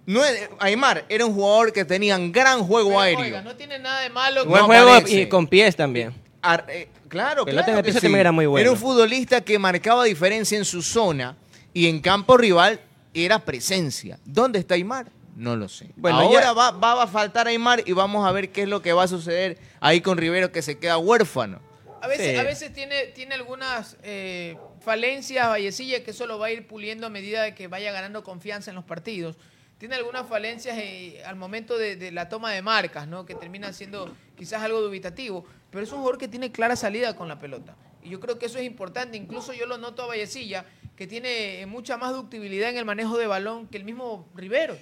No 0.06 0.24
es- 0.26 0.50
Aymar 0.60 1.06
era 1.10 1.26
un 1.26 1.34
jugador 1.34 1.72
que 1.74 1.86
tenía 1.86 2.16
un 2.18 2.32
gran 2.32 2.64
juego 2.64 2.90
Pero, 2.90 3.00
aéreo. 3.02 3.22
oiga, 3.26 3.42
no 3.42 3.56
tiene 3.56 3.80
nada 3.80 4.02
de 4.02 4.10
malo. 4.10 4.46
Buen 4.46 4.62
No 4.62 4.66
juego 4.68 4.90
aparece. 4.94 5.22
y 5.22 5.30
con 5.30 5.48
pies 5.48 5.76
también. 5.76 6.14
Ar- 6.42 6.66
eh, 6.70 6.90
claro, 7.08 7.46
Pelota 7.46 7.66
claro 7.66 7.80
en 7.80 7.86
el 7.86 7.94
que 7.94 8.00
sí. 8.00 8.06
también 8.06 8.22
era 8.22 8.32
muy 8.32 8.46
bueno. 8.48 8.62
Era 8.62 8.72
un 8.72 8.78
futbolista 8.78 9.42
que 9.42 9.60
marcaba 9.60 10.04
diferencia 10.06 10.58
en 10.58 10.66
su 10.66 10.82
zona 10.82 11.38
y 11.74 11.88
en 11.88 12.02
campo 12.02 12.36
rival 12.36 12.80
era 13.14 13.40
presencia. 13.40 14.18
¿Dónde 14.26 14.60
está 14.60 14.74
Aymar? 14.74 15.08
No 15.36 15.56
lo 15.56 15.70
sé. 15.70 15.90
Bueno, 15.96 16.20
Ahora 16.20 16.42
ya- 16.42 16.54
va, 16.54 16.72
va 16.72 17.04
a 17.04 17.08
faltar 17.08 17.48
Aymar 17.48 17.84
y 17.86 17.94
vamos 17.94 18.28
a 18.28 18.32
ver 18.32 18.52
qué 18.52 18.64
es 18.64 18.68
lo 18.70 18.82
que 18.82 18.92
va 18.94 19.04
a 19.04 19.08
suceder 19.08 19.58
ahí 19.80 20.02
con 20.02 20.18
Rivero 20.18 20.52
que 20.52 20.62
se 20.62 20.78
queda 20.80 20.98
huérfano. 20.98 21.60
A 22.02 22.08
veces, 22.08 22.32
Sí. 22.32 22.36
a 22.38 22.44
veces 22.44 22.74
tiene, 22.74 23.06
tiene 23.08 23.36
algunas 23.36 23.96
eh, 24.04 24.58
falencias 24.84 25.48
Vallecilla 25.48 26.04
que 26.04 26.12
eso 26.12 26.26
lo 26.26 26.40
va 26.40 26.48
a 26.48 26.52
ir 26.52 26.68
puliendo 26.68 27.06
a 27.06 27.10
medida 27.12 27.44
de 27.44 27.54
que 27.54 27.68
vaya 27.68 27.92
ganando 27.92 28.24
confianza 28.24 28.72
en 28.72 28.76
los 28.76 28.84
partidos. 28.84 29.36
Tiene 29.82 29.96
algunas 29.96 30.28
falencias 30.28 30.78
eh, 30.78 31.24
al 31.26 31.36
momento 31.36 31.76
de, 31.76 31.96
de 31.96 32.12
la 32.12 32.30
toma 32.30 32.52
de 32.52 32.62
marcas, 32.62 33.08
¿no? 33.08 33.26
Que 33.26 33.34
termina 33.34 33.74
siendo 33.74 34.16
quizás 34.38 34.62
algo 34.62 34.80
dubitativo. 34.80 35.44
Pero 35.72 35.84
es 35.84 35.92
un 35.92 35.98
jugador 35.98 36.20
que 36.20 36.28
tiene 36.28 36.52
clara 36.52 36.76
salida 36.76 37.16
con 37.16 37.28
la 37.28 37.40
pelota. 37.40 37.76
Y 38.04 38.10
yo 38.12 38.20
creo 38.20 38.38
que 38.38 38.46
eso 38.46 38.60
es 38.60 38.64
importante. 38.66 39.18
Incluso 39.18 39.54
yo 39.54 39.66
lo 39.66 39.80
noto 39.80 40.04
a 40.04 40.06
Vallecilla, 40.06 40.66
que 40.96 41.08
tiene 41.08 41.62
eh, 41.62 41.66
mucha 41.66 41.98
más 41.98 42.14
ductibilidad 42.14 42.70
en 42.70 42.78
el 42.78 42.86
manejo 42.86 43.18
de 43.18 43.26
balón 43.26 43.66
que 43.70 43.78
el 43.78 43.84
mismo 43.84 44.30
Rivero. 44.36 44.78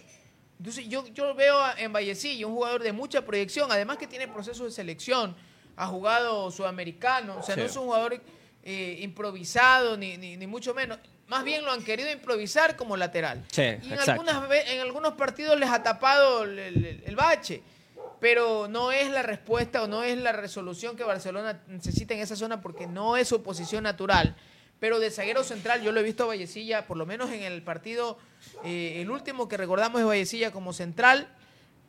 Entonces 0.58 0.90
yo, 0.90 1.08
yo 1.14 1.34
veo 1.34 1.58
a- 1.58 1.76
en 1.80 1.94
Vallecilla 1.94 2.46
un 2.46 2.54
jugador 2.56 2.84
de 2.84 2.92
mucha 2.92 3.24
proyección, 3.26 3.72
además 3.72 3.96
que 4.00 4.06
tiene 4.08 4.28
procesos 4.28 4.66
de 4.66 4.72
selección, 4.72 5.34
ha 5.78 5.88
jugado 5.88 6.52
sudamericano, 6.52 7.38
o 7.40 7.42
sea, 7.44 7.56
no 7.56 7.64
es 7.64 7.76
un 7.78 7.84
jugador 7.86 8.22
eh, 8.64 8.98
improvisado 9.00 9.96
ni, 9.96 10.18
ni, 10.18 10.36
ni 10.36 10.46
mucho 10.46 10.74
menos. 10.74 11.00
Más 11.30 11.44
bien 11.44 11.64
lo 11.64 11.72
han 11.72 11.84
querido 11.84 12.12
improvisar 12.12 12.76
como 12.76 12.98
lateral. 12.98 13.46
Sí, 13.52 13.62
y 13.62 13.94
en, 13.94 14.00
algunas, 14.00 14.44
en 14.68 14.80
algunos 14.82 15.14
partidos 15.14 15.60
les 15.60 15.70
ha 15.70 15.82
tapado 15.84 16.44
el, 16.44 16.58
el- 16.60 17.04
el 17.06 17.16
bache, 17.16 17.62
pero 18.20 18.68
no 18.68 18.92
es 18.92 19.10
la 19.12 19.22
respuesta 19.22 19.84
o 19.84 19.88
no 19.88 20.04
es 20.04 20.18
la 20.18 20.32
resolución 20.32 20.98
que 20.98 21.04
Barcelona 21.04 21.62
necesita 21.68 22.14
en 22.14 22.20
esa 22.20 22.36
zona 22.36 22.62
porque 22.62 22.88
no 22.88 23.16
es 23.16 23.28
su 23.28 23.42
posición 23.44 23.84
natural. 23.84 24.36
Pero 24.80 25.00
de 25.00 25.12
zaguero 25.12 25.44
central 25.44 25.82
yo 25.82 25.92
lo 25.92 26.00
he 26.00 26.04
visto 26.04 26.24
a 26.24 26.28
Vallecilla, 26.28 26.88
por 26.88 26.96
lo 26.98 27.06
menos 27.06 27.30
en 27.32 27.44
el 27.44 27.62
partido, 27.64 28.18
eh, 28.64 29.02
el 29.02 29.12
último 29.12 29.48
que 29.48 29.58
recordamos 29.58 30.00
de 30.02 30.06
Vallecilla 30.08 30.52
como 30.52 30.72
central, 30.74 31.28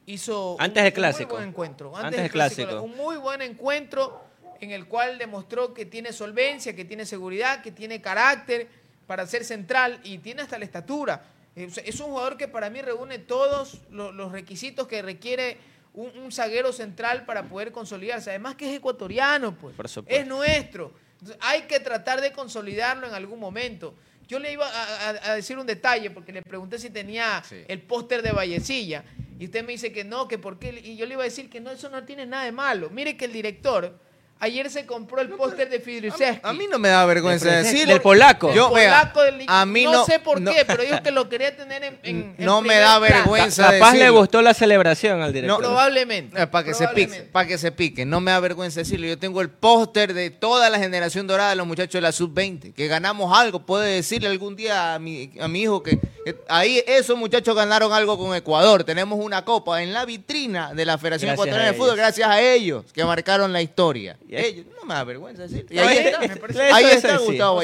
hizo 0.07 0.57
Antes 0.59 0.81
un, 0.81 0.85
del 0.85 0.93
un 0.93 0.95
clásico. 0.97 1.29
muy 1.29 1.37
buen 1.39 1.49
encuentro. 1.51 1.97
Antes 1.97 2.21
del 2.21 2.31
clásico. 2.31 2.83
Un 2.83 2.97
muy 2.97 3.17
buen 3.17 3.43
encuentro 3.43 4.21
en 4.61 4.73
el 4.73 4.87
cual 4.87 5.19
demostró 5.19 5.73
que 5.73 5.87
tiene 5.87 6.13
solvencia, 6.13 6.75
que 6.75 6.85
tiene 6.85 7.07
seguridad, 7.07 7.63
que 7.63 7.71
tiene 7.73 8.01
carácter 8.01 8.69
para 9.11 9.27
ser 9.27 9.45
central 9.45 9.99
y 10.05 10.19
tiene 10.19 10.41
hasta 10.43 10.57
la 10.57 10.65
estatura. 10.65 11.25
Es 11.57 11.99
un 11.99 12.11
jugador 12.11 12.37
que 12.37 12.47
para 12.47 12.71
mí 12.71 12.81
reúne 12.81 13.19
todos 13.19 13.81
lo- 13.91 14.13
los 14.13 14.31
requisitos 14.31 14.87
que 14.87 15.03
requiere 15.03 15.57
un, 15.95 16.17
un 16.17 16.31
zaguero 16.31 16.73
central 16.73 17.25
para 17.25 17.43
poder 17.49 17.73
consolidarse. 17.73 18.31
Además 18.31 18.55
que 18.55 18.71
es 18.71 18.77
ecuatoriano, 18.77 19.53
pues. 19.57 19.75
Es 20.07 20.29
nuestro. 20.29 20.93
Entonces, 21.15 21.37
hay 21.41 21.63
que 21.63 21.81
tratar 21.81 22.21
de 22.21 22.31
consolidarlo 22.31 23.09
en 23.09 23.15
algún 23.15 23.41
momento. 23.41 23.97
Yo 24.29 24.39
le 24.39 24.53
iba 24.53 24.69
a, 24.69 25.09
a- 25.11 25.33
a 25.33 25.35
decir 25.35 25.59
un 25.59 25.67
detalle 25.67 26.13
porque 26.13 26.31
le 26.31 26.43
pregunté 26.43 26.79
si 26.79 26.89
tenía 26.89 27.43
Sí. 27.45 27.65
el 27.67 27.83
póster 27.83 28.23
de 28.23 28.31
Vallecilla 28.31 29.03
y 29.41 29.47
usted 29.47 29.65
me 29.65 29.73
dice 29.73 29.91
que 29.93 30.05
no, 30.05 30.29
que 30.29 30.39
por 30.39 30.61
qué. 30.61 30.81
Y 30.85 30.97
yo 30.97 31.05
le 31.07 31.15
iba 31.15 31.23
a 31.23 31.25
decir 31.25 31.51
que 31.51 31.59
no, 31.59 31.73
eso 31.73 31.89
no 31.91 32.05
tiene 32.05 32.27
nada 32.27 32.45
de 32.45 32.53
malo. 32.53 32.91
Mire 32.91 33.17
que 33.17 33.25
el 33.25 33.33
director 33.33 33.99
ayer 34.41 34.71
se 34.71 34.87
compró 34.87 35.21
el 35.21 35.29
póster 35.31 35.69
de 35.71 35.81
Fidruszewski. 35.81 36.41
A 36.43 36.53
mí 36.53 36.65
no 36.71 36.79
me 36.79 36.89
da 36.89 37.05
vergüenza 37.07 37.51
decirlo. 37.51 37.93
del 37.95 38.03
polaco. 38.03 38.53
Yo, 38.53 38.69
polaco 38.71 39.23
del- 39.23 39.45
a 39.47 39.67
mí 39.67 39.85
no, 39.85 39.93
no, 39.93 40.05
sé 40.07 40.19
por 40.19 40.41
no- 40.41 40.51
qué, 40.53 40.65
pero 40.65 40.83
dijo 40.83 41.01
que 41.03 41.11
lo 41.11 41.29
quería 41.29 41.57
tener 41.57 41.85
en, 41.85 41.99
en- 42.03 42.35
en 42.39 42.45
No 42.45 42.61
me 42.63 42.77
da 42.79 42.99
vergüenza 42.99 43.71
Capaz 43.73 43.95
le 43.95 44.11
gustó 44.11 44.43
la 44.43 44.55
celebración 44.55 45.23
al 45.23 45.33
director. 45.33 45.59
Probablemente. 45.61 46.47
para 46.49 46.65
que 46.65 46.75
se 46.75 46.85
pique, 46.89 46.95
probablemente. 46.95 47.33
para 47.33 47.49
que 47.49 47.59
se 47.59 47.73
pique. 47.73 48.05
No 48.05 48.21
me 48.21 48.31
da 48.33 48.41
vergüenza 48.41 48.81
decirlo. 48.81 49.07
Yo 49.07 49.19
tengo 49.19 49.41
el 49.41 49.51
póster 49.51 50.15
de 50.15 50.31
toda 50.31 50.71
la 50.71 50.79
generación 50.79 51.27
dorada 51.27 51.51
de 51.51 51.57
los 51.57 51.67
muchachos 51.67 51.93
de 51.93 52.01
la 52.01 52.13
sub-20. 52.13 52.73
Que 52.75 52.87
ganamos 52.89 53.37
algo. 53.39 53.65
Puede 53.67 53.95
decirle 53.95 54.29
algún 54.29 54.57
día 54.57 54.95
a 54.95 54.99
mi, 54.99 55.31
a 55.41 55.49
mi 55.49 55.63
hijo 55.63 55.83
que, 55.83 55.99
Eh, 56.27 56.35
Ahí 56.49 56.83
esos 56.87 57.17
muchachos 57.17 57.55
ganaron 57.57 57.93
algo 57.93 58.19
con 58.19 58.35
Ecuador. 58.37 58.85
Tenemos 58.85 59.19
una 59.23 59.45
copa 59.45 59.83
en 59.83 59.93
la 59.95 60.05
vitrina 60.05 60.75
de 60.75 60.85
la 60.85 60.99
Federación 60.99 61.31
Ecuatoriana 61.33 61.69
a 61.69 61.73
de 61.73 61.79
Fútbol 61.79 61.97
gracias 61.97 62.29
a 62.29 62.41
ellos 62.43 62.85
que 62.93 63.05
marcaron 63.05 63.53
la 63.53 63.63
historia. 63.63 64.17
Y 64.31 64.37
ahí- 64.37 64.45
Ellos, 64.47 64.67
no 64.81 64.87
me 64.87 64.95
da 64.95 65.03
vergüenza 65.05 65.43
decir. 65.43 65.67
Y 65.69 65.79
ahí 65.79 65.99
está, 65.99 66.21
me 66.29 66.37
parece- 66.37 66.61
ahí 66.63 66.85
Eso 66.85 66.89
es 66.93 66.97
está 67.05 67.15
así. 67.17 67.25
Gustavo 67.27 67.59
O 67.59 67.63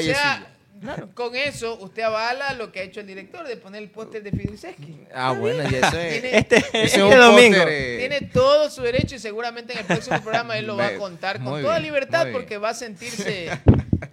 con 1.15 1.35
eso 1.35 1.75
usted 1.81 2.03
avala 2.03 2.53
lo 2.53 2.71
que 2.71 2.81
ha 2.81 2.83
hecho 2.83 2.99
el 2.99 3.07
director 3.07 3.47
de 3.47 3.57
poner 3.57 3.81
el 3.81 3.89
póster 3.89 4.21
de 4.21 4.31
Fiduceski. 4.31 4.99
Ah, 5.13 5.31
bueno, 5.31 5.63
y 5.63 5.73
eso 5.73 5.97
es. 5.97 6.21
Tiene- 6.21 6.37
Este, 6.37 6.57
ese 6.57 6.69
es 6.73 6.83
este 6.93 7.03
un 7.03 7.17
domingo. 7.17 7.55
póster, 7.57 7.67
eh, 7.69 7.97
Tiene 7.99 8.21
todo 8.31 8.69
su 8.69 8.81
derecho 8.83 9.15
y 9.15 9.19
seguramente 9.19 9.73
en 9.73 9.79
el 9.79 9.85
próximo 9.85 10.21
programa 10.21 10.57
él 10.57 10.67
lo 10.67 10.75
va 10.77 10.87
a 10.87 10.95
contar 10.97 11.37
con 11.37 11.45
muy 11.53 11.61
toda 11.63 11.79
bien, 11.79 11.83
libertad 11.93 12.27
porque 12.31 12.57
va 12.59 12.69
a 12.69 12.73
sentirse 12.75 13.49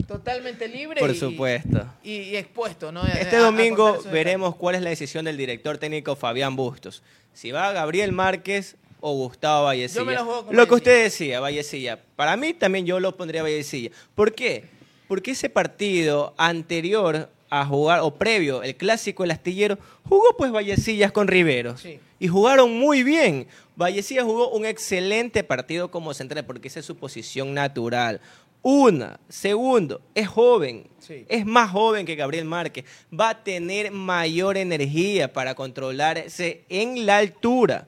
totalmente 0.06 0.68
libre 0.68 1.00
Por 1.00 1.10
y, 1.10 1.18
supuesto. 1.18 1.86
y, 2.02 2.12
y 2.20 2.36
expuesto. 2.36 2.92
¿no? 2.92 3.06
Este 3.06 3.36
A- 3.36 3.40
domingo 3.40 4.00
veremos 4.10 4.56
cuál 4.56 4.76
es 4.76 4.82
la 4.82 4.90
decisión 4.90 5.24
del 5.24 5.36
director 5.36 5.76
técnico 5.78 6.16
Fabián 6.16 6.56
Bustos. 6.56 7.02
Si 7.34 7.50
va 7.50 7.72
Gabriel 7.72 8.12
Márquez 8.12 8.76
o 9.06 9.12
Gustavo 9.12 9.64
Vallecilla. 9.64 10.00
Yo 10.00 10.06
me 10.06 10.14
la 10.14 10.24
juego 10.24 10.46
con 10.46 10.56
lo 10.56 10.66
que 10.66 10.74
usted 10.76 11.02
decía, 11.02 11.38
Vallecilla. 11.38 12.02
Para 12.16 12.38
mí 12.38 12.54
también 12.54 12.86
yo 12.86 12.98
lo 13.00 13.14
pondría 13.14 13.42
Vallecilla. 13.42 13.90
¿Por 14.14 14.32
qué? 14.32 14.64
Porque 15.08 15.32
ese 15.32 15.50
partido 15.50 16.32
anterior 16.38 17.28
a 17.50 17.66
jugar, 17.66 18.00
o 18.00 18.14
previo, 18.14 18.62
el 18.62 18.74
clásico 18.76 19.22
El 19.22 19.32
Astillero, 19.32 19.78
jugó 20.08 20.24
pues 20.38 20.50
Vallecillas 20.50 21.12
con 21.12 21.28
Riveros. 21.28 21.82
Sí. 21.82 22.00
Y 22.18 22.28
jugaron 22.28 22.78
muy 22.78 23.02
bien. 23.02 23.46
Vallecilla 23.76 24.24
jugó 24.24 24.48
un 24.48 24.64
excelente 24.64 25.44
partido 25.44 25.90
como 25.90 26.14
central, 26.14 26.46
porque 26.46 26.68
esa 26.68 26.80
es 26.80 26.86
su 26.86 26.96
posición 26.96 27.52
natural. 27.52 28.22
Una. 28.62 29.20
Segundo, 29.28 30.00
es 30.14 30.28
joven. 30.28 30.88
Sí. 30.98 31.26
Es 31.28 31.44
más 31.44 31.70
joven 31.70 32.06
que 32.06 32.14
Gabriel 32.14 32.46
Márquez. 32.46 32.86
Va 33.12 33.28
a 33.28 33.44
tener 33.44 33.90
mayor 33.90 34.56
energía 34.56 35.30
para 35.30 35.54
controlarse 35.54 36.64
en 36.70 37.04
la 37.04 37.18
altura. 37.18 37.86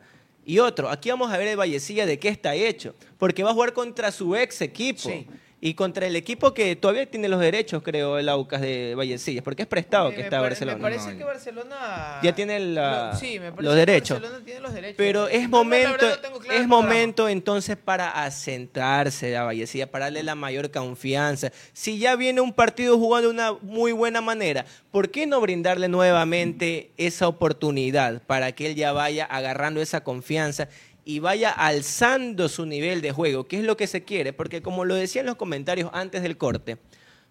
Y 0.48 0.60
otro, 0.60 0.88
aquí 0.88 1.10
vamos 1.10 1.32
a 1.32 1.36
ver 1.36 1.48
el 1.48 1.56
Vallecilla 1.56 2.06
de 2.06 2.20
qué 2.20 2.28
está 2.28 2.54
hecho. 2.54 2.94
Porque 3.18 3.42
va 3.42 3.50
a 3.50 3.52
jugar 3.52 3.72
contra 3.72 4.12
su 4.12 4.36
ex 4.36 4.60
equipo. 4.60 5.00
Sí. 5.00 5.26
Y 5.66 5.74
contra 5.74 6.06
el 6.06 6.14
equipo 6.14 6.54
que 6.54 6.76
todavía 6.76 7.06
tiene 7.10 7.26
los 7.28 7.40
derechos, 7.40 7.82
creo, 7.82 8.18
el 8.20 8.28
Aucas 8.28 8.60
de 8.60 8.94
Vallecillas. 8.96 9.42
Porque 9.42 9.62
es 9.62 9.68
prestado 9.68 10.10
Me- 10.10 10.14
que 10.14 10.18
me 10.18 10.22
está 10.26 10.36
pare- 10.36 10.48
Barcelona. 10.50 10.76
Me 10.76 10.82
parece 10.82 11.10
No, 11.12 11.18
que 11.18 11.24
Barcelona 11.24 12.20
Ya 12.22 12.34
tiene 12.36 12.60
la- 12.60 13.10
Lo- 13.12 13.18
sí, 13.18 13.40
me 13.40 13.50
parece 13.50 13.62
los 13.64 13.74
derechos. 13.74 14.20
Barcelona 14.20 14.44
tiene 14.44 14.60
los 14.60 14.72
derechos. 14.72 14.94
Pero 14.96 15.26
es 15.26 15.48
momento, 15.48 15.90
no 15.90 15.96
claro 15.96 16.14
es 16.22 16.38
programa. 16.38 16.66
momento 16.68 17.28
entonces 17.28 17.76
para 17.76 18.10
asentarse 18.10 19.36
a 19.36 19.42
Vallecilla, 19.42 19.90
para 19.90 20.04
darle 20.04 20.22
la 20.22 20.36
mayor 20.36 20.70
confianza. 20.70 21.50
Si 21.72 21.98
ya 21.98 22.14
viene 22.14 22.40
un 22.40 22.52
partido 22.52 22.96
jugando 22.96 23.28
de 23.30 23.34
una 23.34 23.52
muy 23.60 23.90
buena 23.90 24.20
manera, 24.20 24.64
¿por 24.92 25.10
qué 25.10 25.26
no 25.26 25.40
brindarle 25.40 25.88
nuevamente 25.88 26.90
esa 26.96 27.26
oportunidad 27.26 28.22
para 28.22 28.52
que 28.52 28.66
él 28.68 28.76
ya 28.76 28.92
vaya 28.92 29.24
agarrando 29.24 29.80
esa 29.82 30.04
confianza 30.04 30.68
y 31.08 31.20
vaya 31.20 31.50
alzando 31.52 32.48
su 32.48 32.66
nivel 32.66 33.00
de 33.00 33.12
juego, 33.12 33.44
que 33.46 33.58
es 33.60 33.64
lo 33.64 33.76
que 33.76 33.86
se 33.86 34.02
quiere? 34.02 34.32
Porque 34.32 34.60
como 34.60 34.84
lo 34.84 34.96
decía 34.96 35.20
en 35.20 35.26
los 35.26 35.36
comentarios 35.36 35.88
antes 35.94 36.20
del 36.20 36.36
corte, 36.36 36.78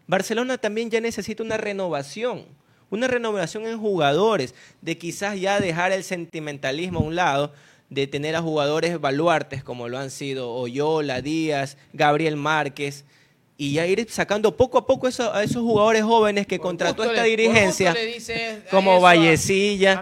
Barcelona 0.07 0.57
también 0.57 0.89
ya 0.89 1.01
necesita 1.01 1.43
una 1.43 1.57
renovación, 1.57 2.45
una 2.89 3.07
renovación 3.07 3.67
en 3.67 3.77
jugadores, 3.77 4.55
de 4.81 4.97
quizás 4.97 5.39
ya 5.39 5.59
dejar 5.59 5.91
el 5.91 6.03
sentimentalismo 6.05 6.99
a 6.99 7.03
un 7.03 7.15
lado, 7.15 7.51
de 7.89 8.07
tener 8.07 8.35
a 8.35 8.41
jugadores 8.41 8.99
baluartes 8.99 9.61
como 9.63 9.89
lo 9.89 9.97
han 9.97 10.09
sido 10.09 10.51
Oyola, 10.53 11.21
Díaz, 11.21 11.77
Gabriel 11.91 12.37
Márquez, 12.37 13.03
y 13.57 13.73
ya 13.73 13.85
ir 13.87 14.05
sacando 14.09 14.55
poco 14.55 14.77
a 14.77 14.85
poco 14.85 15.07
eso- 15.07 15.33
a 15.33 15.43
esos 15.43 15.61
jugadores 15.63 16.03
jóvenes 16.03 16.47
que 16.47 16.57
Por 16.57 16.67
contrató 16.67 17.03
esta 17.03 17.23
le- 17.23 17.29
dirigencia, 17.29 17.93
como 18.71 18.99
Vallecilla, 19.01 20.01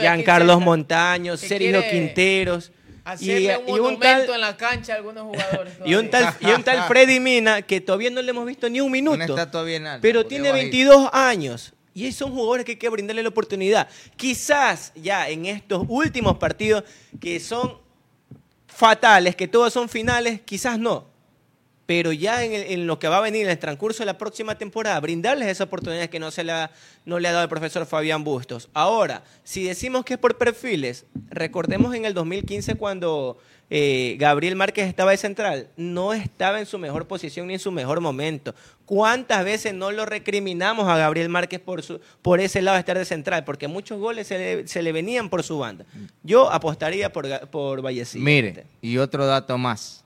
Giancarlos 0.00 0.60
Montaños, 0.60 1.40
Sergio 1.40 1.80
Quinteros. 1.90 2.70
Hacerle 3.04 3.58
un 3.58 3.68
y 3.68 3.72
un 3.72 3.80
monumento 3.82 4.26
tal- 4.26 4.34
en 4.34 4.40
la 4.40 4.56
cancha 4.56 4.94
a 4.94 4.96
algunos 4.96 5.24
jugadores. 5.24 5.74
y 5.84 5.94
un, 5.94 6.08
tal, 6.10 6.34
y 6.40 6.46
un 6.46 6.62
tal 6.62 6.82
Freddy 6.88 7.20
Mina 7.20 7.60
que 7.62 7.80
todavía 7.80 8.10
no 8.10 8.22
le 8.22 8.30
hemos 8.30 8.46
visto 8.46 8.68
ni 8.70 8.80
un 8.80 8.90
minuto. 8.90 9.16
No 9.18 9.24
está 9.24 9.50
todavía 9.50 9.76
en 9.76 9.86
alta, 9.86 10.02
pero 10.02 10.24
tiene 10.26 10.50
bajito. 10.50 10.70
22 10.70 11.08
años. 11.12 11.72
Y 11.92 12.10
son 12.12 12.32
jugadores 12.32 12.64
que 12.64 12.72
hay 12.72 12.78
que 12.78 12.88
brindarle 12.88 13.22
la 13.22 13.28
oportunidad. 13.28 13.88
Quizás 14.16 14.92
ya 14.96 15.28
en 15.28 15.46
estos 15.46 15.84
últimos 15.88 16.38
partidos 16.38 16.82
que 17.20 17.38
son 17.38 17.78
fatales, 18.66 19.36
que 19.36 19.46
todos 19.48 19.72
son 19.72 19.88
finales, 19.88 20.40
quizás 20.44 20.78
no. 20.78 21.06
Pero 21.86 22.12
ya 22.12 22.44
en, 22.44 22.52
el- 22.52 22.62
en 22.72 22.86
lo 22.86 22.98
que 22.98 23.08
va 23.08 23.18
a 23.18 23.20
venir 23.20 23.44
en 23.44 23.50
el 23.50 23.58
transcurso 23.58 23.98
de 24.00 24.06
la 24.06 24.16
próxima 24.18 24.56
temporada, 24.56 24.98
brindarles 25.00 25.48
esa 25.48 25.64
oportunidad 25.64 26.08
que 26.08 26.18
no, 26.18 26.30
se 26.30 26.42
le 26.44 26.52
ha, 26.52 26.70
no 27.04 27.18
le 27.18 27.28
ha 27.28 27.32
dado 27.32 27.44
el 27.44 27.50
profesor 27.50 27.84
Fabián 27.86 28.24
Bustos. 28.24 28.68
Ahora, 28.72 29.22
si 29.42 29.64
decimos 29.64 30.04
que 30.04 30.14
es 30.14 30.18
por 30.20 30.38
perfiles, 30.38 31.04
recordemos 31.28 31.94
en 31.94 32.04
el 32.06 32.14
2015 32.14 32.76
cuando 32.76 33.36
eh, 33.70 34.16
Gabriel 34.18 34.56
Márquez 34.56 34.86
estaba 34.88 35.10
de 35.10 35.16
central, 35.16 35.68
no 35.76 36.12
estaba 36.14 36.58
en 36.60 36.66
su 36.66 36.78
mejor 36.78 37.06
posición 37.06 37.48
ni 37.48 37.54
en 37.54 37.60
su 37.60 37.70
mejor 37.72 38.00
momento. 38.00 38.54
¿Cuántas 38.86 39.44
veces 39.44 39.72
no 39.74 39.90
lo 39.92 40.04
recriminamos 40.06 40.86
a 40.88 40.96
Gabriel 40.98 41.28
Márquez 41.30 41.58
por, 41.60 41.82
su, 41.82 42.00
por 42.22 42.40
ese 42.40 42.60
lado 42.62 42.76
de 42.76 42.80
estar 42.80 42.96
de 42.98 43.04
central? 43.06 43.44
Porque 43.44 43.66
muchos 43.68 43.98
goles 43.98 44.26
se 44.26 44.38
le, 44.38 44.68
se 44.68 44.82
le 44.82 44.92
venían 44.92 45.30
por 45.30 45.42
su 45.42 45.58
banda. 45.58 45.86
Yo 46.22 46.50
apostaría 46.52 47.10
por, 47.12 47.48
por. 47.48 47.82
Mire, 48.18 48.66
y 48.82 48.98
otro 48.98 49.26
dato 49.26 49.56
más. 49.56 50.03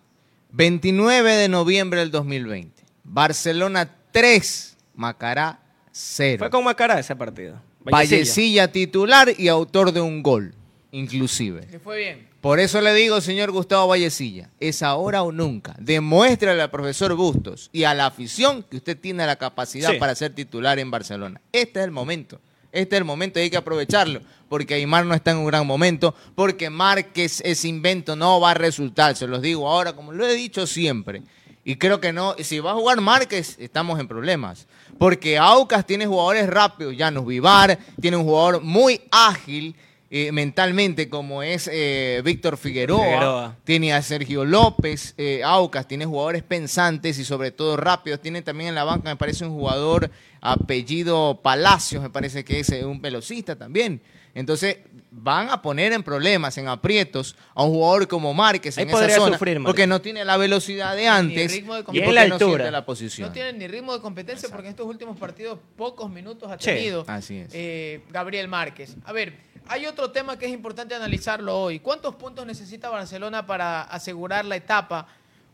29 0.51 1.33
de 1.37 1.49
noviembre 1.49 2.01
del 2.01 2.11
2020. 2.11 2.83
Barcelona 3.05 3.91
3, 4.13 4.77
Macará 4.95 5.61
0. 5.93 6.39
Fue 6.39 6.51
con 6.51 6.65
Macará 6.65 6.99
ese 6.99 7.15
partido. 7.17 7.61
Vallecilla 7.85 8.71
titular 8.71 9.33
y 9.37 9.49
autor 9.49 9.93
de 9.93 10.01
un 10.01 10.23
gol, 10.23 10.55
inclusive. 10.91 11.67
Le 11.71 11.79
fue 11.79 11.99
bien. 11.99 12.29
Por 12.41 12.61
eso 12.61 12.81
le 12.81 12.95
digo, 12.95 13.21
señor 13.21 13.51
Gustavo 13.51 13.89
Vallecilla, 13.89 14.51
es 14.61 14.83
ahora 14.83 15.23
o 15.23 15.33
nunca. 15.33 15.75
Demuéstrale 15.79 16.63
al 16.63 16.71
profesor 16.71 17.15
Bustos 17.15 17.69
y 17.73 17.85
a 17.85 17.95
la 17.95 18.07
afición 18.07 18.63
que 18.63 18.77
usted 18.77 18.97
tiene 18.99 19.27
la 19.27 19.37
capacidad 19.37 19.91
Sí. 19.93 19.99
para 19.99 20.15
ser 20.15 20.35
titular 20.35 20.79
en 20.79 20.91
Barcelona. 20.91 21.41
Este 21.53 21.81
es 21.81 21.85
el 21.85 21.91
momento. 21.91 22.41
Este 22.79 22.95
es 22.95 23.01
el 23.01 23.05
momento 23.05 23.39
y 23.39 23.43
hay 23.43 23.51
que 23.51 23.57
aprovecharlo. 23.57 24.21
Porque 24.49 24.75
Aymar 24.75 25.05
no 25.05 25.15
está 25.15 25.33
en 25.33 25.39
un 25.39 25.47
gran 25.47 25.67
momento. 25.67 26.15
Porque 26.35 26.71
Márquez, 26.71 27.43
ese 27.45 27.69
invento 27.69 28.15
no 28.15 28.41
va 28.41 28.53
a 28.53 28.55
resultar. 28.55 29.17
Se 29.17 29.27
los 29.27 29.43
digo 29.43 29.69
ahora, 29.69 29.95
como 29.95 30.13
lo 30.13 30.27
he 30.27 30.35
dicho 30.35 30.67
siempre. 30.67 31.23
Y 31.65 31.77
creo 31.77 32.01
que 32.01 32.13
no. 32.13 32.37
Si 32.39 32.61
va 32.61 32.71
a 32.71 32.75
jugar 32.75 33.01
Márquez, 33.01 33.57
estamos 33.59 33.99
en 33.99 34.07
problemas. 34.07 34.67
Porque 34.97 35.37
Aucas 35.39 35.85
tiene 35.85 36.07
jugadores 36.07 36.49
rápidos. 36.49 36.95
Janus 36.97 37.27
Vivar 37.27 37.79
tiene 38.01 38.17
un 38.17 38.25
jugador 38.25 38.63
muy 38.63 39.01
ágil 39.11 39.75
eh, 40.11 40.33
mentalmente, 40.33 41.09
como 41.09 41.43
es 41.43 41.69
eh, 41.73 42.23
Víctor 42.25 42.57
Figueroa. 42.57 43.05
Figueroa. 43.05 43.57
Tiene 43.65 43.93
a 43.93 44.01
Sergio 44.03 44.45
López, 44.45 45.15
eh, 45.19 45.43
Aucas, 45.45 45.87
tiene 45.87 46.07
jugadores 46.07 46.43
pensantes 46.43 47.19
y 47.19 47.25
sobre 47.25 47.51
todo 47.51 47.77
rápidos. 47.77 48.21
Tiene 48.21 48.43
también 48.43 48.71
en 48.71 48.75
la 48.75 48.85
banca, 48.85 49.11
me 49.11 49.17
parece, 49.17 49.45
un 49.45 49.53
jugador 49.53 50.11
apellido 50.41 51.41
Palacios, 51.43 52.03
me 52.03 52.11
parece 52.11 52.45
que 52.45 52.61
es 52.61 52.71
eh, 52.71 52.85
un 52.85 53.01
velocista 53.01 53.57
también. 53.57 54.01
Entonces, 54.35 54.77
van 55.11 55.49
a 55.51 55.61
poner 55.63 55.93
en 55.93 56.03
problemas, 56.05 56.57
en 56.59 56.69
aprietos, 56.69 57.35
a 57.55 57.65
un 57.65 57.71
jugador 57.73 58.07
como 58.07 58.33
Márquez 58.35 58.77
Ahí 58.79 58.85
en 58.85 58.91
esa 58.91 59.09
zona, 59.11 59.33
sufrir, 59.37 59.61
porque 59.65 59.87
no 59.87 60.01
tiene 60.01 60.25
la 60.25 60.37
velocidad 60.37 60.95
de 60.95 61.09
antes 61.09 61.51
ritmo 61.53 61.75
de 61.75 61.83
y 61.93 61.99
Y 61.99 62.13
la 62.13 62.27
no 62.29 62.35
altura. 62.35 62.51
siente 62.57 62.71
la 62.71 62.85
posición. 62.85 63.27
No 63.29 63.33
tienen 63.35 63.59
ni 63.59 63.67
ritmo 63.67 63.95
de 63.95 64.01
competencia 64.01 64.49
porque 64.49 64.67
en 64.69 64.73
estos 64.73 64.87
últimos 64.87 65.17
partidos 65.17 65.59
pocos 65.77 66.09
minutos 66.11 66.49
ha 66.53 66.59
Sí, 66.59 66.67
tenido 66.67 67.05
así 67.09 67.39
es. 67.39 67.49
eh, 67.53 68.03
Gabriel 68.11 68.47
Márquez. 68.47 68.95
A 69.05 69.13
ver, 69.13 69.33
hay 69.69 69.87
otro 69.87 70.11
tema 70.11 70.39
que 70.39 70.47
es 70.47 70.53
importante 70.53 70.95
analizarlo 70.95 71.59
hoy. 71.59 71.81
¿Cuántos 71.81 72.15
puntos 72.17 72.45
necesita 72.47 72.89
Barcelona 72.89 73.47
para 73.47 73.83
asegurar 73.83 74.45
la 74.45 74.57
etapa? 74.57 75.07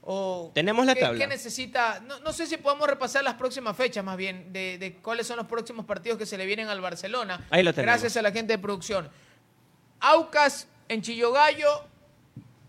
O 0.06 0.50
Tenemos 0.54 0.84
la 0.84 0.94
¿qué- 0.94 1.00
tabla. 1.00 1.18
¿Qué 1.18 1.26
necesita? 1.26 2.00
No, 2.06 2.18
no 2.20 2.32
sé 2.32 2.46
si 2.46 2.56
podemos 2.58 2.86
repasar 2.86 3.24
las 3.24 3.34
próximas 3.34 3.74
fechas 3.76 4.04
más 4.04 4.16
bien, 4.18 4.52
de, 4.52 4.76
de 4.78 4.94
cuáles 4.96 5.26
son 5.26 5.38
los 5.38 5.46
próximos 5.46 5.86
partidos 5.86 6.18
que 6.18 6.26
se 6.26 6.36
le 6.36 6.44
vienen 6.44 6.68
al 6.68 6.80
Barcelona. 6.82 7.46
Ahí 7.50 7.62
lo 7.62 7.72
tenemos. 7.72 7.92
Gracias 7.94 8.16
a 8.18 8.22
la 8.22 8.30
gente 8.30 8.52
de 8.52 8.58
producción. 8.58 9.08
Aucas 10.00 10.68
en 10.88 11.00
Chillogallo, 11.00 11.84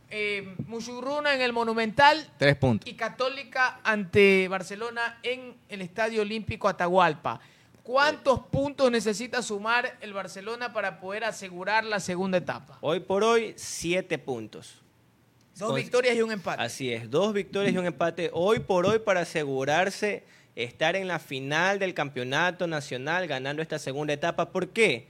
eh, 0.09 0.55
Muchurruna 0.67 1.33
en 1.33 1.41
el 1.41 1.51
Monumental, 1.51 2.25
Tres 2.37 2.55
puntos. 2.55 2.89
y 2.89 2.95
Católica 2.95 3.79
ante 3.83 4.47
Barcelona 4.47 5.19
en 5.23 5.55
el 5.67 5.81
Estadio 5.81 6.21
Olímpico 6.21 6.69
Atahualpa. 6.69 7.41
¿Cuántos 7.85 8.39
puntos 8.39 8.89
necesita 8.89 9.43
sumar 9.43 9.95
el 10.01 10.11
Barcelona 10.11 10.73
para 10.73 10.99
poder 10.99 11.23
asegurar 11.23 11.85
la 11.85 11.99
segunda 11.99 12.39
etapa? 12.39 12.79
Hoy 12.81 12.99
por 12.99 13.23
hoy, 13.23 13.53
siete 13.57 14.17
puntos. 14.17 14.81
Dos 15.55 15.67
Con- 15.69 15.75
victorias 15.75 16.15
y 16.15 16.21
un 16.23 16.31
empate. 16.31 16.63
Así 16.63 16.91
es, 16.91 17.11
dos 17.11 17.31
victorias 17.31 17.75
y 17.75 17.77
un 17.77 17.85
empate 17.85 18.31
hoy 18.33 18.57
por 18.57 18.87
hoy 18.87 18.97
para 18.97 19.19
asegurarse 19.19 20.23
estar 20.55 20.95
en 20.95 21.07
la 21.07 21.19
final 21.19 21.77
del 21.77 21.93
campeonato 21.93 22.65
nacional 22.65 23.27
ganando 23.27 23.61
esta 23.61 23.77
segunda 23.77 24.13
etapa. 24.13 24.51
¿Por 24.51 24.69
qué? 24.69 25.07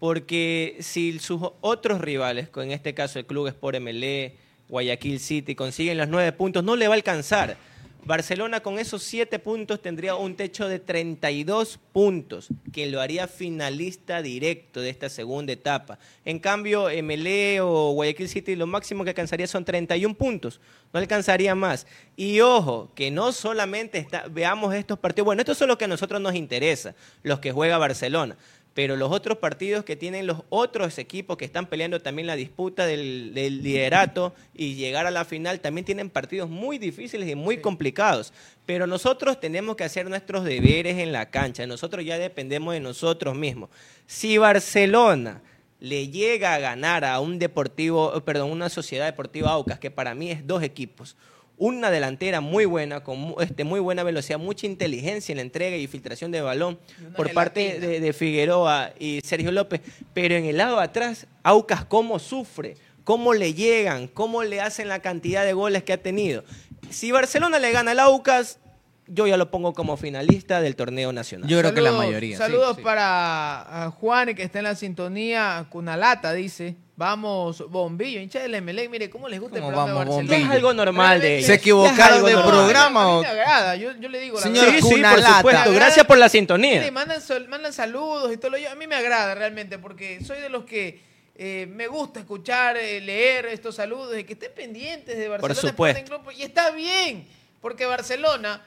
Porque 0.00 0.78
si 0.80 1.16
sus 1.20 1.40
otros 1.60 2.00
rivales, 2.00 2.48
en 2.56 2.72
este 2.72 2.92
caso 2.92 3.20
el 3.20 3.26
Club 3.26 3.46
Sport 3.46 3.78
MLE, 3.78 4.34
Guayaquil 4.68 5.20
City, 5.20 5.54
consiguen 5.54 5.96
los 5.96 6.08
nueve 6.08 6.32
puntos, 6.32 6.64
no 6.64 6.74
le 6.74 6.88
va 6.88 6.94
a 6.94 6.96
alcanzar. 6.96 7.56
Barcelona 8.04 8.60
con 8.60 8.78
esos 8.78 9.02
7 9.02 9.38
puntos 9.38 9.82
tendría 9.82 10.14
un 10.14 10.34
techo 10.34 10.68
de 10.68 10.78
32 10.78 11.78
puntos, 11.92 12.48
que 12.72 12.86
lo 12.86 13.00
haría 13.00 13.28
finalista 13.28 14.22
directo 14.22 14.80
de 14.80 14.90
esta 14.90 15.08
segunda 15.08 15.52
etapa. 15.52 15.98
En 16.24 16.38
cambio, 16.38 16.88
MLE 17.02 17.60
o 17.60 17.92
Guayaquil 17.92 18.28
City 18.28 18.56
lo 18.56 18.66
máximo 18.66 19.04
que 19.04 19.10
alcanzaría 19.10 19.46
son 19.46 19.64
31 19.64 20.14
puntos, 20.14 20.60
no 20.92 21.00
alcanzaría 21.00 21.54
más. 21.54 21.86
Y 22.16 22.40
ojo, 22.40 22.90
que 22.94 23.10
no 23.10 23.32
solamente 23.32 23.98
está, 23.98 24.24
veamos 24.28 24.74
estos 24.74 24.98
partidos, 24.98 25.26
bueno, 25.26 25.42
estos 25.42 25.58
son 25.58 25.68
los 25.68 25.76
que 25.76 25.84
a 25.84 25.88
nosotros 25.88 26.20
nos 26.20 26.34
interesa, 26.34 26.94
los 27.22 27.40
que 27.40 27.52
juega 27.52 27.78
Barcelona 27.78 28.36
pero 28.80 28.96
los 28.96 29.12
otros 29.12 29.36
partidos 29.36 29.84
que 29.84 29.94
tienen 29.94 30.26
los 30.26 30.38
otros 30.48 30.96
equipos 30.96 31.36
que 31.36 31.44
están 31.44 31.66
peleando 31.66 32.00
también 32.00 32.26
la 32.26 32.34
disputa 32.34 32.86
del, 32.86 33.34
del 33.34 33.62
liderato 33.62 34.34
y 34.54 34.74
llegar 34.74 35.06
a 35.06 35.10
la 35.10 35.26
final 35.26 35.60
también 35.60 35.84
tienen 35.84 36.08
partidos 36.08 36.48
muy 36.48 36.78
difíciles 36.78 37.28
y 37.28 37.34
muy 37.34 37.58
complicados. 37.58 38.32
Pero 38.64 38.86
nosotros 38.86 39.38
tenemos 39.38 39.76
que 39.76 39.84
hacer 39.84 40.08
nuestros 40.08 40.46
deberes 40.46 40.96
en 40.96 41.12
la 41.12 41.28
cancha. 41.28 41.66
Nosotros 41.66 42.06
ya 42.06 42.16
dependemos 42.16 42.72
de 42.72 42.80
nosotros 42.80 43.36
mismos. 43.36 43.68
Si 44.06 44.38
Barcelona 44.38 45.42
le 45.78 46.08
llega 46.08 46.54
a 46.54 46.58
ganar 46.58 47.04
a 47.04 47.20
un 47.20 47.38
deportivo, 47.38 48.18
perdón, 48.22 48.50
una 48.50 48.70
sociedad 48.70 49.04
deportiva 49.04 49.50
Aucas, 49.50 49.78
que 49.78 49.90
para 49.90 50.14
mí 50.14 50.30
es 50.30 50.46
dos 50.46 50.62
equipos, 50.62 51.18
una 51.60 51.90
delantera 51.90 52.40
muy 52.40 52.64
buena, 52.64 53.04
con 53.04 53.34
este, 53.38 53.64
muy 53.64 53.80
buena 53.80 54.02
velocidad, 54.02 54.38
mucha 54.38 54.66
inteligencia 54.66 55.34
en 55.34 55.36
la 55.36 55.42
entrega 55.42 55.76
y 55.76 55.86
filtración 55.86 56.32
de 56.32 56.40
balón 56.40 56.78
por 57.14 57.30
parte 57.34 57.78
de, 57.78 58.00
de 58.00 58.12
Figueroa 58.14 58.92
y 58.98 59.20
Sergio 59.22 59.52
López, 59.52 59.82
pero 60.14 60.34
en 60.36 60.46
el 60.46 60.56
lado 60.56 60.78
de 60.78 60.84
atrás, 60.84 61.26
Aucas 61.42 61.84
cómo 61.84 62.18
sufre, 62.18 62.76
cómo 63.04 63.34
le 63.34 63.52
llegan, 63.52 64.08
cómo 64.08 64.42
le 64.42 64.62
hacen 64.62 64.88
la 64.88 65.00
cantidad 65.00 65.44
de 65.44 65.52
goles 65.52 65.84
que 65.84 65.92
ha 65.92 66.02
tenido. 66.02 66.44
Si 66.88 67.12
Barcelona 67.12 67.58
le 67.58 67.72
gana 67.72 67.90
al 67.90 68.00
Aucas, 68.00 68.58
yo 69.06 69.26
ya 69.26 69.36
lo 69.36 69.50
pongo 69.50 69.74
como 69.74 69.98
finalista 69.98 70.62
del 70.62 70.76
torneo 70.76 71.12
nacional. 71.12 71.46
Yo 71.46 71.58
creo 71.58 71.74
que 71.74 71.82
la 71.82 71.92
mayoría. 71.92 72.38
Saludos 72.38 72.76
sí. 72.76 72.82
para 72.82 73.92
Juan, 74.00 74.34
que 74.34 74.44
está 74.44 74.60
en 74.60 74.64
la 74.64 74.76
sintonía. 74.76 75.66
Cunalata 75.68 76.32
dice: 76.32 76.76
Vamos, 77.00 77.64
bombillo, 77.70 78.20
hincha 78.20 78.40
del 78.40 78.54
Emelec. 78.56 78.90
Mire, 78.90 79.08
¿cómo 79.08 79.26
les 79.26 79.40
gusta 79.40 79.56
el 79.56 79.62
¿Cómo 79.62 79.72
programa 79.74 80.00
vamos, 80.00 80.16
de 80.18 80.22
Barcelona? 80.22 80.44
Es 80.50 80.54
algo 80.54 80.74
normal 80.74 81.18
de 81.22 81.36
ellos. 81.36 81.46
¿Se 81.46 81.54
equivocaron 81.54 82.26
de 82.26 82.32
normal. 82.34 82.50
programa 82.54 83.02
A 83.04 83.08
o 83.08 83.16
mí 83.16 83.22
me 83.22 83.28
agrada, 83.28 83.76
yo, 83.76 83.92
yo 83.98 84.08
le 84.10 84.18
digo 84.20 84.36
la 84.36 84.42
Señor 84.42 84.66
verdad. 84.66 84.80
Sí, 84.82 84.94
sí, 84.94 85.02
por 85.02 85.22
supuesto. 85.24 85.72
Gracias 85.72 86.04
por 86.06 86.18
la 86.18 86.28
Sí, 86.28 86.36
sintonía. 86.36 86.92
mandan, 86.92 87.22
sol- 87.22 87.48
mandan 87.48 87.72
saludos 87.72 88.30
y 88.34 88.36
todo 88.36 88.50
lo 88.50 88.58
yo. 88.58 88.70
A 88.70 88.74
mí 88.74 88.86
me 88.86 88.96
agrada 88.96 89.34
realmente 89.34 89.78
porque 89.78 90.22
soy 90.22 90.40
de 90.40 90.50
los 90.50 90.64
que 90.64 91.00
eh, 91.36 91.66
me 91.70 91.86
gusta 91.86 92.20
escuchar, 92.20 92.76
eh, 92.76 93.00
leer 93.00 93.46
estos 93.46 93.76
saludos 93.76 94.18
y 94.18 94.24
que 94.24 94.34
estén 94.34 94.52
pendientes 94.54 95.16
de 95.16 95.26
Barcelona. 95.26 95.54
supuesto. 95.70 96.00
Sporting 96.02 96.22
Club. 96.22 96.34
Y 96.38 96.42
está 96.42 96.70
bien, 96.72 97.26
porque 97.62 97.86
Barcelona 97.86 98.62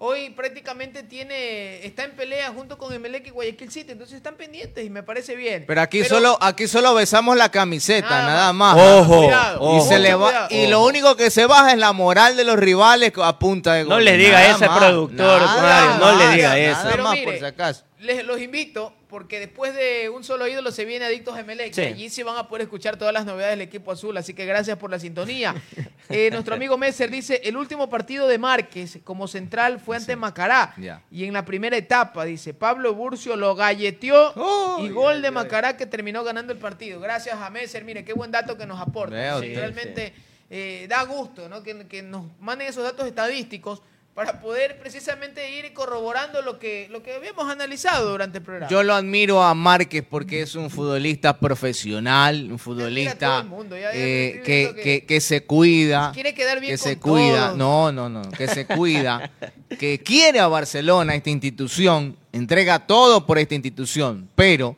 hoy 0.00 0.30
prácticamente 0.30 1.02
tiene 1.02 1.84
está 1.84 2.04
en 2.04 2.12
pelea 2.12 2.50
junto 2.52 2.78
con 2.78 2.92
Emelec 2.92 3.26
y 3.26 3.30
Guayaquil 3.30 3.70
City, 3.70 3.90
entonces 3.92 4.16
están 4.16 4.36
pendientes 4.36 4.84
y 4.86 4.90
me 4.90 5.02
parece 5.02 5.34
bien. 5.34 5.64
Pero 5.66 5.80
aquí 5.80 6.04
solo 6.04 6.38
aquí 6.40 6.68
solo 6.68 6.94
besamos 6.94 7.36
la 7.36 7.50
camiseta, 7.50 8.08
Nada 8.08 8.26
nada, 8.26 8.52
más. 8.52 8.76
Ojo, 8.76 9.24
Cuidado, 9.24 9.60
ojo. 9.60 9.84
Y, 9.84 9.88
se 9.88 9.98
le 9.98 10.14
va- 10.14 10.26
Cuidado. 10.28 10.48
y 10.50 10.66
lo 10.68 10.84
único 10.84 11.16
que 11.16 11.30
se 11.30 11.46
baja 11.46 11.72
es 11.72 11.78
la 11.78 11.92
moral 11.92 12.36
de 12.36 12.44
los 12.44 12.56
rivales 12.56 13.12
a 13.22 13.38
punta 13.40 13.74
de 13.74 13.82
No 13.84 13.96
gol. 13.96 14.04
le 14.04 14.16
diga 14.16 14.38
Nada 14.40 14.50
eso 14.50 14.64
al 14.64 14.70
más, 14.70 14.78
productor, 14.78 15.42
nada 15.42 15.98
no 15.98 16.12
le 16.16 16.28
diga 16.36 16.48
nada 16.50 16.58
eso. 16.58 16.80
Pero 16.90 17.02
más, 17.02 17.12
mire, 17.14 17.24
por 17.24 17.38
si 17.38 17.44
acaso. 17.44 17.84
Les 17.98 18.24
los 18.24 18.40
invito 18.40 18.92
porque 19.08 19.40
después 19.40 19.74
de 19.74 20.08
un 20.10 20.22
solo 20.22 20.46
ídolo 20.46 20.70
se 20.70 20.84
viene 20.84 21.04
Adictos 21.04 21.38
Emelec. 21.38 21.72
Sí. 21.72 21.80
allí 21.80 22.10
sí 22.10 22.22
van 22.22 22.36
a 22.36 22.46
poder 22.46 22.62
escuchar 22.62 22.96
todas 22.96 23.14
las 23.14 23.24
novedades 23.24 23.58
del 23.58 23.66
equipo 23.66 23.90
azul. 23.90 24.16
Así 24.16 24.34
que 24.34 24.44
gracias 24.44 24.76
por 24.78 24.90
la 24.90 24.98
sintonía. 24.98 25.54
Eh, 26.10 26.30
nuestro 26.30 26.54
amigo 26.54 26.78
Messer 26.78 27.10
dice: 27.10 27.38
el 27.44 27.54
último 27.54 27.90
partido 27.90 28.26
de 28.26 28.38
Márquez 28.38 28.98
como 29.04 29.28
central 29.28 29.78
fue 29.78 29.94
ante 29.94 30.16
Macará. 30.16 30.74
Y 31.10 31.24
en 31.24 31.34
la 31.34 31.44
primera 31.44 31.76
etapa, 31.76 32.24
dice, 32.24 32.54
Pablo 32.54 32.94
Burcio 32.94 33.36
lo 33.36 33.54
galleteó 33.54 34.32
y 34.80 34.88
gol 34.88 35.20
de. 35.20 35.30
Macará 35.30 35.76
que 35.76 35.84
terminó 35.84 36.24
ganando 36.24 36.54
el 36.54 36.58
partido. 36.58 36.98
Gracias 36.98 37.36
a 37.38 37.50
Messer. 37.50 37.84
Mire, 37.84 38.06
qué 38.06 38.14
buen 38.14 38.30
dato 38.30 38.56
que 38.56 38.64
nos 38.64 38.80
aporta. 38.80 39.38
Sí, 39.38 39.54
realmente 39.54 40.14
eh, 40.48 40.86
da 40.88 41.02
gusto 41.02 41.46
¿no? 41.46 41.62
que, 41.62 41.86
que 41.86 42.02
nos 42.02 42.24
manden 42.40 42.68
esos 42.68 42.82
datos 42.82 43.06
estadísticos 43.06 43.82
para 44.18 44.40
poder 44.40 44.80
precisamente 44.80 45.48
ir 45.60 45.72
corroborando 45.72 46.42
lo 46.42 46.58
que, 46.58 46.88
lo 46.90 47.04
que 47.04 47.14
habíamos 47.14 47.48
analizado 47.48 48.10
durante 48.10 48.38
el 48.38 48.44
programa. 48.44 48.68
Yo 48.68 48.82
lo 48.82 48.92
admiro 48.94 49.40
a 49.44 49.54
Márquez 49.54 50.02
porque 50.10 50.42
es 50.42 50.56
un 50.56 50.70
futbolista 50.70 51.38
profesional, 51.38 52.48
un 52.50 52.58
futbolista 52.58 53.46
eh, 53.94 54.42
que, 54.44 54.74
que- 54.82 55.04
que- 55.06 55.20
se 55.20 55.44
cuida, 55.44 56.10
Quiere 56.12 56.34
quedar 56.34 56.58
bien 56.58 56.72
que 56.72 56.78
con 56.82 56.88
se 56.88 56.98
cuida, 56.98 57.44
todos. 57.46 57.58
no, 57.58 57.92
no, 57.92 58.08
no, 58.08 58.22
que 58.32 58.48
se 58.48 58.66
cuida, 58.66 59.30
que 59.78 60.00
quiere 60.02 60.40
a 60.40 60.48
Barcelona, 60.48 61.14
esta 61.14 61.30
institución, 61.30 62.16
entrega 62.32 62.88
todo 62.88 63.24
por 63.24 63.38
esta 63.38 63.54
institución, 63.54 64.28
pero 64.34 64.76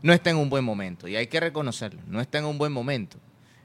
no 0.00 0.12
está 0.12 0.30
en 0.30 0.36
un 0.36 0.48
buen 0.48 0.64
momento 0.64 1.08
y 1.08 1.16
hay 1.16 1.26
que 1.26 1.40
reconocerlo, 1.40 2.00
no 2.06 2.20
está 2.20 2.38
en 2.38 2.44
un 2.44 2.56
buen 2.56 2.70
momento. 2.70 3.18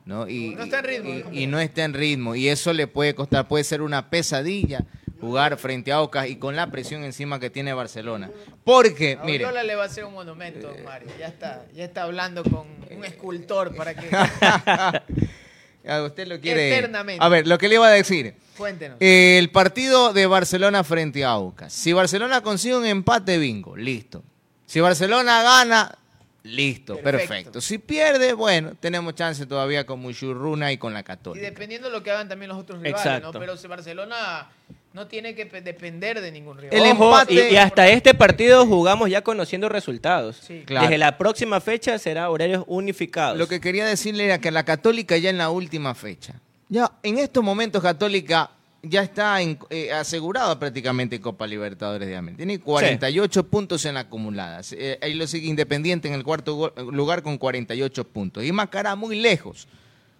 ¿no? 0.03 0.27
Y, 0.27 0.55
No 0.55 0.63
está 0.63 0.79
en 0.79 0.83
ritmo, 0.85 1.31
y 1.31 1.45
no 1.45 1.59
está 1.59 1.83
en 1.83 1.93
ritmo 1.93 2.33
y 2.35 2.47
eso 2.47 2.73
le 2.73 2.87
puede 2.87 3.13
costar, 3.13 3.47
puede 3.47 3.63
ser 3.63 3.83
una 3.83 4.09
pesadilla 4.09 4.83
jugar 5.21 5.57
frente 5.57 5.91
a 5.91 5.95
Aucas 5.97 6.27
y 6.27 6.35
con 6.35 6.55
la 6.55 6.67
presión 6.71 7.03
encima 7.03 7.39
que 7.39 7.49
tiene 7.49 7.73
Barcelona. 7.73 8.29
Porque, 8.63 9.17
A 9.21 9.23
mire, 9.23 9.45
Oriola 9.45 9.63
le 9.63 9.75
va 9.75 9.83
a 9.83 9.85
hacer 9.85 10.03
un 10.03 10.13
monumento, 10.13 10.73
Mario. 10.83 11.09
Ya 11.17 11.27
está, 11.27 11.65
ya 11.73 11.85
está 11.85 12.03
hablando 12.03 12.43
con 12.43 12.65
un 12.89 13.05
escultor 13.05 13.75
para 13.75 13.93
que... 13.95 14.09
a 15.87 16.03
usted 16.03 16.27
lo 16.27 16.39
quiere... 16.39 16.77
Eternamente. 16.77 17.23
A 17.23 17.29
ver, 17.29 17.47
lo 17.47 17.57
que 17.57 17.67
le 17.69 17.75
iba 17.75 17.87
a 17.87 17.91
decir. 17.91 18.35
Cuéntenos. 18.57 18.97
El 18.99 19.49
partido 19.51 20.13
de 20.13 20.25
Barcelona 20.25 20.83
frente 20.83 21.23
a 21.23 21.29
Aucas. 21.29 21.71
Si 21.71 21.93
Barcelona 21.93 22.41
consigue 22.41 22.75
un 22.75 22.85
empate, 22.85 23.37
bingo, 23.37 23.75
listo. 23.75 24.23
Si 24.65 24.79
Barcelona 24.79 25.41
gana, 25.43 25.97
listo, 26.43 26.95
Perfecto. 26.97 27.27
perfecto. 27.27 27.61
Si 27.61 27.77
pierde, 27.77 28.33
bueno, 28.33 28.73
tenemos 28.79 29.15
chance 29.15 29.45
todavía 29.45 29.85
con 29.85 29.99
Muchurruna 29.99 30.71
y 30.71 30.77
con 30.77 30.93
la 30.93 31.01
Y 31.01 31.03
Católica. 31.03 31.45
dependiendo 31.45 31.87
de 31.89 31.93
lo 31.93 32.03
que 32.03 32.11
hagan 32.11 32.29
también 32.29 32.49
los 32.49 32.57
otros 32.57 32.79
rivales, 32.81 33.05
Exacto. 33.05 33.33
¿no? 33.33 33.39
Pero 33.39 33.57
si 33.57 33.67
Barcelona 33.67 34.49
no 34.93 35.07
tiene 35.07 35.35
que 35.35 35.45
pe- 35.45 35.61
depender 35.61 36.19
de 36.21 36.31
ningún 36.31 36.57
rival. 36.57 36.75
El 36.77 36.91
Ojo, 36.91 37.11
empate- 37.11 37.49
y, 37.49 37.53
y 37.53 37.57
hasta 37.57 37.87
este 37.87 38.13
partido 38.13 38.65
jugamos 38.65 39.09
ya 39.09 39.21
conociendo 39.21 39.69
resultados. 39.69 40.37
Sí. 40.45 40.63
Claro. 40.65 40.85
Desde 40.87 40.97
la 40.97 41.17
próxima 41.17 41.61
fecha 41.61 41.97
será 41.97 42.29
horarios 42.29 42.63
unificados. 42.67 43.37
Lo 43.37 43.47
que 43.47 43.61
quería 43.61 43.85
decirle 43.85 44.25
era 44.25 44.39
que 44.39 44.51
la 44.51 44.63
Católica 44.65 45.17
ya 45.17 45.29
en 45.29 45.37
la 45.37 45.49
última 45.49 45.95
fecha, 45.95 46.35
ya 46.69 46.91
en 47.03 47.17
estos 47.19 47.43
momentos 47.43 47.81
Católica 47.81 48.51
ya 48.83 49.01
está 49.03 49.41
en- 49.41 49.57
eh, 49.69 49.93
asegurada 49.93 50.57
prácticamente 50.59 51.21
Copa 51.21 51.47
Libertadores 51.47 52.07
de 52.07 52.15
América. 52.17 52.37
Tiene 52.37 52.59
48 52.59 53.43
puntos 53.47 53.85
en 53.85 53.93
la 53.93 54.01
acumulada. 54.01 54.61
Eh, 54.71 54.97
ahí 55.01 55.13
lo 55.13 55.25
sigue 55.27 55.47
Independiente 55.47 56.07
en 56.09 56.15
el 56.15 56.23
cuarto 56.23 56.73
lugar 56.91 57.21
con 57.23 57.37
48 57.37 58.03
puntos. 58.05 58.43
Y 58.43 58.51
Macará 58.51 58.95
muy 58.95 59.15
lejos 59.21 59.67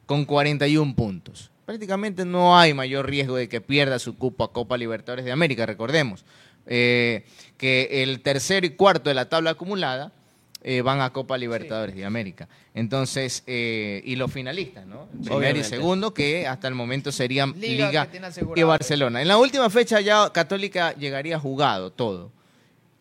con 0.06 0.26
41 0.26 0.96
puntos. 0.96 1.51
Prácticamente 1.72 2.26
no 2.26 2.60
hay 2.60 2.74
mayor 2.74 3.10
riesgo 3.10 3.38
de 3.38 3.48
que 3.48 3.62
pierda 3.62 3.98
su 3.98 4.18
cupo 4.18 4.44
a 4.44 4.52
Copa 4.52 4.78
Libertadores 4.78 5.24
de 5.24 5.32
América, 5.32 5.66
recordemos. 5.66 6.26
eh, 6.68 7.24
que 7.58 8.04
el 8.04 8.20
tercero 8.20 8.66
y 8.66 8.72
cuarto 8.72 9.10
de 9.10 9.14
la 9.14 9.30
tabla 9.30 9.52
acumulada 9.52 10.12
eh, 10.64 10.82
van 10.82 11.00
a 11.00 11.12
Copa 11.14 11.38
Libertadores 11.38 11.96
de 11.96 12.04
América. 12.04 12.50
Entonces, 12.74 13.44
eh, 13.48 14.02
y 14.04 14.18
los 14.18 14.30
finalistas, 14.34 14.86
¿no? 14.86 15.08
Obviamente. 15.30 15.60
y 15.62 15.64
segundo, 15.64 16.14
que 16.14 16.46
hasta 16.46 16.68
el 16.68 16.76
momento 16.76 17.10
serían 17.10 17.54
Liga 17.58 17.88
Liga, 17.88 18.10
y 18.54 18.64
Barcelona. 18.64 19.22
En 19.22 19.30
la 19.30 19.38
última 19.38 19.70
fecha 19.70 20.02
ya 20.02 20.30
Católica 20.34 20.94
llegaría 20.96 21.40
jugado 21.40 21.90
todo. 21.90 22.34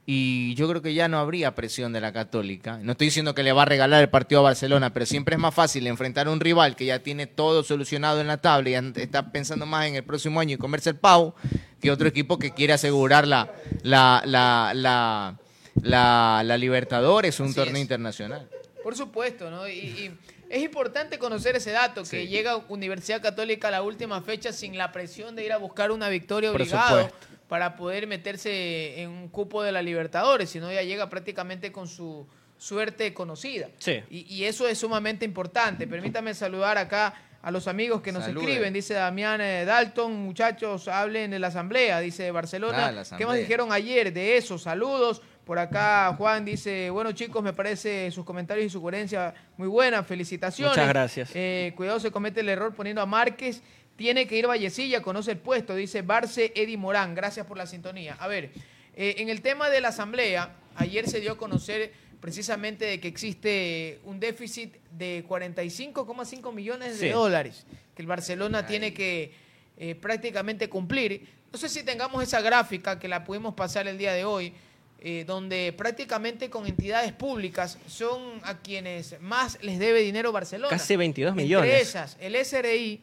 Y 0.06 0.54
yo 0.54 0.68
creo 0.68 0.82
que 0.82 0.92
ya 0.94 1.06
no 1.08 1.18
habría 1.18 1.54
presión 1.54 1.92
de 1.92 2.00
la 2.00 2.12
Católica. 2.12 2.78
No 2.82 2.92
estoy 2.92 3.08
diciendo 3.08 3.34
que 3.34 3.42
le 3.44 3.52
va 3.52 3.62
a 3.62 3.66
regalar 3.66 4.02
el 4.02 4.08
partido 4.08 4.40
a 4.40 4.44
Barcelona, 4.44 4.92
pero 4.92 5.06
siempre 5.06 5.36
es 5.36 5.40
más 5.40 5.54
fácil 5.54 5.86
enfrentar 5.86 6.26
a 6.26 6.30
un 6.32 6.40
rival 6.40 6.74
que 6.74 6.86
ya 6.86 7.00
tiene 7.00 7.26
todo 7.28 7.62
solucionado 7.62 8.20
en 8.20 8.26
la 8.26 8.38
tabla 8.38 8.70
y 8.70 8.74
está 9.00 9.30
pensando 9.30 9.66
más 9.66 9.86
en 9.86 9.94
el 9.94 10.02
próximo 10.02 10.40
año 10.40 10.54
y 10.54 10.58
comerse 10.58 10.90
el 10.90 10.96
pavo 10.96 11.34
que 11.80 11.90
otro 11.92 12.08
equipo 12.08 12.38
que 12.38 12.52
quiere 12.52 12.72
asegurar 12.72 13.28
la, 13.28 13.52
la, 13.82 14.22
la, 14.24 14.72
la, 14.74 16.42
la, 16.44 16.56
Libertadores, 16.56 17.38
un 17.38 17.46
Así 17.46 17.54
torneo 17.54 17.76
es. 17.76 17.82
internacional. 17.82 18.48
Por 18.82 18.96
supuesto, 18.96 19.50
¿no? 19.50 19.68
Y, 19.68 19.72
y 19.72 20.10
es 20.48 20.62
importante 20.62 21.18
conocer 21.18 21.54
ese 21.56 21.70
dato, 21.70 22.02
que 22.02 22.22
Sí. 22.22 22.28
llega 22.28 22.56
Universidad 22.68 23.22
Católica 23.22 23.68
a 23.68 23.70
la 23.70 23.82
última 23.82 24.20
fecha 24.22 24.52
sin 24.52 24.76
la 24.76 24.90
presión 24.90 25.36
de 25.36 25.44
ir 25.44 25.52
a 25.52 25.58
buscar 25.58 25.92
una 25.92 26.08
victoria 26.08 26.50
Por 26.50 26.62
obligado 26.62 27.02
supuesto. 27.02 27.26
Para 27.50 27.74
poder 27.74 28.06
meterse 28.06 29.02
en 29.02 29.10
un 29.10 29.28
cupo 29.28 29.64
de 29.64 29.72
la 29.72 29.82
Libertadores, 29.82 30.50
sino 30.50 30.70
ya 30.70 30.82
llega 30.82 31.10
prácticamente 31.10 31.72
con 31.72 31.88
su 31.88 32.28
suerte 32.56 33.12
conocida. 33.12 33.70
Sí. 33.78 34.04
Y, 34.08 34.20
y 34.32 34.44
eso 34.44 34.68
es 34.68 34.78
sumamente 34.78 35.24
importante. 35.24 35.88
Permítame 35.88 36.32
saludar 36.32 36.78
acá 36.78 37.12
a 37.42 37.50
los 37.50 37.66
amigos 37.66 38.02
que 38.02 38.12
nos 38.12 38.24
Salude. 38.24 38.44
escriben. 38.44 38.72
Dice 38.72 38.94
Damián 38.94 39.40
eh, 39.40 39.64
Dalton, 39.64 40.14
muchachos, 40.14 40.86
hablen 40.86 41.32
de 41.32 41.40
la 41.40 41.48
asamblea, 41.48 41.98
dice 41.98 42.22
de 42.22 42.30
Barcelona. 42.30 42.94
Ah, 42.96 43.16
¿Qué 43.18 43.26
más 43.26 43.36
dijeron 43.36 43.72
ayer 43.72 44.12
de 44.12 44.36
eso? 44.36 44.56
Saludos. 44.56 45.20
Por 45.44 45.58
acá 45.58 46.14
Juan 46.16 46.44
dice, 46.44 46.90
bueno 46.90 47.10
chicos, 47.10 47.42
me 47.42 47.52
parece 47.52 48.12
sus 48.12 48.24
comentarios 48.24 48.66
y 48.66 48.70
su 48.70 48.80
coherencia 48.80 49.34
muy 49.56 49.66
buena, 49.66 50.04
felicitaciones. 50.04 50.76
Muchas 50.76 50.88
gracias. 50.88 51.30
Eh, 51.34 51.72
cuidado, 51.74 51.98
se 51.98 52.12
comete 52.12 52.38
el 52.38 52.48
error 52.48 52.72
poniendo 52.72 53.02
a 53.02 53.06
Márquez 53.06 53.60
tiene 54.00 54.26
que 54.26 54.34
ir 54.38 54.46
Vallecilla, 54.46 55.02
conoce 55.02 55.32
el 55.32 55.36
puesto, 55.36 55.74
dice 55.74 56.00
Barce 56.00 56.52
Eddie 56.54 56.78
Morán. 56.78 57.14
Gracias 57.14 57.44
por 57.44 57.58
la 57.58 57.66
sintonía. 57.66 58.16
A 58.18 58.28
ver, 58.28 58.50
eh, 58.96 59.16
en 59.18 59.28
el 59.28 59.42
tema 59.42 59.68
de 59.68 59.82
la 59.82 59.88
asamblea, 59.88 60.56
ayer 60.76 61.06
se 61.06 61.20
dio 61.20 61.32
a 61.32 61.36
conocer 61.36 61.92
precisamente 62.18 62.86
de 62.86 62.98
que 62.98 63.08
existe 63.08 64.00
un 64.04 64.18
déficit 64.18 64.74
de 64.92 65.22
45,5 65.28 66.50
millones 66.50 66.98
de 66.98 67.08
Sí. 67.08 67.12
dólares 67.12 67.66
que 67.94 68.00
el 68.00 68.08
Barcelona 68.08 68.64
tiene 68.66 68.94
que 68.94 69.34
eh, 69.76 69.94
prácticamente 69.94 70.70
cumplir. 70.70 71.28
No 71.52 71.58
sé 71.58 71.68
si 71.68 71.82
tengamos 71.82 72.22
esa 72.22 72.40
gráfica 72.40 72.98
que 72.98 73.06
la 73.06 73.22
pudimos 73.24 73.52
pasar 73.54 73.86
el 73.86 73.98
día 73.98 74.14
de 74.14 74.24
hoy, 74.24 74.54
eh, 75.00 75.24
donde 75.26 75.74
prácticamente 75.76 76.48
con 76.48 76.66
entidades 76.66 77.12
públicas 77.12 77.76
son 77.86 78.40
a 78.44 78.58
quienes 78.60 79.20
más 79.20 79.58
les 79.62 79.78
debe 79.78 80.00
dinero 80.00 80.32
Barcelona. 80.32 80.70
Casi 80.70 80.96
22 80.96 81.32
Entre 81.32 81.44
millones. 81.44 81.82
esas, 81.82 82.16
el 82.18 82.34
SRI, 82.36 83.00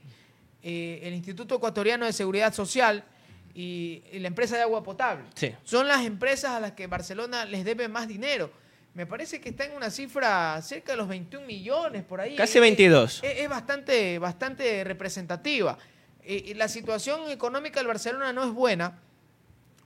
eh, 0.70 0.99
el 1.03 1.13
Instituto 1.13 1.55
Ecuatoriano 1.55 2.05
de 2.05 2.11
Seguridad 2.11 2.53
Social 2.53 3.05
y, 3.53 4.03
y 4.11 4.20
la 4.20 4.28
empresa 4.28 4.57
de 4.57 4.63
agua 4.63 4.84
potable. 4.84 5.24
Sí. 5.34 5.53
Son 5.63 5.88
las 5.88 6.05
empresas 6.05 6.51
a 6.51 6.59
las 6.59 6.74
que 6.74 6.88
Barcelona 6.88 7.45
les 7.45 7.63
debe 7.63 7.88
más 7.88 8.07
dinero. 8.09 8.51
Me 8.93 9.05
parece 9.05 9.39
que 9.39 9.47
está 9.49 9.63
en 9.63 9.72
una 9.78 9.89
cifra 9.91 10.61
cerca 10.61 10.91
de 10.91 10.97
los 10.97 11.07
21 11.07 11.45
millones 11.47 12.03
por 12.03 12.20
ahí. 12.20 12.36
Casi 12.36 12.57
Es- 12.57 12.61
22. 12.61 13.24
Es, 13.24 13.39
es 13.39 13.47
bastante, 13.49 14.20
bastante 14.20 14.84
representativa. 14.84 15.78
Eh, 16.24 16.51
la 16.57 16.68
situación 16.68 17.30
económica 17.30 17.80
del 17.80 17.88
Barcelona 17.88 18.34
no 18.34 18.43
es 18.43 18.51
buena, 18.51 18.99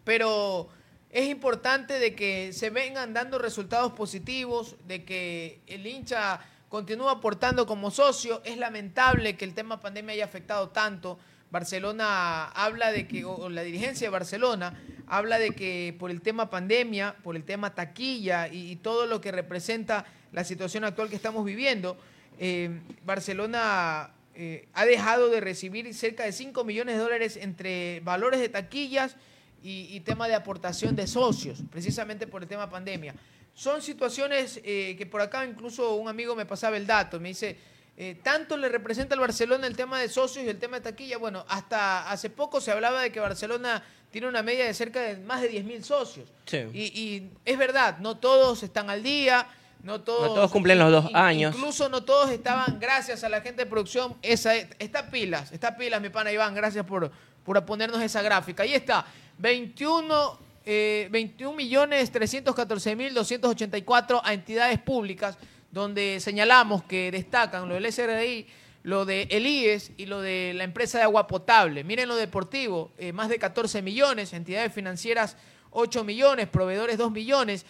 pero 0.03 0.67
es 1.11 1.27
importante 1.29 1.99
de 1.99 2.15
que 2.15 2.53
se 2.53 2.69
vengan 2.71 3.13
dando 3.13 3.37
resultados 3.37 3.91
positivos, 3.93 4.75
de 4.87 5.03
que 5.03 5.59
el 5.67 5.85
hincha 5.85 6.39
continúe 6.71 7.09
aportando 7.09 7.67
como 7.67 7.91
socio. 7.91 8.41
Es 8.45 8.57
lamentable 8.57 9.35
que 9.35 9.43
el 9.43 9.53
tema 9.53 9.81
pandemia 9.81 10.13
haya 10.13 10.25
afectado 10.25 10.69
tanto. 10.69 11.19
Barcelona 11.51 12.45
habla 12.45 12.93
de 12.93 13.09
que, 13.09 13.25
o 13.25 13.49
la 13.49 13.61
dirigencia 13.61 14.07
de 14.07 14.11
Barcelona 14.11 14.81
habla 15.05 15.37
de 15.37 15.51
que 15.51 15.93
por 15.99 16.11
el 16.11 16.21
tema 16.21 16.49
pandemia, 16.49 17.17
por 17.23 17.35
el 17.35 17.43
tema 17.43 17.75
taquilla 17.75 18.47
y, 18.47 18.71
y 18.71 18.77
todo 18.77 19.05
lo 19.05 19.19
que 19.19 19.33
representa 19.33 20.05
la 20.31 20.45
situación 20.45 20.85
actual 20.85 21.09
que 21.09 21.17
estamos 21.17 21.43
viviendo, 21.43 21.97
eh, 22.39 22.79
Barcelona 23.03 24.11
eh, 24.33 24.69
ha 24.73 24.85
dejado 24.85 25.29
de 25.29 25.41
recibir 25.41 25.93
cerca 25.93 26.23
de 26.23 26.31
5 26.31 26.63
millones 26.63 26.95
de 26.95 27.01
dólares 27.01 27.35
entre 27.35 27.99
valores 27.99 28.39
de 28.39 28.47
taquillas 28.47 29.17
y, 29.61 29.93
y 29.93 29.99
tema 29.99 30.29
de 30.29 30.35
aportación 30.35 30.95
de 30.95 31.05
socios, 31.05 31.63
precisamente 31.69 32.27
por 32.27 32.43
el 32.43 32.47
tema 32.47 32.69
pandemia. 32.69 33.13
Son 33.53 33.81
situaciones 33.81 34.59
eh, 34.63 34.95
que 34.97 35.05
por 35.05 35.21
acá 35.21 35.45
incluso 35.45 35.95
un 35.95 36.07
amigo 36.07 36.35
me 36.35 36.45
pasaba 36.45 36.77
el 36.77 36.87
dato, 36.87 37.19
me 37.19 37.29
dice, 37.29 37.57
eh, 37.97 38.17
tanto 38.23 38.57
le 38.57 38.69
representa 38.69 39.13
al 39.13 39.19
Barcelona 39.19 39.67
el 39.67 39.75
tema 39.75 39.99
de 39.99 40.09
socios 40.09 40.45
y 40.45 40.49
el 40.49 40.57
tema 40.57 40.77
de 40.77 40.83
taquilla, 40.83 41.17
bueno, 41.17 41.45
hasta 41.49 42.09
hace 42.09 42.29
poco 42.29 42.61
se 42.61 42.71
hablaba 42.71 43.01
de 43.01 43.11
que 43.11 43.19
Barcelona 43.19 43.83
tiene 44.09 44.27
una 44.27 44.41
media 44.41 44.65
de 44.65 44.73
cerca 44.73 45.01
de 45.01 45.17
más 45.17 45.41
de 45.41 45.49
10 45.49 45.65
mil 45.65 45.83
socios. 45.83 46.29
Sí. 46.45 46.65
Y, 46.73 46.81
y 46.99 47.31
es 47.45 47.57
verdad, 47.57 47.97
no 47.99 48.17
todos 48.17 48.63
están 48.63 48.89
al 48.89 49.03
día, 49.03 49.47
no 49.83 50.01
todos, 50.01 50.27
No 50.27 50.33
todos 50.35 50.51
cumplen 50.51 50.77
los 50.77 50.91
dos 50.91 51.11
años. 51.13 51.55
Incluso 51.55 51.89
no 51.89 52.03
todos 52.03 52.29
estaban, 52.29 52.79
gracias 52.79 53.23
a 53.23 53.29
la 53.29 53.41
gente 53.41 53.63
de 53.63 53.69
producción, 53.69 54.15
esa, 54.21 54.55
está 54.55 55.09
pilas, 55.09 55.51
está 55.51 55.75
pilas, 55.75 56.01
mi 56.01 56.09
pana 56.09 56.31
Iván, 56.31 56.53
gracias 56.53 56.85
por, 56.85 57.11
por 57.43 57.65
ponernos 57.65 58.01
esa 58.01 58.21
gráfica. 58.21 58.63
Ahí 58.63 58.73
está, 58.73 59.05
21, 59.39 60.39
eh, 60.65 61.07
21 61.11 61.55
millones 61.55 62.11
314 62.11 62.95
mil 62.95 63.13
284 63.13 64.21
a 64.23 64.33
entidades 64.33 64.79
públicas, 64.79 65.37
donde 65.71 66.19
señalamos 66.19 66.83
que 66.83 67.11
destacan 67.11 67.67
lo 67.69 67.75
del 67.75 67.91
SRI, 67.91 68.45
lo 68.83 69.05
de 69.05 69.23
el 69.29 69.45
IES 69.45 69.91
y 69.97 70.05
lo 70.07 70.21
de 70.21 70.53
la 70.55 70.63
empresa 70.63 70.97
de 70.97 71.03
agua 71.03 71.27
potable. 71.27 71.83
Miren 71.83 72.07
lo 72.09 72.15
deportivo, 72.15 72.91
eh, 72.97 73.13
más 73.13 73.29
de 73.29 73.37
14 73.39 73.81
millones, 73.81 74.33
entidades 74.33 74.73
financieras 74.73 75.37
8 75.71 76.03
millones, 76.03 76.47
proveedores 76.47 76.97
2 76.97 77.11
millones, 77.11 77.65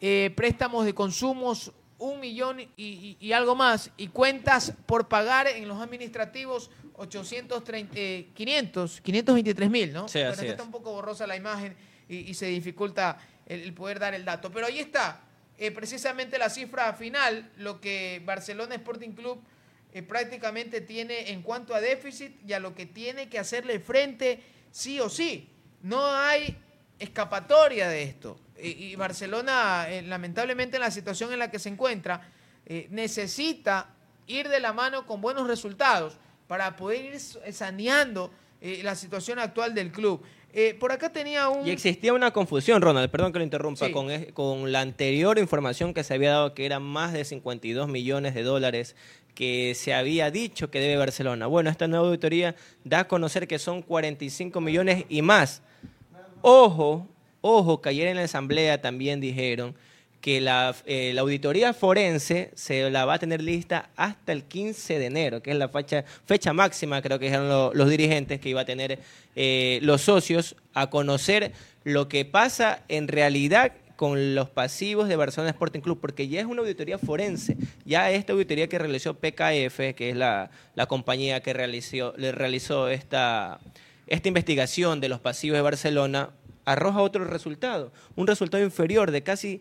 eh, 0.00 0.32
préstamos 0.36 0.84
de 0.84 0.94
consumos 0.94 1.72
un 1.98 2.18
millón 2.20 2.60
y, 2.60 2.68
y- 2.78 3.16
y 3.20 3.32
algo 3.32 3.54
más, 3.54 3.90
y 3.98 4.08
cuentas 4.08 4.72
por 4.86 5.08
pagar 5.08 5.46
en 5.48 5.68
los 5.68 5.80
administrativos 5.82 6.70
830, 6.94 7.92
eh, 7.96 8.28
500, 8.34 9.00
523 9.02 9.70
mil, 9.70 9.92
¿no? 9.92 10.08
Sí, 10.08 10.18
Bueno, 10.18 10.32
así 10.32 10.44
es. 10.46 10.50
está 10.52 10.62
un 10.62 10.70
poco 10.70 10.92
borrosa 10.92 11.26
la 11.26 11.36
imagen 11.36 11.76
y, 12.10 12.34
se 12.34 12.46
dificulta 12.46 13.18
el, 13.46 13.72
poder 13.72 13.98
dar 13.98 14.14
el 14.14 14.24
dato. 14.24 14.50
Pero 14.50 14.66
ahí 14.66 14.80
está, 14.80 15.20
eh, 15.56 15.70
precisamente 15.70 16.38
la 16.38 16.50
cifra 16.50 16.92
final, 16.94 17.50
lo 17.56 17.80
que 17.80 18.20
Barcelona 18.24 18.74
Sporting 18.74 19.10
Club 19.10 19.40
eh, 19.92 20.02
prácticamente 20.02 20.80
tiene 20.80 21.30
en 21.30 21.42
cuanto 21.42 21.74
a 21.74 21.80
déficit 21.80 22.42
y 22.46 22.52
a 22.52 22.60
lo 22.60 22.74
que 22.74 22.86
tiene 22.86 23.28
que 23.28 23.38
hacerle 23.38 23.78
frente 23.78 24.42
sí 24.72 24.98
o 25.00 25.08
sí. 25.08 25.48
No 25.82 26.04
hay 26.12 26.56
escapatoria 26.98 27.88
de 27.88 28.02
esto. 28.02 28.40
Y, 28.62 28.94
Barcelona, 28.96 29.86
eh, 29.88 30.02
lamentablemente 30.02 30.76
en 30.76 30.82
la 30.82 30.90
situación 30.90 31.32
en 31.32 31.38
la 31.38 31.50
que 31.50 31.58
se 31.58 31.70
encuentra, 31.70 32.28
necesita 32.90 33.88
ir 34.28 34.48
de 34.48 34.60
la 34.60 34.72
mano 34.72 35.04
con 35.04 35.20
buenos 35.20 35.48
resultados 35.48 36.18
para 36.46 36.76
poder 36.76 37.14
ir 37.14 37.20
saneando 37.52 38.32
la 38.60 38.94
situación 38.94 39.40
actual 39.40 39.74
del 39.74 39.90
club. 39.90 40.22
Eh, 40.52 40.74
por 40.78 40.90
acá 40.92 41.12
tenía 41.12 41.48
un... 41.48 41.66
Y 41.66 41.70
existía 41.70 42.12
una 42.12 42.32
confusión, 42.32 42.82
Ronald, 42.82 43.10
perdón 43.10 43.32
que 43.32 43.38
lo 43.38 43.44
interrumpa, 43.44 43.86
Sí. 43.86 43.92
con, 43.92 44.08
con 44.34 44.72
la 44.72 44.80
anterior 44.80 45.38
información 45.38 45.94
que 45.94 46.02
se 46.02 46.14
había 46.14 46.30
dado 46.30 46.54
que 46.54 46.66
eran 46.66 46.82
más 46.82 47.12
de 47.12 47.24
52 47.24 47.88
millones 47.88 48.34
de 48.34 48.42
dólares 48.42 48.96
que 49.34 49.74
se 49.76 49.94
había 49.94 50.30
dicho 50.30 50.70
que 50.70 50.80
debe 50.80 50.96
Barcelona. 50.96 51.46
Bueno, 51.46 51.70
esta 51.70 51.86
nueva 51.86 52.06
auditoría 52.08 52.56
da 52.84 53.00
a 53.00 53.08
conocer 53.08 53.46
que 53.46 53.58
son 53.60 53.80
45 53.82 54.60
millones 54.60 55.04
y 55.08 55.22
más. 55.22 55.62
Ojo, 56.42 57.06
ojo, 57.40 57.80
que 57.80 57.90
ayer 57.90 58.08
en 58.08 58.16
la 58.16 58.24
asamblea 58.24 58.80
también 58.80 59.20
dijeron 59.20 59.74
que 60.20 60.40
la, 60.40 60.74
eh, 60.86 61.12
la 61.14 61.22
auditoría 61.22 61.72
forense 61.72 62.50
se 62.54 62.90
la 62.90 63.04
va 63.06 63.14
a 63.14 63.18
tener 63.18 63.42
lista 63.42 63.88
hasta 63.96 64.32
el 64.32 64.44
15 64.44 64.98
de 64.98 65.06
enero, 65.06 65.42
que 65.42 65.50
es 65.50 65.56
la 65.56 65.68
fecha, 65.68 66.52
máxima, 66.52 67.00
creo 67.00 67.18
que 67.18 67.26
dijeron 67.26 67.48
lo- 67.48 67.72
los 67.74 67.88
dirigentes, 67.88 68.38
que 68.40 68.50
iba 68.50 68.60
a 68.60 68.64
tener 68.66 68.98
eh, 69.36 69.78
los 69.82 70.02
socios 70.02 70.56
a 70.74 70.90
conocer 70.90 71.52
lo 71.84 72.08
que 72.08 72.24
pasa 72.26 72.82
en 72.88 73.08
realidad 73.08 73.72
con 73.96 74.34
los 74.34 74.48
pasivos 74.48 75.08
de 75.08 75.16
Barcelona 75.16 75.50
Sporting 75.50 75.80
Club, 75.80 75.98
porque 76.00 76.26
ya 76.28 76.40
es 76.40 76.46
una 76.46 76.62
auditoría 76.62 76.98
forense. 76.98 77.56
Ya 77.84 78.10
esta 78.10 78.32
auditoría 78.32 78.66
que 78.68 78.78
realizó 78.78 79.14
PKF, 79.14 79.94
que 79.94 80.10
es 80.10 80.16
la, 80.16 80.50
la 80.74 80.86
compañía 80.86 81.40
que 81.40 81.52
realizó, 81.52 82.14
le 82.16 82.32
realizó 82.32 82.88
esta, 82.88 83.60
esta 84.06 84.28
investigación 84.28 85.00
de 85.00 85.10
los 85.10 85.20
pasivos 85.20 85.56
de 85.56 85.62
Barcelona, 85.62 86.30
arroja 86.64 87.00
otro 87.02 87.24
resultado, 87.26 87.92
un 88.16 88.26
resultado 88.26 88.62
inferior 88.64 89.10
de 89.10 89.22
casi, 89.22 89.60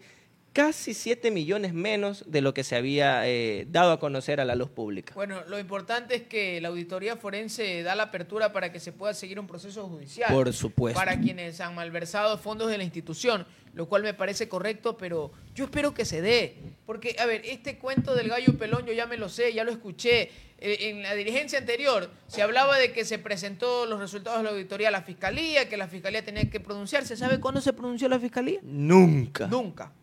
casi 0.53 0.93
7 0.93 1.31
millones 1.31 1.73
menos 1.73 2.23
de 2.27 2.41
lo 2.41 2.53
que 2.53 2.63
se 2.63 2.75
había 2.75 3.27
eh, 3.27 3.67
dado 3.69 3.91
a 3.91 3.99
conocer 3.99 4.39
a 4.39 4.45
la 4.45 4.55
luz 4.55 4.69
pública. 4.69 5.13
Bueno, 5.13 5.41
lo 5.47 5.59
importante 5.59 6.15
es 6.15 6.21
que 6.23 6.59
la 6.61 6.69
auditoría 6.69 7.15
forense 7.15 7.83
da 7.83 7.95
la 7.95 8.03
apertura 8.03 8.51
para 8.51 8.71
que 8.71 8.79
se 8.79 8.91
pueda 8.91 9.13
seguir 9.13 9.39
un 9.39 9.47
proceso 9.47 9.87
judicial. 9.87 10.31
Por 10.31 10.51
supuesto. 10.53 10.99
Para 10.99 11.19
quienes 11.19 11.61
han 11.61 11.75
malversado 11.75 12.37
fondos 12.37 12.69
de 12.69 12.77
la 12.77 12.83
institución, 12.83 13.45
lo 13.73 13.87
cual 13.87 14.03
me 14.03 14.13
parece 14.13 14.49
correcto, 14.49 14.97
pero 14.97 15.31
yo 15.53 15.65
espero 15.65 15.93
que 15.93 16.05
se 16.05 16.21
dé. 16.21 16.55
Porque, 16.85 17.15
a 17.19 17.25
ver, 17.25 17.41
este 17.45 17.77
cuento 17.77 18.15
del 18.15 18.29
gallo 18.29 18.57
pelón 18.57 18.85
yo 18.85 18.93
ya 18.93 19.05
me 19.05 19.17
lo 19.17 19.29
sé, 19.29 19.53
ya 19.53 19.63
lo 19.63 19.71
escuché. 19.71 20.29
Eh, 20.61 20.89
En 20.89 21.03
la 21.03 21.13
dirigencia 21.13 21.59
anterior 21.59 22.09
se 22.27 22.41
hablaba 22.41 22.77
de 22.77 22.91
que 22.91 23.05
se 23.05 23.19
presentó 23.19 23.85
los 23.85 23.99
resultados 23.99 24.39
de 24.39 24.43
la 24.45 24.49
auditoría 24.49 24.89
a 24.89 24.91
la 24.91 25.03
fiscalía, 25.03 25.69
que 25.69 25.77
la 25.77 25.87
fiscalía 25.87 26.25
tenía 26.25 26.49
que 26.49 26.59
pronunciarse. 26.59 27.15
¿Sabe 27.15 27.39
cuándo 27.39 27.61
se 27.61 27.71
pronunció 27.71 28.09
la 28.09 28.19
fiscalía? 28.19 28.59
Nunca. 28.63 29.47
Nunca. 29.47 29.93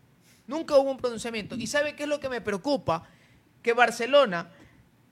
Nunca 0.47 0.75
hubo 0.77 0.89
un 0.89 0.97
pronunciamiento. 0.97 1.55
¿Y 1.55 1.67
sabe 1.67 1.95
qué 1.95 2.03
es 2.03 2.09
lo 2.09 2.19
que 2.19 2.29
me 2.29 2.41
preocupa? 2.41 3.07
Que 3.61 3.73
Barcelona 3.73 4.49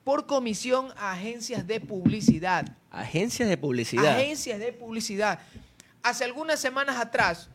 por 0.04 0.26
comisión 0.26 0.92
a 0.98 1.14
agencias 1.14 1.66
de 1.68 1.80
publicidad. 1.80 2.76
Agencias 2.92 3.48
de 3.50 3.58
publicidad. 3.58 4.18
Agencias 4.18 4.60
de 4.60 4.74
publicidad. 4.74 5.40
Hace 6.02 6.24
algunas 6.24 6.60
semanas 6.60 6.98
atrás, 6.98 7.50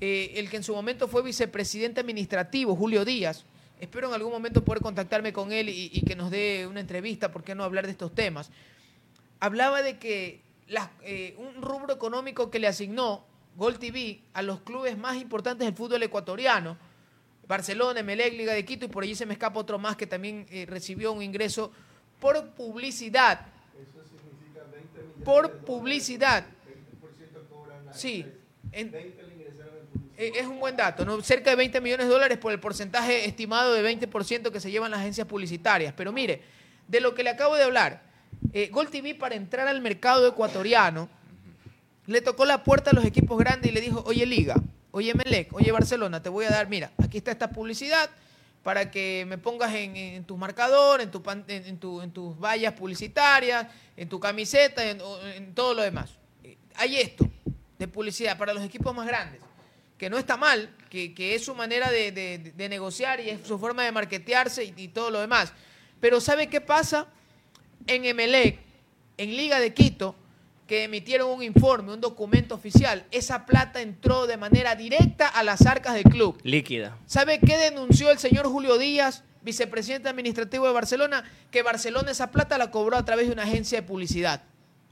eh, 0.00 0.32
el 0.36 0.50
que 0.50 0.56
en 0.56 0.64
su 0.64 0.74
momento 0.74 1.08
fue 1.08 1.22
vicepresidente 1.22 2.00
administrativo, 2.00 2.74
Julio 2.74 3.04
Díaz, 3.04 3.44
espero 3.80 4.08
en 4.08 4.14
algún 4.14 4.32
momento 4.32 4.64
poder 4.64 4.82
contactarme 4.82 5.32
con 5.32 5.52
él 5.52 5.68
y, 5.68 5.90
y 5.92 6.02
que 6.02 6.14
nos 6.16 6.30
dé 6.30 6.66
una 6.66 6.80
entrevista, 6.80 7.32
¿por 7.32 7.42
qué 7.42 7.54
no 7.54 7.64
hablar 7.64 7.84
de 7.86 7.92
estos 7.92 8.14
temas? 8.14 8.50
Hablaba 9.40 9.82
de 9.82 9.98
que 9.98 10.40
las- 10.68 10.90
eh, 11.02 11.34
un 11.38 11.60
rubro 11.62 11.92
económico 11.92 12.50
que 12.50 12.58
le 12.58 12.68
asignó 12.68 13.24
Gol 13.56 13.78
TV 13.78 14.20
a 14.32 14.42
los 14.42 14.60
clubes 14.62 14.96
más 14.96 15.16
importantes 15.16 15.66
del 15.66 15.74
fútbol 15.74 16.02
ecuatoriano, 16.02 16.76
Barcelona, 17.48 18.00
Emelec, 18.00 18.32
Liga 18.34 18.54
de 18.54 18.64
Quito, 18.64 18.86
y 18.86 18.88
por 18.88 19.02
allí 19.02 19.14
se 19.14 19.26
me 19.26 19.34
escapa 19.34 19.58
otro 19.60 19.78
más 19.78 19.96
que 19.96 20.06
también 20.06 20.46
eh, 20.50 20.64
recibió 20.66 21.12
un 21.12 21.22
ingreso 21.22 21.72
por 22.20 22.50
publicidad. 22.50 23.46
Por 25.24 25.58
publicidad. 25.66 26.46
Sí. 27.94 28.24
En- 28.72 28.90
eh, 28.94 29.31
es 30.34 30.46
un 30.46 30.60
buen 30.60 30.76
dato, 30.76 31.04
¿no? 31.04 31.20
Cerca 31.22 31.50
de 31.50 31.56
20 31.56 31.80
millones 31.80 32.06
de 32.06 32.12
dólares 32.12 32.38
por 32.38 32.52
el 32.52 32.60
porcentaje 32.60 33.26
estimado 33.26 33.72
de 33.72 33.82
20% 33.82 34.50
que 34.50 34.60
se 34.60 34.70
llevan 34.70 34.90
las 34.90 35.00
agencias 35.00 35.26
publicitarias. 35.26 35.94
Pero 35.96 36.12
mire, 36.12 36.42
de 36.88 37.00
lo 37.00 37.14
que 37.14 37.22
le 37.22 37.30
acabo 37.30 37.56
de 37.56 37.62
hablar, 37.64 38.02
eh, 38.52 38.68
Gol 38.72 38.88
TV 38.90 39.14
para 39.14 39.34
entrar 39.34 39.68
al 39.68 39.80
mercado 39.80 40.26
ecuatoriano 40.28 41.08
le 42.06 42.20
tocó 42.20 42.44
la 42.44 42.64
puerta 42.64 42.90
a 42.90 42.94
los 42.94 43.04
equipos 43.04 43.38
grandes 43.38 43.70
y 43.70 43.74
le 43.74 43.80
dijo, 43.80 44.02
oye 44.06 44.26
Liga, 44.26 44.56
oye 44.90 45.14
Melec, 45.14 45.52
oye 45.54 45.70
Barcelona, 45.72 46.22
te 46.22 46.28
voy 46.28 46.44
a 46.46 46.50
dar, 46.50 46.68
mira, 46.68 46.90
aquí 47.02 47.18
está 47.18 47.30
esta 47.30 47.50
publicidad 47.50 48.10
para 48.64 48.90
que 48.90 49.24
me 49.28 49.38
pongas 49.38 49.72
en, 49.74 49.96
en 49.96 50.24
tu 50.24 50.36
marcador, 50.36 51.00
en, 51.00 51.10
tu, 51.10 51.22
pan- 51.22 51.44
en, 51.48 51.78
tu- 51.78 52.00
en 52.02 52.10
tus 52.12 52.38
vallas 52.38 52.74
publicitarias, 52.74 53.66
en 53.96 54.08
tu 54.08 54.18
camiseta, 54.20 54.84
en 54.88 55.54
todo 55.54 55.74
lo 55.74 55.82
demás. 55.82 56.10
Eh, 56.44 56.56
Hay 56.76 56.96
esto 56.96 57.28
de 57.78 57.88
publicidad 57.88 58.36
para 58.38 58.52
los 58.54 58.62
equipos 58.64 58.94
más 58.94 59.06
grandes, 59.06 59.40
que 60.02 60.10
no 60.10 60.18
está 60.18 60.36
mal, 60.36 60.68
que, 60.90 61.14
que 61.14 61.36
es 61.36 61.44
su 61.44 61.54
manera 61.54 61.88
de, 61.88 62.10
de- 62.10 62.38
de 62.56 62.68
negociar 62.68 63.20
y 63.20 63.30
es 63.30 63.46
su 63.46 63.56
forma 63.56 63.84
de 63.84 63.92
marketearse 63.92 64.64
y, 64.64 64.74
y 64.76 64.88
todo 64.88 65.10
lo 65.12 65.20
demás. 65.20 65.52
Pero 66.00 66.20
¿sabe 66.20 66.48
qué 66.48 66.60
pasa? 66.60 67.06
En 67.86 68.04
Emelec, 68.04 68.58
en 69.16 69.36
Liga 69.36 69.60
de 69.60 69.72
Quito, 69.72 70.16
que 70.66 70.82
emitieron 70.82 71.30
un 71.30 71.44
informe, 71.44 71.92
un 71.92 72.00
documento 72.00 72.56
oficial, 72.56 73.04
esa 73.12 73.46
plata 73.46 73.80
entró 73.80 74.26
de 74.26 74.36
manera 74.36 74.74
directa 74.74 75.28
a 75.28 75.44
las 75.44 75.66
arcas 75.66 75.94
del 75.94 76.02
club. 76.02 76.36
Líquida. 76.42 76.98
¿Sabe 77.06 77.38
qué 77.38 77.56
denunció 77.56 78.10
el 78.10 78.18
señor 78.18 78.46
Julio 78.48 78.78
Díaz, 78.78 79.22
vicepresidente 79.42 80.08
administrativo 80.08 80.66
de 80.66 80.72
Barcelona? 80.72 81.22
Que 81.52 81.62
Barcelona 81.62 82.10
esa 82.10 82.32
plata 82.32 82.58
la 82.58 82.72
cobró 82.72 82.96
a 82.96 83.04
través 83.04 83.28
de 83.28 83.32
una 83.34 83.44
agencia 83.44 83.80
de 83.80 83.86
publicidad. 83.86 84.42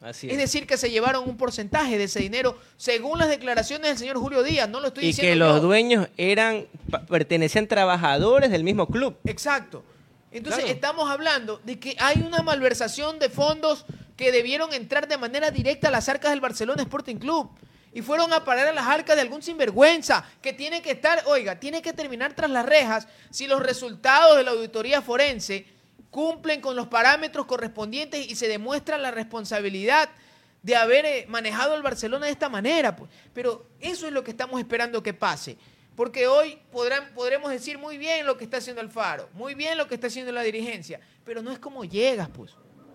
Así 0.00 0.28
Es 0.28 0.32
es. 0.34 0.38
decir, 0.38 0.66
que 0.66 0.76
se 0.78 0.90
llevaron 0.90 1.28
un 1.28 1.36
porcentaje 1.36 1.98
de 1.98 2.04
ese 2.04 2.20
dinero, 2.20 2.58
según 2.76 3.18
las 3.18 3.28
declaraciones 3.28 3.88
del 3.88 3.98
señor 3.98 4.16
Julio 4.18 4.42
Díaz. 4.42 4.68
No 4.68 4.80
lo 4.80 4.88
estoy 4.88 5.04
Y 5.04 5.06
diciendo 5.08 5.32
que 5.32 5.36
los 5.38 5.56
yo. 5.56 5.60
dueños 5.66 6.08
eran 6.16 6.66
pertenecían 7.08 7.66
trabajadores 7.66 8.50
del 8.50 8.64
mismo 8.64 8.86
club. 8.86 9.16
Exacto. 9.24 9.84
Entonces 10.32 10.60
Claro. 10.62 10.74
estamos 10.74 11.10
hablando 11.10 11.60
de 11.64 11.78
que 11.78 11.96
hay 11.98 12.22
una 12.26 12.42
malversación 12.42 13.18
de 13.18 13.28
fondos 13.28 13.84
que 14.16 14.32
debieron 14.32 14.72
entrar 14.72 15.08
de 15.08 15.18
manera 15.18 15.50
directa 15.50 15.88
a 15.88 15.90
las 15.90 16.08
arcas 16.08 16.30
del 16.30 16.40
Barcelona 16.40 16.82
Sporting 16.82 17.16
Club. 17.16 17.50
Y 17.92 18.02
fueron 18.02 18.32
a 18.32 18.44
parar 18.44 18.68
a 18.68 18.72
las 18.72 18.86
arcas 18.86 19.16
de 19.16 19.22
algún 19.22 19.42
sinvergüenza 19.42 20.24
que 20.40 20.52
tiene 20.52 20.80
que 20.80 20.92
estar, 20.92 21.24
oiga, 21.26 21.58
tiene 21.58 21.82
que 21.82 21.92
terminar 21.92 22.34
tras 22.34 22.48
las 22.50 22.64
rejas 22.64 23.08
si 23.30 23.48
los 23.48 23.60
resultados 23.60 24.36
de 24.36 24.44
la 24.44 24.52
auditoría 24.52 25.02
forense 25.02 25.66
cumplen 26.10 26.60
con 26.60 26.76
los 26.76 26.88
parámetros 26.88 27.46
correspondientes 27.46 28.26
y 28.30 28.34
se 28.36 28.48
demuestra 28.48 28.98
la 28.98 29.10
responsabilidad 29.10 30.08
de 30.62 30.76
haber 30.76 31.06
eh, 31.06 31.24
manejado 31.28 31.74
el 31.74 31.82
Barcelona 31.82 32.26
de 32.26 32.32
esta 32.32 32.48
manera. 32.48 32.96
Pues. 32.96 33.10
Pero 33.32 33.66
eso 33.80 34.06
es 34.06 34.12
lo 34.12 34.22
que 34.24 34.30
estamos 34.32 34.60
esperando 34.60 35.02
que 35.02 35.14
pase. 35.14 35.56
Porque 35.96 36.26
hoy 36.26 36.58
podrán, 36.72 37.12
podremos 37.14 37.50
decir 37.50 37.78
muy 37.78 37.98
bien 37.98 38.26
lo 38.26 38.36
que 38.36 38.44
está 38.44 38.56
haciendo 38.58 38.80
Alfaro, 38.80 39.28
muy 39.34 39.54
bien 39.54 39.76
lo 39.76 39.86
que 39.86 39.94
está 39.94 40.06
haciendo 40.06 40.32
la 40.32 40.42
dirigencia, 40.42 41.00
pero 41.24 41.42
no 41.42 41.50
es 41.52 41.58
como 41.58 41.84
llegas, 41.84 42.28
pues. 42.28 42.52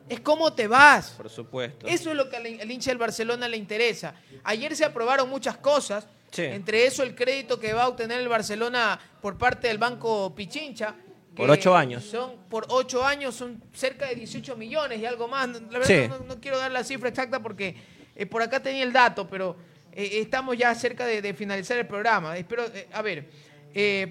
Es 0.09 0.19
cómo 0.19 0.53
te 0.53 0.67
vas. 0.67 1.11
Por 1.11 1.29
supuesto. 1.29 1.87
Eso 1.87 2.11
es 2.11 2.15
lo 2.15 2.29
que 2.29 2.37
al, 2.37 2.45
al 2.45 2.71
hincha 2.71 2.91
del 2.91 2.97
Barcelona 2.99 3.47
le 3.47 3.57
interesa. 3.57 4.13
Ayer 4.43 4.75
se 4.75 4.85
aprobaron 4.85 5.29
muchas 5.29 5.57
cosas, 5.57 6.07
Sí. 6.31 6.43
entre 6.43 6.85
eso 6.85 7.01
el 7.01 7.15
crédito 7.15 7.59
que 7.59 7.73
va 7.73 7.83
a 7.83 7.87
obtener 7.87 8.19
el 8.19 8.27
Barcelona 8.27 8.99
por 9.21 9.37
parte 9.37 9.67
del 9.69 9.77
Banco 9.77 10.33
Pichincha. 10.35 10.93
Por 11.35 11.49
ocho 11.49 11.75
años. 11.75 12.03
Son, 12.05 12.35
por 12.49 12.65
ocho 12.69 13.03
años 13.05 13.35
son 13.35 13.61
cerca 13.73 14.07
de 14.07 14.15
18 14.15 14.55
millones 14.55 14.99
y 14.99 15.05
algo 15.05 15.27
más. 15.27 15.47
La 15.49 15.79
verdad 15.79 15.85
Sí. 15.87 16.07
no, 16.07 16.19
no 16.19 16.39
quiero 16.39 16.57
dar 16.57 16.71
la 16.71 16.83
cifra 16.83 17.09
exacta 17.09 17.41
porque 17.41 17.75
eh, 18.15 18.25
por 18.25 18.41
acá 18.41 18.61
tenía 18.61 18.83
el 18.83 18.93
dato, 18.93 19.27
pero 19.27 19.55
eh, 19.91 20.19
estamos 20.21 20.57
ya 20.57 20.73
cerca 20.75 21.05
de, 21.05 21.21
de 21.21 21.33
finalizar 21.33 21.77
el 21.77 21.85
programa. 21.87 22.37
Espero, 22.37 22.65
eh, 22.73 22.87
a 22.93 23.01
ver, 23.01 23.29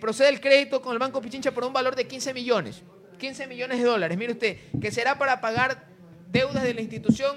procede 0.01 0.29
el 0.29 0.41
crédito 0.41 0.83
con 0.83 0.93
el 0.93 0.99
Banco 0.99 1.21
Pichincha 1.23 1.53
por 1.53 1.65
un 1.65 1.73
valor 1.73 1.97
de 1.97 2.07
15 2.07 2.35
millones. 2.35 2.83
15 3.19 3.47
millones 3.47 3.79
de 3.79 3.85
dólares. 3.85 4.19
Mire 4.19 4.33
usted, 4.33 4.59
que 4.81 4.91
será 4.91 5.17
para 5.19 5.41
pagar 5.41 5.87
deudas 6.31 6.63
de 6.63 6.75
la 6.75 6.81
institución. 6.83 7.37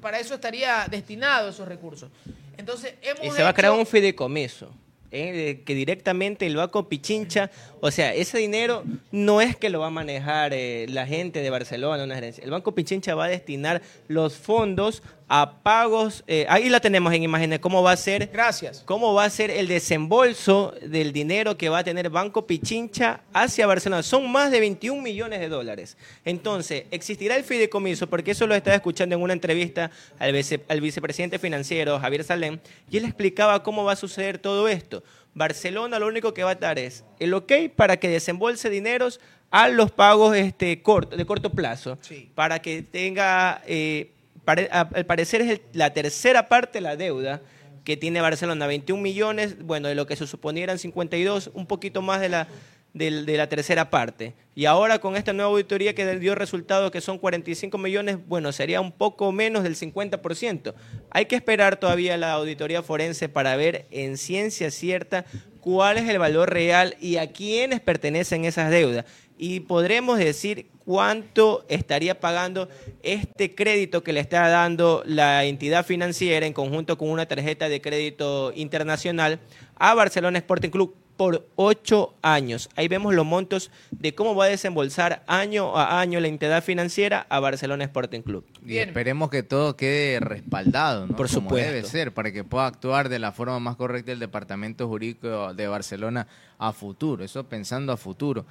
para 0.00 0.18
eso 0.18 0.34
estaría 0.34 0.86
destinado 0.90 1.50
esos 1.50 1.68
recursos. 1.68 2.10
Entonces, 2.56 2.94
hemos 3.02 3.24
Y 3.26 3.30
se 3.30 3.42
va 3.42 3.50
a 3.50 3.54
crear 3.54 3.72
un 3.72 3.86
fideicomiso. 3.86 4.74
¿Eh? 5.10 5.62
que 5.64 5.74
directamente 5.74 6.46
el 6.46 6.56
Banco 6.56 6.88
Pichincha, 6.88 7.50
o 7.80 7.90
sea, 7.90 8.14
ese 8.14 8.38
dinero 8.38 8.84
no 9.10 9.40
es 9.40 9.56
que 9.56 9.70
lo 9.70 9.80
va 9.80 9.88
a 9.88 9.90
manejar 9.90 10.52
eh, 10.54 10.86
la 10.88 11.06
gente 11.06 11.42
de 11.42 11.50
Barcelona, 11.50 12.04
una 12.04 12.14
gerencia. 12.14 12.44
El 12.44 12.50
Banco 12.50 12.74
Pichincha 12.74 13.14
va 13.14 13.24
a 13.24 13.28
destinar 13.28 13.82
los 14.08 14.36
fondos 14.36 15.02
a 15.32 15.62
pagos. 15.62 16.24
eh, 16.26 16.44
ahí 16.48 16.68
la 16.68 16.80
tenemos 16.80 17.12
en 17.14 17.22
imágenes, 17.22 17.60
cómo 17.60 17.84
va 17.84 17.92
a 17.92 17.96
ser. 17.96 18.26
Gracias. 18.32 18.82
¿Cómo 18.84 19.14
va 19.14 19.24
a 19.24 19.30
ser 19.30 19.48
el 19.52 19.68
desembolso 19.68 20.74
del 20.82 21.12
dinero 21.12 21.56
que 21.56 21.68
va 21.68 21.78
a 21.78 21.84
tener 21.84 22.10
Banco 22.10 22.46
Pichincha 22.48 23.20
hacia 23.32 23.64
Barcelona? 23.68 24.02
Son 24.02 24.28
más 24.30 24.50
de 24.50 24.58
21 24.58 25.00
millones 25.00 25.38
de 25.38 25.48
dólares. 25.48 25.96
Entonces, 26.24 26.84
existirá 26.90 27.36
el 27.36 27.44
fideicomiso, 27.44 28.08
porque 28.08 28.32
eso 28.32 28.46
lo 28.48 28.56
estaba 28.56 28.74
escuchando 28.74 29.14
en 29.14 29.22
una 29.22 29.32
entrevista 29.32 29.92
al, 30.18 30.32
vice- 30.32 30.64
al 30.68 30.80
vicepresidente 30.80 31.38
financiero, 31.38 32.00
Javier 32.00 32.24
Salem, 32.24 32.58
y 32.90 32.96
él 32.96 33.04
explicaba 33.04 33.62
cómo 33.62 33.84
va 33.84 33.92
a 33.92 33.96
suceder 33.96 34.38
todo 34.38 34.66
esto. 34.66 35.04
Barcelona 35.32 36.00
lo 36.00 36.08
único 36.08 36.34
que 36.34 36.42
va 36.42 36.50
a 36.50 36.54
dar 36.56 36.76
es 36.80 37.04
el 37.20 37.34
ok 37.34 37.52
para 37.76 37.98
que 37.98 38.08
desembolse 38.08 38.68
dineros 38.68 39.20
a 39.52 39.68
los 39.68 39.92
pagos 39.92 40.36
este, 40.36 40.82
corto, 40.82 41.16
de 41.16 41.24
corto 41.24 41.50
plazo, 41.52 41.98
Sí. 42.00 42.30
para 42.34 42.60
que 42.60 42.82
tenga, 42.82 43.62
eh, 43.64 44.10
al 44.50 45.06
parecer 45.06 45.40
es 45.42 45.60
la 45.72 45.92
tercera 45.92 46.48
parte 46.48 46.78
de 46.78 46.82
la 46.82 46.96
deuda 46.96 47.40
que 47.84 47.96
tiene 47.96 48.20
Barcelona, 48.20 48.66
21 48.66 49.00
millones, 49.02 49.58
bueno, 49.62 49.88
de 49.88 49.94
lo 49.94 50.06
que 50.06 50.16
se 50.16 50.26
suponía 50.26 50.64
eran 50.64 50.78
52, 50.78 51.50
un 51.54 51.66
poquito 51.66 52.02
más 52.02 52.20
de 52.20 52.28
la, 52.28 52.46
del- 52.92 53.24
de, 53.24 53.36
la 53.38 53.48
tercera 53.48 53.88
parte. 53.88 54.34
Y 54.54 54.66
ahora 54.66 54.98
con 54.98 55.16
esta 55.16 55.32
nueva 55.32 55.50
auditoría 55.50 55.94
que 55.94 56.18
dio 56.18 56.34
resultado 56.34 56.90
que 56.90 57.00
son 57.00 57.18
45 57.18 57.78
millones, 57.78 58.18
bueno, 58.28 58.52
sería 58.52 58.80
un 58.82 58.92
poco 58.92 59.32
menos 59.32 59.62
del 59.62 59.76
50%. 59.76 60.74
Hay 61.10 61.24
que 61.24 61.36
esperar 61.36 61.78
todavía 61.78 62.16
la 62.18 62.32
auditoría 62.32 62.82
forense 62.82 63.28
para 63.30 63.56
ver 63.56 63.86
en 63.90 64.18
ciencia 64.18 64.70
cierta 64.70 65.24
cuál 65.60 65.96
es 65.98 66.08
el 66.08 66.18
valor 66.18 66.50
real 66.52 66.96
y 67.00 67.16
a 67.16 67.32
quiénes 67.32 67.80
pertenecen 67.80 68.44
esas 68.44 68.70
deudas. 68.70 69.06
Y 69.38 69.60
podremos 69.60 70.18
decir 70.18 70.66
cuánto 70.90 71.64
estaría 71.68 72.18
pagando 72.18 72.68
este 73.04 73.54
crédito 73.54 74.02
que 74.02 74.12
le 74.12 74.18
está 74.18 74.48
dando 74.48 75.04
la 75.06 75.44
entidad 75.44 75.86
financiera 75.86 76.46
en 76.46 76.52
conjunto 76.52 76.98
con 76.98 77.10
una 77.10 77.26
tarjeta 77.26 77.68
de 77.68 77.80
crédito 77.80 78.52
internacional 78.56 79.38
a 79.76 79.94
Barcelona 79.94 80.38
Sporting 80.38 80.70
Club 80.70 80.96
por 81.16 81.46
ocho 81.54 82.14
años. 82.22 82.68
Ahí 82.74 82.88
vemos 82.88 83.14
los 83.14 83.24
montos 83.24 83.70
de 83.92 84.16
cómo 84.16 84.34
va 84.34 84.46
a 84.46 84.48
desembolsar 84.48 85.22
año 85.28 85.76
a 85.76 86.00
año 86.00 86.18
la 86.18 86.26
entidad 86.26 86.64
financiera 86.64 87.24
a 87.28 87.38
Barcelona 87.38 87.84
Sporting 87.84 88.22
Club. 88.22 88.44
Y 88.62 88.64
Bien. 88.64 88.88
esperemos 88.88 89.30
que 89.30 89.44
todo 89.44 89.76
quede 89.76 90.18
respaldado, 90.18 91.06
¿no? 91.06 91.14
Por 91.14 91.28
Como 91.28 91.42
supuesto. 91.42 91.72
debe 91.72 91.86
ser, 91.86 92.12
para 92.12 92.32
que 92.32 92.42
pueda 92.42 92.66
actuar 92.66 93.08
de 93.08 93.20
la 93.20 93.30
forma 93.30 93.60
más 93.60 93.76
correcta 93.76 94.10
el 94.10 94.18
Departamento 94.18 94.88
Jurídico 94.88 95.54
de 95.54 95.68
Barcelona 95.68 96.26
a 96.58 96.72
futuro. 96.72 97.22
Eso 97.22 97.44
pensando 97.44 97.92
a 97.92 97.96
futuro. 97.96 98.44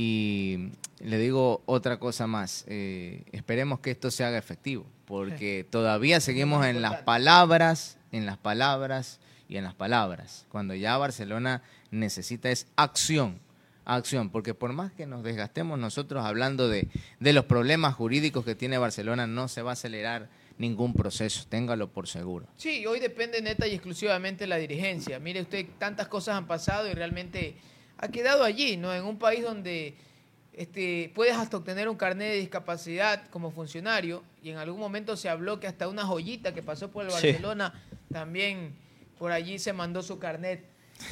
Y 0.00 0.70
le 1.00 1.18
digo 1.18 1.62
otra 1.66 1.98
cosa 1.98 2.28
más. 2.28 2.64
eh, 2.68 3.24
esperemos 3.32 3.80
que 3.80 3.90
esto 3.90 4.12
se 4.12 4.22
haga 4.22 4.38
efectivo, 4.38 4.86
porque 5.06 5.66
todavía 5.68 6.20
seguimos 6.20 6.64
en 6.66 6.82
las 6.82 7.02
palabras, 7.02 7.98
en 8.12 8.24
las 8.24 8.38
palabras 8.38 9.18
y 9.48 9.56
en 9.56 9.64
las 9.64 9.74
palabras. 9.74 10.46
Cuando 10.50 10.76
ya 10.76 10.96
Barcelona 10.98 11.62
necesita 11.90 12.48
es 12.48 12.68
acción 12.76 13.40
acción, 13.86 14.28
porque 14.30 14.52
por 14.54 14.72
más 14.74 14.92
que 14.92 15.06
nos 15.06 15.24
desgastemos 15.24 15.78
nosotros 15.78 16.24
hablando 16.24 16.68
de, 16.68 16.88
de 17.18 17.32
los 17.32 17.46
problemas 17.46 17.94
jurídicos 17.94 18.44
que 18.44 18.54
tiene 18.54 18.76
Barcelona, 18.76 19.26
no 19.26 19.48
se 19.48 19.62
va 19.62 19.70
a 19.70 19.72
acelerar 19.72 20.28
ningún 20.58 20.92
proceso, 20.92 21.46
téngalo 21.48 21.88
por 21.90 22.06
seguro. 22.06 22.46
Sí, 22.56 22.84
hoy 22.84 23.00
depende 23.00 23.40
neta 23.40 23.66
y 23.66 23.72
exclusivamente 23.72 24.44
de 24.44 24.48
la 24.48 24.58
dirigencia. 24.58 25.18
Mire 25.18 25.40
usted, 25.40 25.66
tantas 25.78 26.06
cosas 26.06 26.36
han 26.36 26.46
pasado 26.46 26.86
y 26.86 26.92
realmente 26.92 27.56
ha 27.98 28.08
quedado 28.08 28.44
allí, 28.44 28.76
¿no? 28.76 28.94
En 28.94 29.04
un 29.04 29.18
país 29.18 29.42
donde 29.42 29.94
este, 30.52 31.10
puedes 31.14 31.36
hasta 31.36 31.56
obtener 31.56 31.88
un 31.88 31.96
carnet 31.96 32.30
de 32.32 32.38
discapacidad 32.38 33.22
como 33.30 33.50
funcionario 33.50 34.22
y 34.42 34.50
en 34.50 34.56
algún 34.56 34.80
momento 34.80 35.16
se 35.16 35.28
habló 35.28 35.60
que 35.60 35.66
hasta 35.66 35.88
una 35.88 36.04
joyita 36.04 36.52
que 36.54 36.62
pasó 36.62 36.90
por 36.90 37.04
el 37.04 37.10
Sí. 37.12 37.26
Barcelona 37.28 37.74
también 38.12 38.74
por 39.18 39.32
allí 39.32 39.58
se 39.58 39.72
mandó 39.72 40.02
su 40.02 40.18
carnet 40.18 40.64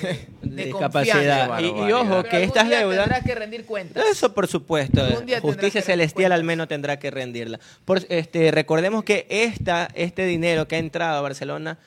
eh, 0.02 0.26
de, 0.42 0.64
De 0.64 0.70
confianza. 0.70 1.20
discapacidad. 1.20 1.60
Y, 1.60 1.64
y 1.66 1.92
ojo, 1.92 2.22
Pero 2.22 2.28
que 2.28 2.42
estas 2.44 2.68
deudas... 2.68 2.98
tendrás 3.04 3.24
que 3.24 3.34
rendir 3.36 3.64
cuentas. 3.64 4.04
Eso 4.10 4.34
por 4.34 4.46
supuesto, 4.48 5.00
justicia 5.40 5.80
celestial 5.82 6.32
al 6.32 6.42
menos 6.42 6.66
tendrá 6.68 6.98
que 6.98 7.10
rendirla. 7.10 7.60
Por, 7.84 8.02
este, 8.08 8.50
recordemos 8.50 9.04
que 9.04 9.26
esta, 9.30 9.88
este 9.94 10.24
dinero 10.26 10.66
que 10.66 10.74
ha 10.76 10.78
entrado 10.80 11.18
a 11.18 11.20
Barcelona 11.20 11.78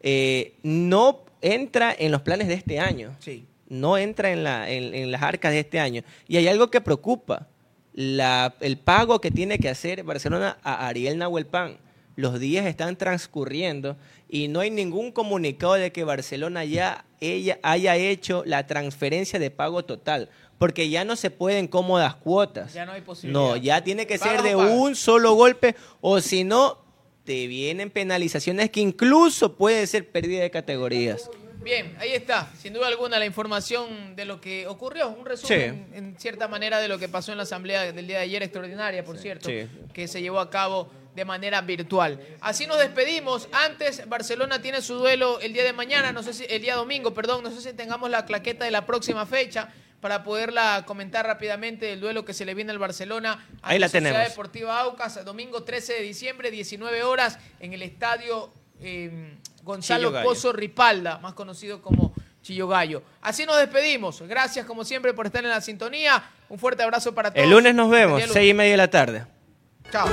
eh, 0.00 0.54
no 0.62 1.24
entra 1.40 1.94
en 1.98 2.12
los 2.12 2.20
planes 2.22 2.48
de 2.48 2.54
este 2.54 2.80
año, 2.80 3.16
Sí. 3.20 3.46
No 3.68 3.98
entra 3.98 4.30
en, 4.32 4.44
la, 4.44 4.70
en, 4.70 4.94
en 4.94 5.10
las 5.10 5.22
arcas 5.22 5.52
de 5.52 5.60
este 5.60 5.78
año. 5.78 6.02
Y 6.26 6.36
hay 6.36 6.48
algo 6.48 6.70
que 6.70 6.80
preocupa, 6.80 7.46
la, 7.94 8.54
el 8.60 8.78
pago 8.78 9.20
que 9.20 9.30
tiene 9.30 9.58
que 9.58 9.68
hacer 9.68 10.02
Barcelona 10.04 10.58
a 10.62 10.86
Ariel 10.86 11.18
Nahuelpan. 11.18 11.78
los 12.18 12.40
días 12.40 12.66
están 12.66 12.96
transcurriendo 12.96 13.96
y 14.28 14.48
no 14.48 14.58
hay 14.58 14.70
ningún 14.70 15.12
comunicado 15.12 15.74
de 15.74 15.92
que 15.92 16.02
Barcelona 16.02 16.64
ya 16.64 17.04
ella 17.20 17.60
haya 17.62 17.94
hecho 17.94 18.42
la 18.44 18.66
transferencia 18.66 19.38
de 19.38 19.50
pago 19.50 19.84
total, 19.84 20.28
porque 20.58 20.88
ya 20.88 21.04
no 21.04 21.14
se 21.14 21.30
pueden 21.30 21.68
cómodas 21.68 22.16
cuotas. 22.16 22.74
Ya 22.74 22.86
no 22.86 22.92
hay 22.92 23.02
posibilidad. 23.02 23.40
No, 23.40 23.56
ya 23.56 23.84
tiene 23.84 24.06
que 24.06 24.18
ser 24.18 24.42
de 24.42 24.56
un 24.56 24.96
solo 24.96 25.34
golpe 25.34 25.76
o 26.00 26.20
si 26.20 26.42
no 26.42 26.78
te 27.24 27.46
vienen 27.46 27.90
penalizaciones 27.90 28.70
que 28.70 28.80
incluso 28.80 29.56
puede 29.56 29.86
ser 29.86 30.10
pérdida 30.10 30.42
de 30.42 30.50
categorías. 30.50 31.30
Bien, 31.62 31.96
ahí 31.98 32.12
está, 32.12 32.48
sin 32.56 32.72
duda 32.72 32.86
alguna 32.86 33.18
la 33.18 33.26
información 33.26 34.14
de 34.14 34.24
lo 34.24 34.40
que 34.40 34.66
ocurrió, 34.66 35.08
un 35.08 35.26
resumen 35.26 35.88
en 35.92 36.16
cierta 36.18 36.46
manera 36.48 36.80
de 36.80 36.88
lo 36.88 36.98
que 36.98 37.08
pasó 37.08 37.32
en 37.32 37.38
la 37.38 37.42
asamblea 37.42 37.92
del 37.92 38.06
día 38.06 38.18
de 38.18 38.22
ayer, 38.24 38.42
extraordinaria, 38.42 39.04
por 39.04 39.18
cierto, 39.18 39.48
Sí. 39.48 39.68
que 39.92 40.06
se 40.08 40.22
llevó 40.22 40.40
a 40.40 40.50
cabo 40.50 40.90
de 41.14 41.24
manera 41.24 41.60
virtual. 41.60 42.20
Así 42.40 42.66
nos 42.66 42.78
despedimos. 42.78 43.48
Antes, 43.52 44.08
Barcelona 44.08 44.62
tiene 44.62 44.80
su 44.80 44.94
duelo 44.94 45.40
el 45.40 45.52
día 45.52 45.64
de 45.64 45.72
mañana, 45.72 46.12
no 46.12 46.22
sé 46.22 46.32
si, 46.32 46.44
el 46.48 46.62
día 46.62 46.76
domingo, 46.76 47.12
perdón, 47.12 47.42
no 47.42 47.50
sé 47.50 47.60
si 47.60 47.76
tengamos 47.76 48.08
la 48.08 48.24
claqueta 48.24 48.64
de 48.64 48.70
la 48.70 48.86
próxima 48.86 49.26
fecha 49.26 49.68
para 50.00 50.22
poderla 50.22 50.84
comentar 50.86 51.26
rápidamente 51.26 51.92
el 51.92 51.98
duelo 52.00 52.24
que 52.24 52.32
se 52.34 52.44
le 52.44 52.54
viene 52.54 52.70
al 52.70 52.78
Barcelona. 52.78 53.44
Ahí 53.62 53.76
ante 53.76 53.78
la 53.80 53.88
Sociedad 53.88 54.10
tenemos. 54.12 54.28
Deportiva 54.30 54.80
Aucas, 54.80 55.24
domingo 55.24 55.64
13 55.64 55.94
de 55.94 56.02
diciembre, 56.02 56.52
19 56.52 57.02
horas, 57.02 57.40
en 57.58 57.72
el 57.72 57.82
estadio 57.82 58.52
eh, 58.80 59.34
Gonzalo. 59.68 60.10
Pozo 60.22 60.50
Ripalda, 60.50 61.18
más 61.18 61.34
conocido 61.34 61.82
como 61.82 62.14
Chillo 62.40 62.66
Gallo. 62.68 63.02
Así 63.20 63.44
nos 63.44 63.58
despedimos. 63.58 64.22
Gracias, 64.22 64.64
como 64.64 64.82
siempre, 64.82 65.12
por 65.12 65.26
estar 65.26 65.44
en 65.44 65.50
la 65.50 65.60
sintonía. 65.60 66.24
Un 66.48 66.58
fuerte 66.58 66.82
abrazo 66.82 67.14
para 67.14 67.30
todos. 67.30 67.44
El 67.44 67.50
lunes 67.50 67.74
nos 67.74 67.90
vemos, 67.90 68.22
seis 68.32 68.50
y 68.50 68.54
media 68.54 68.70
de 68.70 68.76
la 68.78 68.88
tarde. 68.88 69.26
Chao. 69.92 70.08